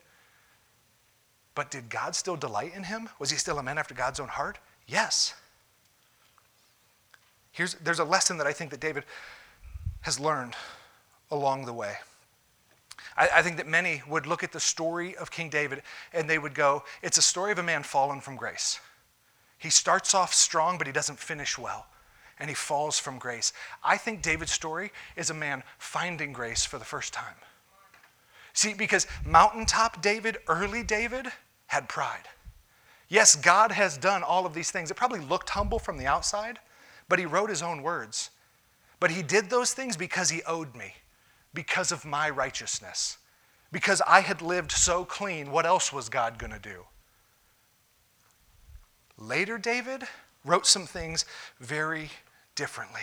But 1.53 1.69
did 1.69 1.91
God 1.91 2.15
still 2.15 2.35
delight 2.35 2.73
in 2.75 2.83
him? 2.83 3.09
Was 3.19 3.29
he 3.29 3.37
still 3.37 3.59
a 3.59 3.63
man 3.63 3.77
after 3.77 3.93
God's 3.93 4.19
own 4.19 4.29
heart? 4.29 4.57
Yes. 4.87 5.35
Here's, 7.57 7.73
there's 7.73 7.97
a 7.97 8.05
lesson 8.05 8.37
that 8.37 8.45
I 8.45 8.53
think 8.53 8.69
that 8.69 8.79
David 8.79 9.03
has 10.01 10.19
learned 10.19 10.53
along 11.31 11.65
the 11.65 11.73
way. 11.73 11.95
I, 13.17 13.29
I 13.37 13.41
think 13.41 13.57
that 13.57 13.65
many 13.65 14.03
would 14.07 14.27
look 14.27 14.43
at 14.43 14.51
the 14.51 14.59
story 14.59 15.15
of 15.17 15.31
King 15.31 15.49
David 15.49 15.81
and 16.13 16.29
they 16.29 16.37
would 16.37 16.53
go, 16.53 16.83
it's 17.01 17.17
a 17.17 17.21
story 17.23 17.51
of 17.51 17.57
a 17.57 17.63
man 17.63 17.81
fallen 17.81 18.21
from 18.21 18.35
grace. 18.35 18.79
He 19.57 19.71
starts 19.71 20.13
off 20.13 20.35
strong, 20.35 20.77
but 20.77 20.85
he 20.85 20.93
doesn't 20.93 21.17
finish 21.17 21.57
well. 21.57 21.87
and 22.39 22.49
he 22.49 22.55
falls 22.55 22.99
from 22.99 23.17
grace. 23.17 23.53
I 23.83 23.97
think 23.97 24.21
David's 24.21 24.51
story 24.51 24.91
is 25.15 25.29
a 25.29 25.33
man 25.33 25.63
finding 25.77 26.33
grace 26.33 26.65
for 26.65 26.77
the 26.77 26.85
first 26.85 27.13
time. 27.13 27.35
See, 28.53 28.73
because 28.73 29.07
mountaintop 29.25 30.01
David, 30.01 30.37
early 30.47 30.83
David, 30.83 31.27
had 31.67 31.89
pride. 31.89 32.27
Yes, 33.09 33.35
God 33.35 33.71
has 33.71 33.97
done 33.97 34.23
all 34.23 34.45
of 34.45 34.53
these 34.53 34.71
things. 34.71 34.91
It 34.91 34.97
probably 34.97 35.19
looked 35.19 35.49
humble 35.49 35.79
from 35.79 35.97
the 35.97 36.07
outside, 36.07 36.59
but 37.09 37.19
he 37.19 37.25
wrote 37.25 37.49
his 37.49 37.61
own 37.61 37.81
words. 37.81 38.29
But 38.99 39.11
he 39.11 39.21
did 39.21 39.49
those 39.49 39.73
things 39.73 39.95
because 39.95 40.29
he 40.29 40.41
owed 40.43 40.75
me, 40.75 40.93
because 41.53 41.91
of 41.91 42.05
my 42.05 42.29
righteousness. 42.29 43.17
Because 43.71 44.01
I 44.07 44.21
had 44.21 44.41
lived 44.41 44.71
so 44.71 45.05
clean, 45.05 45.51
what 45.51 45.65
else 45.65 45.91
was 45.91 46.09
God 46.09 46.39
going 46.39 46.53
to 46.53 46.59
do? 46.59 46.85
Later, 49.17 49.57
David 49.57 50.03
wrote 50.45 50.65
some 50.65 50.85
things 50.85 51.25
very 51.59 52.09
differently. 52.55 53.01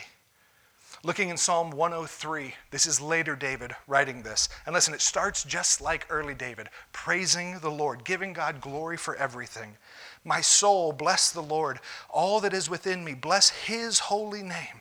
Looking 1.07 1.29
in 1.29 1.37
Psalm 1.37 1.71
103, 1.71 2.55
this 2.71 2.87
is 2.87 2.99
later 2.99 3.37
David 3.37 3.77
writing 3.87 4.23
this. 4.23 4.49
And 4.65 4.73
listen, 4.73 4.95
it 4.95 5.03
starts 5.03 5.45
just 5.45 5.83
like 5.83 6.07
early 6.09 6.33
David, 6.33 6.71
praising 6.95 7.59
the 7.59 7.71
Lord, 7.71 8.05
giving 8.05 8.33
God 8.33 8.63
glory 8.63 8.97
for 8.97 9.15
everything. 9.17 9.77
My 10.25 10.41
soul, 10.41 10.95
bless 10.95 11.31
the 11.31 11.43
Lord. 11.43 11.79
All 12.09 12.41
that 12.41 12.55
is 12.55 12.71
within 12.71 13.05
me, 13.05 13.13
bless 13.13 13.51
his 13.51 13.99
holy 13.99 14.43
name. 14.43 14.81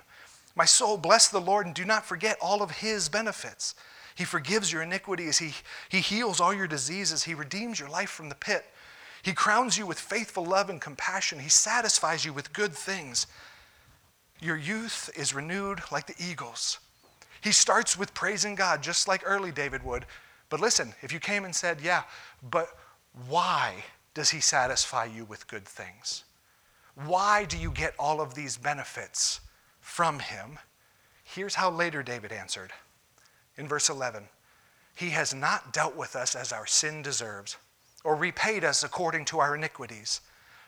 My 0.56 0.64
soul, 0.64 0.96
bless 0.96 1.28
the 1.28 1.42
Lord 1.42 1.66
and 1.66 1.76
do 1.76 1.84
not 1.84 2.06
forget 2.06 2.38
all 2.42 2.62
of 2.62 2.72
his 2.72 3.10
benefits. 3.10 3.76
He 4.16 4.24
forgives 4.24 4.72
your 4.72 4.84
iniquities, 4.84 5.40
he, 5.40 5.52
he 5.90 6.00
heals 6.00 6.40
all 6.40 6.54
your 6.54 6.68
diseases, 6.68 7.26
he 7.26 7.34
redeems 7.34 7.82
your 7.82 7.90
life 7.90 8.10
from 8.10 8.30
the 8.30 8.36
pit. 8.36 8.64
He 9.24 9.34
crowns 9.34 9.78
you 9.78 9.86
with 9.86 10.00
faithful 10.00 10.46
love 10.46 10.70
and 10.70 10.80
compassion, 10.80 11.40
he 11.40 11.50
satisfies 11.50 12.24
you 12.24 12.32
with 12.32 12.54
good 12.54 12.72
things 12.72 13.28
your 14.44 14.58
youth 14.58 15.10
is 15.16 15.34
renewed 15.34 15.82
like 15.92 16.08
the 16.08 16.16
eagles. 16.20 16.80
He 17.42 17.52
starts 17.52 17.98
with 17.98 18.14
praising 18.14 18.56
God, 18.56 18.82
just 18.82 19.08
like 19.08 19.22
early 19.26 19.52
David 19.52 19.84
would. 19.84 20.06
But 20.50 20.60
listen, 20.60 20.94
if 21.02 21.12
you 21.12 21.20
came 21.20 21.46
and 21.46 21.56
said, 21.56 21.82
Yeah, 21.82 22.04
but 22.52 22.70
why 23.28 23.84
does 24.14 24.30
he 24.30 24.40
satisfy 24.40 25.06
you 25.06 25.26
with 25.26 25.48
good 25.48 25.66
things? 25.66 26.24
Why 26.96 27.46
do 27.46 27.58
you 27.58 27.72
get 27.72 27.96
all 27.98 28.22
of 28.22 28.36
these 28.36 28.58
benefits 28.58 29.42
from 29.80 30.20
him? 30.20 30.60
Here's 31.24 31.56
how 31.56 31.72
later 31.72 32.04
David 32.04 32.32
answered. 32.32 32.72
In 33.58 33.68
verse 33.68 33.90
11, 33.90 34.26
He 34.96 35.10
has 35.12 35.34
not 35.34 35.74
dealt 35.74 35.96
with 35.96 36.16
us 36.16 36.36
as 36.36 36.52
our 36.52 36.66
sin 36.68 37.02
deserves, 37.02 37.58
or 38.04 38.16
repaid 38.16 38.64
us 38.64 38.84
according 38.84 39.26
to 39.26 39.40
our 39.40 39.56
iniquities. 39.56 40.22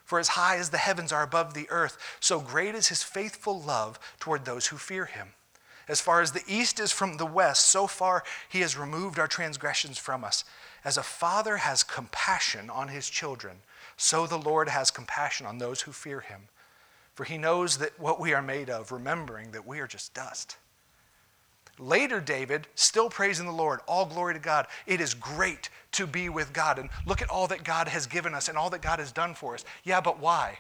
For 0.06 0.20
as 0.20 0.30
high 0.30 0.58
as 0.58 0.70
the 0.70 0.78
heavens 0.78 1.12
are 1.12 1.24
above 1.24 1.54
the 1.54 1.70
earth, 1.70 1.98
so 2.20 2.40
great 2.40 2.76
is 2.76 2.88
his 2.88 3.04
faithful 3.04 3.60
love 3.60 4.00
toward 4.20 4.46
those 4.46 4.68
who 4.68 4.78
fear 4.78 5.06
him. 5.06 5.30
As 5.88 6.00
far 6.00 6.22
as 6.22 6.32
the 6.32 6.44
east 6.48 6.80
is 6.80 6.92
from 6.92 7.18
the 7.18 7.26
west, 7.26 7.66
so 7.70 7.88
far 7.88 8.24
he 8.48 8.62
has 8.62 8.78
removed 8.78 9.20
our 9.20 9.28
transgressions 9.28 9.98
from 9.98 10.24
us. 10.24 10.44
As 10.84 10.98
a 10.98 11.04
father 11.04 11.58
has 11.58 11.84
compassion 11.84 12.70
on 12.70 12.88
his 12.88 13.10
children, 13.10 13.58
so 13.98 14.28
the 14.28 14.38
Lord 14.38 14.70
has 14.70 14.92
compassion 14.92 15.46
on 15.46 15.58
those 15.58 15.82
who 15.82 15.92
fear 15.92 16.22
him. 16.22 16.50
For 17.14 17.24
he 17.24 17.38
knows 17.38 17.78
that 17.78 18.00
what 18.00 18.20
we 18.20 18.34
are 18.34 18.42
made 18.42 18.70
of, 18.70 18.92
remembering 18.92 19.52
that 19.52 19.66
we 19.66 19.80
are 19.80 19.88
just 19.88 20.14
dust. 20.14 20.58
Later, 21.78 22.22
David, 22.22 22.68
still 22.76 23.10
praising 23.10 23.46
the 23.46 23.52
Lord, 23.52 23.82
all 23.88 24.06
glory 24.06 24.34
to 24.34 24.40
God. 24.40 24.68
It 24.86 25.02
is 25.02 25.14
great 25.14 25.70
to 25.94 26.08
be 26.08 26.30
with 26.30 26.54
God. 26.54 26.80
And 26.80 26.90
look 27.06 27.22
at 27.22 27.30
all 27.30 27.48
that 27.48 27.64
God 27.64 27.88
has 27.90 28.08
given 28.08 28.34
us 28.34 28.48
and 28.48 28.58
all 28.58 28.70
that 28.70 28.82
God 28.82 29.00
has 29.00 29.12
done 29.12 29.36
for 29.36 29.54
us. 29.54 29.66
Yeah, 29.84 30.00
but 30.00 30.20
why? 30.20 30.60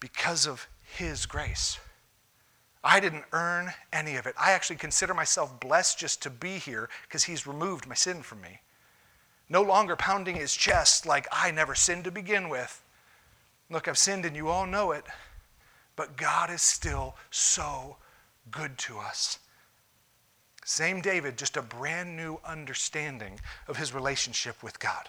Because 0.00 0.46
of 0.46 0.66
His 0.82 1.26
grace. 1.26 1.78
I 2.82 3.00
didn't 3.00 3.24
earn 3.32 3.72
any 3.92 4.16
of 4.16 4.26
it. 4.26 4.34
I 4.38 4.52
actually 4.52 4.76
consider 4.76 5.14
myself 5.14 5.58
blessed 5.60 5.98
just 5.98 6.22
to 6.22 6.30
be 6.30 6.58
here 6.58 6.88
because 7.06 7.24
He's 7.24 7.46
removed 7.46 7.86
my 7.86 7.94
sin 7.94 8.22
from 8.22 8.40
me. 8.40 8.60
No 9.48 9.62
longer 9.62 9.96
pounding 9.96 10.36
his 10.36 10.54
chest 10.54 11.06
like 11.06 11.26
I 11.30 11.50
never 11.50 11.74
sinned 11.74 12.04
to 12.04 12.10
begin 12.10 12.48
with. 12.48 12.82
Look, 13.70 13.88
I've 13.88 13.98
sinned 13.98 14.24
and 14.24 14.36
you 14.36 14.48
all 14.48 14.66
know 14.66 14.92
it, 14.92 15.04
but 15.96 16.16
God 16.16 16.50
is 16.50 16.62
still 16.62 17.16
so 17.30 17.96
good 18.50 18.78
to 18.78 18.98
us. 18.98 19.38
Same 20.64 21.02
David, 21.02 21.36
just 21.36 21.58
a 21.58 21.62
brand 21.62 22.16
new 22.16 22.38
understanding 22.44 23.38
of 23.68 23.76
his 23.76 23.92
relationship 23.92 24.62
with 24.62 24.78
God. 24.78 25.08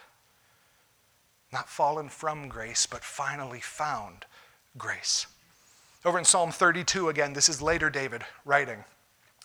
Not 1.52 1.70
fallen 1.70 2.10
from 2.10 2.50
grace, 2.50 2.86
but 2.86 3.04
finally 3.04 3.62
found 3.62 4.26
grace. 4.78 5.28
Over 6.04 6.20
in 6.20 6.26
Psalm 6.26 6.52
32 6.52 7.08
again, 7.08 7.34
this 7.34 7.48
is 7.48 7.62
later 7.62 7.90
David 7.90 8.24
writing. 8.44 8.84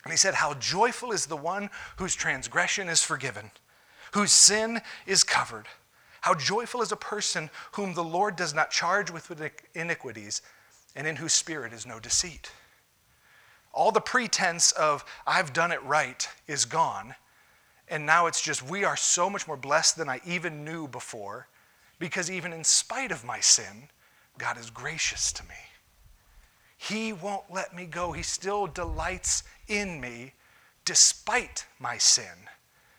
And 0.03 0.11
he 0.11 0.17
said, 0.17 0.33
How 0.33 0.53
joyful 0.55 1.13
is 1.13 1.25
the 1.25 1.37
one 1.37 1.69
whose 1.95 2.13
transgression 2.13 2.89
is 2.89 3.01
forgiven, 3.01 3.51
whose 4.11 4.31
sin 4.31 4.81
is 5.07 5.23
covered. 5.23 5.67
How 6.21 6.35
joyful 6.35 6.81
is 6.81 6.91
a 6.91 6.97
person 6.97 7.49
whom 7.71 7.93
the 7.93 8.03
Lord 8.03 8.35
does 8.35 8.53
not 8.53 8.69
charge 8.69 9.09
with 9.09 9.31
iniquities, 9.73 10.41
and 10.95 11.07
in 11.07 11.15
whose 11.15 11.33
spirit 11.33 11.71
is 11.71 11.85
no 11.85 11.99
deceit. 11.99 12.51
All 13.73 13.91
the 13.91 14.01
pretense 14.01 14.71
of, 14.73 15.05
I've 15.25 15.53
done 15.53 15.71
it 15.71 15.83
right, 15.83 16.27
is 16.47 16.65
gone. 16.65 17.15
And 17.87 18.05
now 18.05 18.27
it's 18.27 18.41
just, 18.41 18.63
we 18.63 18.83
are 18.83 18.97
so 18.97 19.29
much 19.29 19.47
more 19.47 19.57
blessed 19.57 19.97
than 19.97 20.09
I 20.09 20.21
even 20.25 20.63
knew 20.63 20.87
before, 20.87 21.47
because 21.99 22.31
even 22.31 22.53
in 22.53 22.63
spite 22.63 23.11
of 23.11 23.25
my 23.25 23.39
sin, 23.39 23.89
God 24.37 24.57
is 24.57 24.69
gracious 24.69 25.31
to 25.33 25.43
me. 25.43 25.55
He 26.77 27.13
won't 27.13 27.43
let 27.51 27.75
me 27.75 27.85
go. 27.85 28.11
He 28.11 28.23
still 28.23 28.65
delights 28.65 29.43
in 29.67 30.01
me 30.01 30.33
despite 30.83 31.65
my 31.79 31.97
sin, 31.97 32.49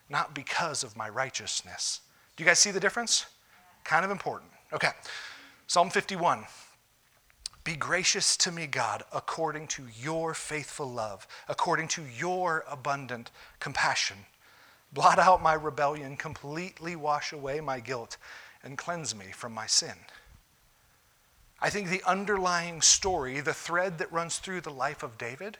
not 0.09 0.35
because 0.35 0.85
of 0.85 0.97
my 0.97 1.09
righteousness. 1.09 2.01
Do 2.37 2.45
you 2.45 2.49
guys 2.49 2.61
see 2.61 2.70
the 2.70 2.81
difference? 2.81 3.27
Kind 3.83 4.05
of 4.05 4.11
important. 4.11 4.51
Okay. 4.73 4.91
Psalm 5.66 5.91
51. 5.91 6.45
Be 7.65 7.77
gracious 7.77 8.37
to 8.39 8.51
me, 8.51 8.67
God, 8.67 9.05
according 9.13 9.69
to 9.69 9.87
your 10.01 10.35
faithful 10.35 10.91
love, 10.91 11.29
according 11.49 11.89
to 11.89 12.03
your 12.05 12.65
abundant 12.69 13.31
compassion. 13.61 14.17
Blot 14.93 15.19
out 15.19 15.43
my 15.43 15.55
rebellion, 15.55 16.17
completely 16.17 16.97
wash 16.97 17.33
away 17.33 17.61
my 17.61 17.79
guilt, 17.79 18.17
and 18.65 18.77
cleanse 18.77 19.15
me 19.15 19.27
from 19.33 19.53
my 19.53 19.67
sin. 19.67 19.95
I 21.61 21.71
think 21.71 21.89
the 21.89 22.03
underlying 22.05 22.83
story, 22.83 23.41
the 23.41 23.55
thread 23.55 23.99
that 23.99 24.13
runs 24.13 24.39
through 24.39 24.63
the 24.63 24.71
life 24.71 25.05
of 25.05 25.17
David, 25.17 25.59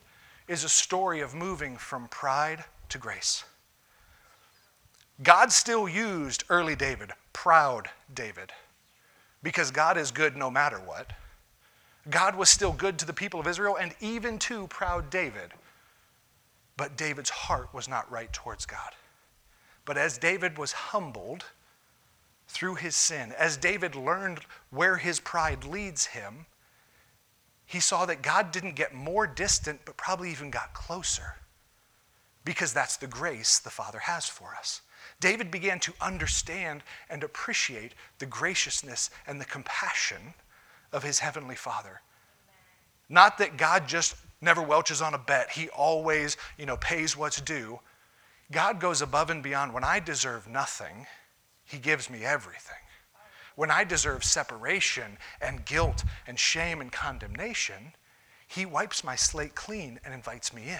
is 0.49 0.65
a 0.65 0.69
story 0.69 1.21
of 1.21 1.35
moving 1.35 1.77
from 1.77 2.09
pride 2.09 2.65
to 2.89 2.99
grace. 2.99 3.45
God 5.23 5.53
still 5.53 5.89
used 5.89 6.43
early 6.49 6.75
David, 6.75 7.13
proud 7.33 7.89
David, 8.13 8.51
because 9.43 9.71
God 9.71 9.97
is 9.97 10.11
good 10.11 10.37
no 10.37 10.51
matter 10.51 10.79
what. 10.79 11.13
God 12.11 12.35
was 12.35 12.49
still 12.49 12.73
good 12.73 12.99
to 12.99 13.07
the 13.07 13.13
people 13.13 13.39
of 13.41 13.47
Israel 13.47 13.77
and 13.77 13.95
even 14.01 14.39
to 14.41 14.67
proud 14.67 15.11
David. 15.11 15.53
But 16.77 16.97
David's 16.97 17.31
heart 17.31 17.73
was 17.73 17.89
not 17.89 18.11
right 18.11 18.33
towards 18.33 18.67
God. 18.67 18.93
But 19.85 19.97
as 19.97 20.19
David 20.19 20.59
was 20.59 20.73
humbled 20.73 21.45
through 22.49 22.77
his 22.77 22.97
sin, 22.97 23.33
as 23.39 23.57
David 23.57 23.95
learned 23.95 24.41
where 24.71 24.97
his 24.97 25.21
pride 25.21 25.65
leads 25.65 26.07
him, 26.07 26.47
he 27.67 27.81
saw 27.81 28.05
that 28.07 28.23
God 28.23 28.51
didn't 28.51 28.75
get 28.75 28.95
more 28.95 29.27
distant, 29.27 29.81
but 29.85 29.97
probably 29.97 30.31
even 30.31 30.51
got 30.51 30.75
closer. 30.75 31.37
Because 32.45 32.73
that's 32.73 32.97
the 32.97 33.07
grace 33.07 33.59
the 33.59 33.71
Father 33.71 34.01
has 34.01 34.27
for 34.27 34.55
us. 34.55 34.83
David 35.21 35.51
began 35.51 35.79
to 35.81 35.95
understand 36.01 36.83
and 37.09 37.23
appreciate 37.23 37.95
the 38.19 38.27
graciousness 38.27 39.11
and 39.27 39.41
the 39.41 39.45
compassion 39.45 40.35
of 40.93 41.03
his 41.03 41.19
heavenly 41.19 41.57
Father. 41.57 42.01
Not 43.09 43.39
that 43.39 43.57
God 43.57 43.87
just 43.87 44.17
never 44.41 44.63
welches 44.63 45.01
on 45.01 45.15
a 45.15 45.19
bet. 45.19 45.51
He 45.51 45.69
always, 45.71 46.37
you 46.59 46.67
know, 46.67 46.77
pays 46.77 47.17
what's 47.17 47.41
due. 47.41 47.81
God 48.51 48.81
goes 48.81 49.01
above 49.01 49.31
and 49.31 49.43
beyond. 49.43 49.73
When 49.73 49.85
I 49.85 50.01
deserve 50.01 50.49
nothing, 50.49 51.07
he 51.65 51.79
gives 51.79 52.11
me 52.11 52.25
everything. 52.25 52.77
When 53.55 53.71
I 53.71 53.85
deserve 53.85 54.25
separation 54.25 55.19
and 55.41 55.65
guilt 55.65 56.05
and 56.27 56.39
shame 56.39 56.81
and 56.81 56.91
condemnation, 56.91 57.93
he 58.47 58.67
wipes 58.67 59.05
my 59.05 59.17
slate 59.17 59.55
clean 59.55 60.01
and 60.05 60.13
invites 60.13 60.53
me 60.53 60.69
in. 60.69 60.79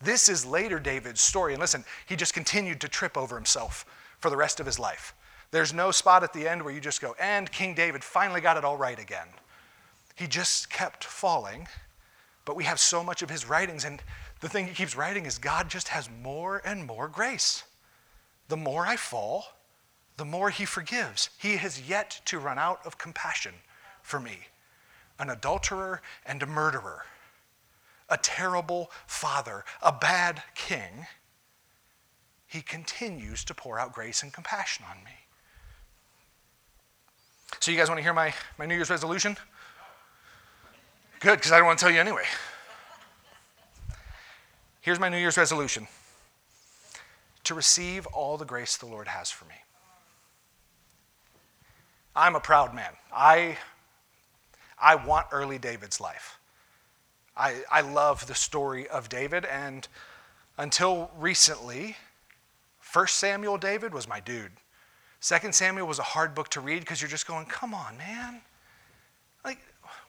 This 0.00 0.28
is 0.28 0.44
later 0.44 0.78
David's 0.78 1.20
story. 1.20 1.54
And 1.54 1.60
listen, 1.60 1.84
he 2.06 2.16
just 2.16 2.34
continued 2.34 2.80
to 2.82 2.88
trip 2.88 3.16
over 3.16 3.34
himself 3.34 3.86
for 4.18 4.30
the 4.30 4.36
rest 4.36 4.60
of 4.60 4.66
his 4.66 4.78
life. 4.78 5.14
There's 5.50 5.72
no 5.72 5.90
spot 5.90 6.22
at 6.22 6.32
the 6.32 6.48
end 6.48 6.62
where 6.62 6.74
you 6.74 6.80
just 6.80 7.00
go, 7.00 7.14
and 7.20 7.50
King 7.50 7.74
David 7.74 8.02
finally 8.02 8.40
got 8.40 8.56
it 8.56 8.64
all 8.64 8.76
right 8.76 8.98
again. 8.98 9.28
He 10.14 10.26
just 10.26 10.70
kept 10.70 11.04
falling, 11.04 11.68
but 12.44 12.56
we 12.56 12.64
have 12.64 12.80
so 12.80 13.04
much 13.04 13.22
of 13.22 13.30
his 13.30 13.48
writings, 13.48 13.84
and 13.84 14.02
the 14.40 14.48
thing 14.48 14.66
he 14.66 14.74
keeps 14.74 14.96
writing 14.96 15.26
is 15.26 15.38
God 15.38 15.68
just 15.68 15.88
has 15.88 16.08
more 16.22 16.62
and 16.64 16.86
more 16.86 17.08
grace. 17.08 17.64
The 18.48 18.56
more 18.56 18.86
I 18.86 18.96
fall, 18.96 19.46
the 20.16 20.24
more 20.24 20.50
he 20.50 20.64
forgives. 20.64 21.30
He 21.38 21.56
has 21.56 21.88
yet 21.88 22.20
to 22.26 22.38
run 22.38 22.58
out 22.58 22.80
of 22.86 22.98
compassion 22.98 23.54
for 24.02 24.20
me. 24.20 24.46
an 25.18 25.30
adulterer 25.30 26.02
and 26.24 26.42
a 26.42 26.46
murderer, 26.46 27.04
a 28.08 28.18
terrible 28.18 28.90
father, 29.06 29.64
a 29.82 29.92
bad 29.92 30.42
king, 30.54 31.06
he 32.46 32.60
continues 32.62 33.44
to 33.44 33.54
pour 33.54 33.78
out 33.78 33.92
grace 33.92 34.22
and 34.22 34.32
compassion 34.32 34.84
on 34.88 35.02
me. 35.04 35.25
So, 37.60 37.70
you 37.70 37.76
guys 37.76 37.88
want 37.88 37.98
to 37.98 38.02
hear 38.02 38.12
my, 38.12 38.34
my 38.58 38.66
New 38.66 38.74
Year's 38.74 38.90
resolution? 38.90 39.36
Good, 41.20 41.36
because 41.36 41.52
I 41.52 41.58
don't 41.58 41.66
want 41.66 41.78
to 41.78 41.84
tell 41.84 41.92
you 41.92 42.00
anyway. 42.00 42.24
Here's 44.80 45.00
my 45.00 45.08
New 45.08 45.18
Year's 45.18 45.36
resolution 45.36 45.88
to 47.44 47.54
receive 47.54 48.06
all 48.06 48.36
the 48.36 48.44
grace 48.44 48.76
the 48.76 48.86
Lord 48.86 49.08
has 49.08 49.30
for 49.30 49.44
me. 49.46 49.54
I'm 52.14 52.34
a 52.34 52.40
proud 52.40 52.74
man. 52.74 52.92
I, 53.14 53.58
I 54.78 54.94
want 54.94 55.26
early 55.32 55.58
David's 55.58 56.00
life. 56.00 56.38
I, 57.36 57.62
I 57.70 57.82
love 57.82 58.26
the 58.26 58.34
story 58.34 58.88
of 58.88 59.08
David, 59.08 59.44
and 59.44 59.86
until 60.56 61.10
recently, 61.18 61.96
1 62.92 63.08
Samuel 63.08 63.58
David 63.58 63.92
was 63.92 64.08
my 64.08 64.20
dude. 64.20 64.52
2 65.26 65.50
Samuel 65.50 65.88
was 65.88 65.98
a 65.98 66.04
hard 66.04 66.36
book 66.36 66.48
to 66.50 66.60
read 66.60 66.80
because 66.80 67.00
you're 67.00 67.10
just 67.10 67.26
going, 67.26 67.46
come 67.46 67.74
on, 67.74 67.98
man. 67.98 68.40
Like, 69.44 69.58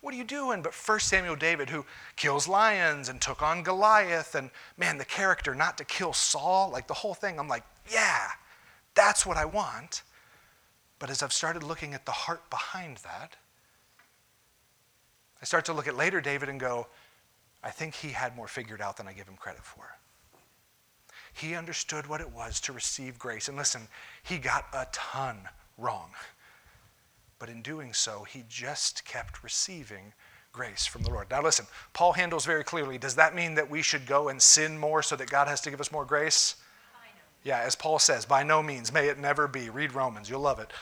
what 0.02 0.14
are 0.14 0.18
you 0.18 0.24
doing? 0.24 0.62
But 0.62 0.76
1 0.76 1.00
Samuel 1.00 1.36
David, 1.36 1.72
who 1.72 1.86
kills 2.16 2.48
lions 2.48 3.10
and 3.10 3.20
took 3.20 3.42
on 3.42 3.64
Goliath, 3.64 4.36
and 4.36 4.52
man, 4.78 5.00
the 5.00 5.06
character 5.06 5.56
not 5.56 5.76
to 5.80 5.86
kill 5.86 6.14
Saul, 6.14 6.70
like 6.70 6.86
the 6.86 6.94
whole 6.94 7.16
thing, 7.16 7.40
I'm 7.40 7.48
like, 7.48 7.64
yeah, 7.92 8.28
that's 8.94 9.26
what 9.26 9.38
I 9.38 9.46
want. 9.46 10.04
But 11.00 11.10
as 11.10 11.24
I've 11.24 11.34
started 11.34 11.64
looking 11.64 11.96
at 11.96 12.06
the 12.06 12.12
heart 12.12 12.48
behind 12.52 12.98
that, 12.98 13.36
I 15.42 15.46
start 15.46 15.66
to 15.66 15.74
look 15.74 15.88
at 15.88 15.98
later 15.98 16.22
David 16.22 16.48
and 16.48 16.60
go, 16.60 16.86
I 17.64 17.72
think 17.72 17.96
he 17.96 18.10
had 18.10 18.36
more 18.36 18.48
figured 18.48 18.82
out 18.82 18.98
than 18.98 19.08
I 19.08 19.14
give 19.14 19.28
him 19.28 19.36
credit 19.36 19.64
for. 19.64 19.97
He 21.38 21.54
understood 21.54 22.08
what 22.08 22.20
it 22.20 22.32
was 22.32 22.60
to 22.62 22.74
receive 22.74 23.20
grace. 23.20 23.48
And 23.48 23.58
listen, 23.58 23.88
he 24.24 24.40
got 24.40 24.66
a 24.74 24.88
ton 24.92 25.38
wrong. 25.78 26.10
But 27.38 27.50
in 27.50 27.62
doing 27.62 27.94
so, 27.94 28.24
he 28.24 28.44
just 28.50 29.06
kept 29.06 29.44
receiving 29.44 30.14
grace 30.52 30.88
from 30.88 31.04
the 31.04 31.12
Lord. 31.12 31.30
Now, 31.30 31.44
listen, 31.44 31.68
Paul 31.94 32.14
handles 32.14 32.46
very 32.46 32.64
clearly 32.64 32.98
does 32.98 33.16
that 33.16 33.36
mean 33.36 33.54
that 33.54 33.70
we 33.70 33.84
should 33.84 34.08
go 34.08 34.30
and 34.30 34.42
sin 34.42 34.80
more 34.80 35.04
so 35.04 35.16
that 35.16 35.30
God 35.30 35.48
has 35.48 35.62
to 35.62 35.70
give 35.70 35.80
us 35.80 35.92
more 35.92 36.06
grace? 36.06 36.56
Yeah, 37.44 37.60
as 37.60 37.76
Paul 37.76 38.00
says, 38.00 38.26
by 38.26 38.42
no 38.42 38.64
means, 38.64 38.92
may 38.92 39.08
it 39.08 39.20
never 39.20 39.48
be. 39.48 39.70
Read 39.70 39.94
Romans, 39.94 40.30
you'll 40.30 40.42
love 40.42 40.58
it. 40.58 40.74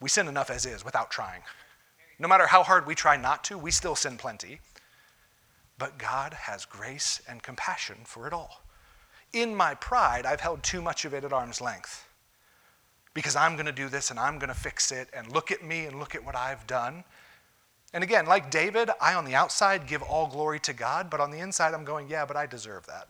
We 0.00 0.10
sin 0.10 0.28
enough 0.28 0.50
as 0.50 0.66
is 0.66 0.84
without 0.84 1.10
trying. 1.10 1.40
No 2.18 2.28
matter 2.28 2.46
how 2.46 2.62
hard 2.62 2.86
we 2.86 2.94
try 2.94 3.16
not 3.16 3.42
to, 3.44 3.56
we 3.56 3.70
still 3.70 3.96
sin 3.96 4.18
plenty. 4.18 4.60
But 5.78 5.98
God 5.98 6.32
has 6.32 6.64
grace 6.64 7.20
and 7.28 7.42
compassion 7.42 7.98
for 8.04 8.26
it 8.26 8.32
all. 8.32 8.62
In 9.32 9.54
my 9.54 9.74
pride, 9.74 10.24
I've 10.24 10.40
held 10.40 10.62
too 10.62 10.80
much 10.80 11.04
of 11.04 11.12
it 11.12 11.24
at 11.24 11.32
arm's 11.32 11.60
length 11.60 12.08
because 13.12 13.36
I'm 13.36 13.54
going 13.54 13.66
to 13.66 13.72
do 13.72 13.88
this 13.88 14.10
and 14.10 14.18
I'm 14.18 14.38
going 14.38 14.48
to 14.48 14.54
fix 14.54 14.92
it 14.92 15.08
and 15.12 15.30
look 15.32 15.50
at 15.50 15.64
me 15.64 15.86
and 15.86 15.98
look 15.98 16.14
at 16.14 16.24
what 16.24 16.36
I've 16.36 16.66
done. 16.66 17.04
And 17.92 18.02
again, 18.02 18.26
like 18.26 18.50
David, 18.50 18.90
I 19.00 19.14
on 19.14 19.24
the 19.24 19.34
outside 19.34 19.86
give 19.86 20.02
all 20.02 20.26
glory 20.26 20.60
to 20.60 20.72
God, 20.72 21.10
but 21.10 21.20
on 21.20 21.30
the 21.30 21.38
inside, 21.38 21.74
I'm 21.74 21.84
going, 21.84 22.08
yeah, 22.08 22.24
but 22.24 22.36
I 22.36 22.46
deserve 22.46 22.86
that. 22.86 23.08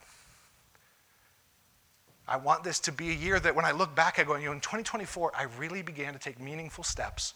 I 2.28 2.36
want 2.36 2.64
this 2.64 2.80
to 2.80 2.92
be 2.92 3.10
a 3.10 3.14
year 3.14 3.38
that 3.38 3.54
when 3.54 3.64
I 3.64 3.70
look 3.70 3.94
back, 3.94 4.18
I 4.18 4.24
go, 4.24 4.34
you 4.34 4.46
know, 4.46 4.52
in 4.52 4.60
2024, 4.60 5.32
I 5.36 5.44
really 5.58 5.82
began 5.82 6.12
to 6.12 6.18
take 6.18 6.40
meaningful 6.40 6.82
steps 6.82 7.34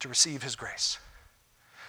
to 0.00 0.08
receive 0.08 0.42
His 0.42 0.56
grace 0.56 0.98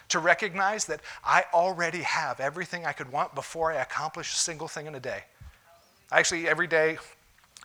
to 0.10 0.20
recognize 0.20 0.86
that 0.86 1.02
I 1.24 1.46
already 1.54 2.02
have 2.02 2.40
everything 2.40 2.86
I 2.86 2.92
could 2.92 3.12
want 3.12 3.36
before 3.36 3.72
I 3.72 3.76
accomplish 3.76 4.34
a 4.34 4.38
single 4.38 4.68
thing 4.68 4.88
in 4.88 4.96
a 4.96 5.00
day. 5.00 5.24
Actually, 6.12 6.48
every 6.48 6.68
day 6.68 6.98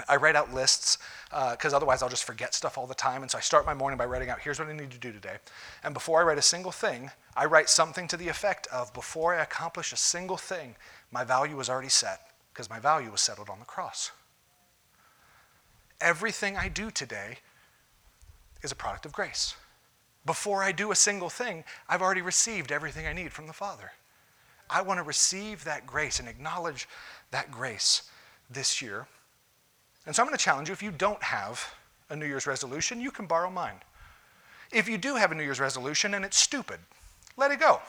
I 0.09 0.17
write 0.17 0.37
out 0.37 0.55
lists 0.55 0.99
because 1.29 1.73
uh, 1.73 1.77
otherwise 1.77 2.03
I'll 2.03 2.09
just 2.09 2.25
forget 2.25 2.55
stuff 2.55 2.79
all 2.79 2.87
the 2.87 2.95
time. 2.95 3.23
And 3.23 3.31
so 3.31 3.39
I 3.39 3.41
start 3.41 3.67
my 3.67 3.75
morning 3.75 3.99
by 3.99 4.07
writing 4.07 4.31
out, 4.31 4.41
here's 4.41 4.59
what 4.59 4.69
I 4.69 4.73
need 4.73 4.91
to 4.91 4.99
do 4.99 5.13
today. 5.13 5.37
And 5.85 5.93
before 5.93 6.21
I 6.21 6.25
write 6.25 6.39
a 6.39 6.43
single 6.43 6.73
thing, 6.73 7.11
I 7.37 7.45
write 7.45 7.69
something 7.69 8.09
to 8.09 8.17
the 8.17 8.29
effect 8.29 8.67
of, 8.69 8.93
before 8.95 9.35
I 9.35 9.43
accomplish 9.43 9.93
a 9.93 9.97
single 9.97 10.37
thing, 10.37 10.77
my 11.11 11.25
value 11.25 11.57
was 11.57 11.69
already 11.69 11.89
set 11.89 12.21
because 12.53 12.71
my 12.71 12.79
value 12.79 13.11
was 13.11 13.21
settled 13.21 13.51
on 13.51 13.59
the 13.59 13.65
cross. 13.65 14.11
Everything 16.01 16.57
I 16.57 16.69
do 16.69 16.91
today 16.91 17.39
is 18.63 18.73
a 18.73 18.77
product 18.77 19.05
of 19.05 19.13
grace. 19.13 19.55
Before 20.27 20.63
I 20.63 20.73
do 20.73 20.93
a 20.93 20.97
single 20.97 21.31
thing, 21.31 21.65
I've 21.89 22.03
already 22.03 22.23
received 22.23 22.73
everything 22.73 23.07
I 23.07 23.13
need 23.13 23.33
from 23.33 23.47
the 23.47 23.53
Father. 23.53 23.93
I 24.69 24.83
want 24.83 24.99
to 24.99 25.03
receive 25.03 25.65
that 25.65 25.87
grace 25.87 26.21
and 26.21 26.29
acknowledge 26.29 26.89
that 27.31 27.51
grace 27.51 28.03
this 28.51 28.81
year. 28.81 29.07
And 30.07 30.15
so 30.15 30.23
I'm 30.23 30.29
going 30.29 30.37
to 30.37 30.45
challenge 30.45 30.69
you 30.69 30.73
if 30.73 30.83
you 30.83 30.91
don't 30.91 31.23
have 31.23 31.75
a 32.11 32.17
New 32.17 32.27
Year's 32.27 32.47
resolution, 32.47 33.01
you 33.01 33.11
can 33.11 33.27
borrow 33.27 33.51
mine. 33.51 33.77
If 34.73 34.89
you 34.89 34.99
do 34.99 35.17
have 35.17 35.33
a 35.33 35.35
New 35.35 35.43
Year's 35.43 35.61
resolution 35.61 36.15
and 36.15 36.25
it's 36.25 36.37
stupid, 36.37 36.79
let 37.37 37.51
it 37.51 37.59
go. 37.59 37.81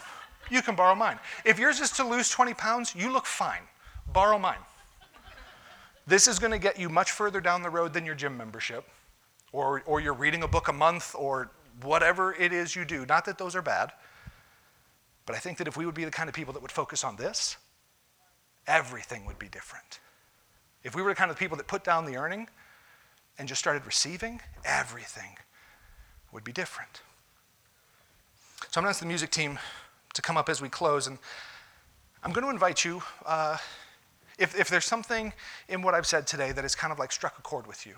You 0.49 0.61
can 0.61 0.75
borrow 0.75 0.95
mine. 0.95 1.19
If 1.45 1.59
yours 1.59 1.79
is 1.79 1.91
to 1.91 2.07
lose 2.07 2.29
20 2.29 2.53
pounds, 2.55 2.95
you 2.95 3.11
look 3.11 3.25
fine. 3.25 3.61
Borrow 4.11 4.39
mine. 4.39 4.57
This 6.07 6.27
is 6.27 6.39
going 6.39 6.51
to 6.51 6.59
get 6.59 6.79
you 6.79 6.89
much 6.89 7.11
further 7.11 7.39
down 7.39 7.61
the 7.61 7.69
road 7.69 7.93
than 7.93 8.05
your 8.05 8.15
gym 8.15 8.35
membership 8.35 8.87
or, 9.51 9.83
or 9.85 9.99
you're 9.99 10.13
reading 10.13 10.43
a 10.43 10.47
book 10.47 10.67
a 10.67 10.73
month 10.73 11.15
or 11.17 11.51
whatever 11.81 12.33
it 12.33 12.53
is 12.53 12.75
you 12.75 12.85
do. 12.85 13.05
Not 13.05 13.25
that 13.25 13.37
those 13.37 13.55
are 13.55 13.61
bad, 13.61 13.91
but 15.25 15.35
I 15.35 15.39
think 15.39 15.57
that 15.59 15.67
if 15.67 15.77
we 15.77 15.85
would 15.85 15.95
be 15.95 16.05
the 16.05 16.11
kind 16.11 16.29
of 16.29 16.35
people 16.35 16.53
that 16.53 16.61
would 16.61 16.71
focus 16.71 17.03
on 17.03 17.15
this, 17.15 17.57
everything 18.67 19.25
would 19.25 19.39
be 19.39 19.47
different. 19.47 19.99
If 20.83 20.95
we 20.95 21.01
were 21.01 21.09
the 21.09 21.15
kind 21.15 21.31
of 21.31 21.37
people 21.37 21.57
that 21.57 21.67
put 21.67 21.83
down 21.83 22.05
the 22.05 22.17
earning 22.17 22.49
and 23.37 23.47
just 23.47 23.59
started 23.59 23.85
receiving, 23.85 24.41
everything 24.65 25.37
would 26.31 26.43
be 26.43 26.51
different. 26.51 27.01
So 28.69 28.79
I'm 28.79 28.83
going 28.83 28.85
to 28.85 28.89
ask 28.89 28.99
the 28.99 29.05
music 29.05 29.31
team 29.31 29.59
to 30.13 30.21
come 30.21 30.37
up 30.37 30.49
as 30.49 30.61
we 30.61 30.69
close, 30.69 31.07
and 31.07 31.17
I'm 32.23 32.31
going 32.31 32.43
to 32.45 32.49
invite 32.49 32.85
you. 32.85 33.01
Uh, 33.25 33.57
if, 34.37 34.59
if 34.59 34.69
there's 34.69 34.85
something 34.85 35.33
in 35.67 35.81
what 35.81 35.93
I've 35.93 36.07
said 36.07 36.25
today 36.25 36.51
that 36.51 36.63
has 36.63 36.75
kind 36.75 36.91
of 36.91 36.99
like 36.99 37.11
struck 37.11 37.37
a 37.37 37.41
chord 37.41 37.67
with 37.67 37.85
you, 37.85 37.95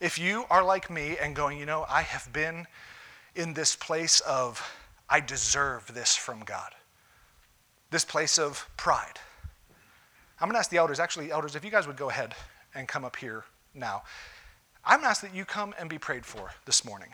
if 0.00 0.18
you 0.18 0.44
are 0.50 0.64
like 0.64 0.90
me 0.90 1.16
and 1.20 1.34
going, 1.34 1.58
you 1.58 1.66
know, 1.66 1.84
I 1.88 2.02
have 2.02 2.32
been 2.32 2.66
in 3.34 3.54
this 3.54 3.76
place 3.76 4.20
of, 4.20 4.62
I 5.08 5.20
deserve 5.20 5.92
this 5.94 6.16
from 6.16 6.40
God, 6.40 6.74
this 7.90 8.04
place 8.04 8.38
of 8.38 8.68
pride. 8.76 9.18
I'm 10.40 10.48
going 10.48 10.54
to 10.54 10.58
ask 10.58 10.70
the 10.70 10.76
elders, 10.76 11.00
actually, 11.00 11.32
elders, 11.32 11.56
if 11.56 11.64
you 11.64 11.70
guys 11.70 11.86
would 11.86 11.96
go 11.96 12.10
ahead 12.10 12.34
and 12.74 12.86
come 12.86 13.04
up 13.04 13.16
here 13.16 13.44
now. 13.74 14.02
I'm 14.84 14.98
going 14.98 15.04
to 15.04 15.10
ask 15.10 15.22
that 15.22 15.34
you 15.34 15.44
come 15.44 15.74
and 15.78 15.90
be 15.90 15.98
prayed 15.98 16.24
for 16.24 16.52
this 16.64 16.84
morning. 16.84 17.08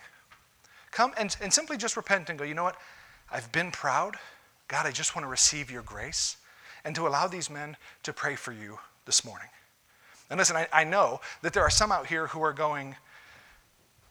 Come 0.90 1.12
and, 1.16 1.34
and 1.40 1.52
simply 1.52 1.76
just 1.76 1.96
repent 1.96 2.30
and 2.30 2.38
go, 2.38 2.44
you 2.44 2.54
know 2.54 2.64
what? 2.64 2.76
I've 3.30 3.50
been 3.50 3.70
proud. 3.70 4.16
God, 4.68 4.86
I 4.86 4.90
just 4.90 5.16
want 5.16 5.24
to 5.24 5.30
receive 5.30 5.70
your 5.70 5.82
grace 5.82 6.36
and 6.84 6.94
to 6.94 7.06
allow 7.08 7.26
these 7.26 7.50
men 7.50 7.76
to 8.02 8.12
pray 8.12 8.36
for 8.36 8.52
you 8.52 8.78
this 9.06 9.24
morning. 9.24 9.48
And 10.30 10.38
listen, 10.38 10.56
I, 10.56 10.68
I 10.72 10.84
know 10.84 11.20
that 11.42 11.52
there 11.52 11.62
are 11.62 11.70
some 11.70 11.90
out 11.90 12.06
here 12.06 12.28
who 12.28 12.42
are 12.42 12.52
going, 12.52 12.96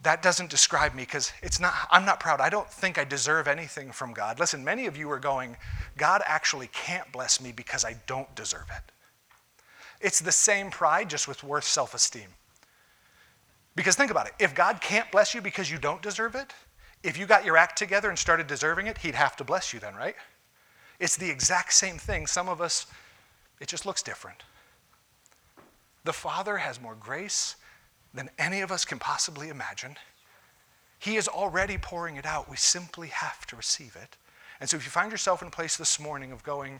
that 0.03 0.21
doesn't 0.21 0.49
describe 0.49 0.93
me 0.93 1.03
because 1.03 1.31
it's 1.41 1.59
not 1.59 1.73
i'm 1.89 2.05
not 2.05 2.19
proud. 2.19 2.39
I 2.39 2.49
don't 2.49 2.69
think 2.69 2.97
i 2.97 3.03
deserve 3.03 3.47
anything 3.47 3.91
from 3.91 4.13
god. 4.13 4.39
Listen 4.39 4.63
many 4.63 4.85
of 4.85 4.95
you 4.97 5.09
are 5.09 5.19
going 5.19 5.57
god 5.97 6.21
actually 6.25 6.67
can't 6.67 7.11
bless 7.11 7.41
me 7.41 7.51
because 7.51 7.83
i 7.83 7.95
don't 8.05 8.33
deserve 8.35 8.65
it. 8.75 8.91
It's 10.01 10.19
the 10.19 10.31
same 10.31 10.69
pride 10.69 11.09
just 11.09 11.27
with 11.27 11.43
worse 11.43 11.65
self-esteem. 11.65 12.27
Because 13.75 13.95
think 13.95 14.11
about 14.11 14.27
it. 14.27 14.33
If 14.39 14.53
god 14.53 14.81
can't 14.81 15.09
bless 15.11 15.33
you 15.33 15.41
because 15.41 15.71
you 15.71 15.77
don't 15.77 16.01
deserve 16.01 16.35
it 16.35 16.53
if 17.01 17.17
you 17.17 17.25
got 17.25 17.43
your 17.45 17.57
act 17.57 17.77
together 17.77 18.09
and 18.09 18.19
started 18.19 18.47
deserving 18.47 18.87
it 18.87 18.97
he'd 18.99 19.15
have 19.15 19.35
to 19.37 19.43
bless 19.43 19.73
you 19.73 19.79
then 19.79 19.95
right? 19.95 20.15
It's 20.99 21.17
the 21.17 21.29
exact 21.29 21.73
same 21.73 21.97
thing. 21.97 22.27
Some 22.27 22.49
of 22.49 22.61
us 22.61 22.87
it 23.61 23.67
just 23.69 23.85
looks 23.85 24.03
different. 24.03 24.43
The 26.03 26.13
father 26.13 26.57
has 26.57 26.81
more 26.81 26.95
grace 26.95 27.55
than 28.13 28.29
any 28.37 28.61
of 28.61 28.71
us 28.71 28.85
can 28.85 28.99
possibly 28.99 29.49
imagine. 29.49 29.97
He 30.99 31.15
is 31.15 31.27
already 31.27 31.77
pouring 31.77 32.15
it 32.15 32.25
out. 32.25 32.49
We 32.49 32.57
simply 32.57 33.07
have 33.09 33.45
to 33.47 33.55
receive 33.55 33.95
it. 33.95 34.15
And 34.59 34.69
so 34.69 34.77
if 34.77 34.85
you 34.85 34.91
find 34.91 35.11
yourself 35.11 35.41
in 35.41 35.47
a 35.47 35.51
place 35.51 35.75
this 35.75 35.99
morning 35.99 36.31
of 36.31 36.43
going, 36.43 36.79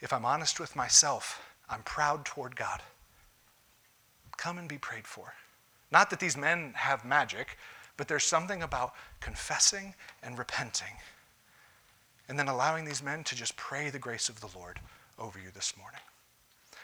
if 0.00 0.12
I'm 0.12 0.24
honest 0.24 0.58
with 0.58 0.74
myself, 0.74 1.42
I'm 1.68 1.82
proud 1.82 2.24
toward 2.24 2.56
God, 2.56 2.80
come 4.36 4.58
and 4.58 4.68
be 4.68 4.78
prayed 4.78 5.06
for. 5.06 5.34
Not 5.92 6.10
that 6.10 6.20
these 6.20 6.36
men 6.36 6.72
have 6.74 7.04
magic, 7.04 7.58
but 7.96 8.08
there's 8.08 8.24
something 8.24 8.62
about 8.62 8.94
confessing 9.20 9.94
and 10.22 10.38
repenting 10.38 10.94
and 12.28 12.38
then 12.38 12.48
allowing 12.48 12.84
these 12.84 13.02
men 13.02 13.22
to 13.24 13.36
just 13.36 13.56
pray 13.56 13.90
the 13.90 13.98
grace 13.98 14.28
of 14.28 14.40
the 14.40 14.58
Lord 14.58 14.80
over 15.18 15.38
you 15.38 15.50
this 15.54 15.74
morning. 15.78 16.00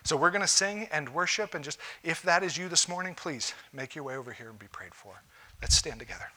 So 0.05 0.17
we're 0.17 0.31
going 0.31 0.43
to 0.43 0.49
sing 0.49 0.89
and 0.93 1.09
worship, 1.09 1.55
and 1.55 1.65
just 1.65 1.79
if 2.03 2.23
that 2.23 2.43
is 2.43 2.57
you 2.57 2.69
this 2.69 2.89
morning, 2.89 3.15
please 3.15 3.55
make 3.73 3.95
your 3.95 4.05
way 4.05 4.17
over 4.17 4.33
here 4.33 4.51
and 4.51 4.59
be 4.59 4.67
prayed 4.67 4.95
for. 4.95 5.23
Let's 5.61 5.77
stand 5.77 6.01
together. 6.01 6.31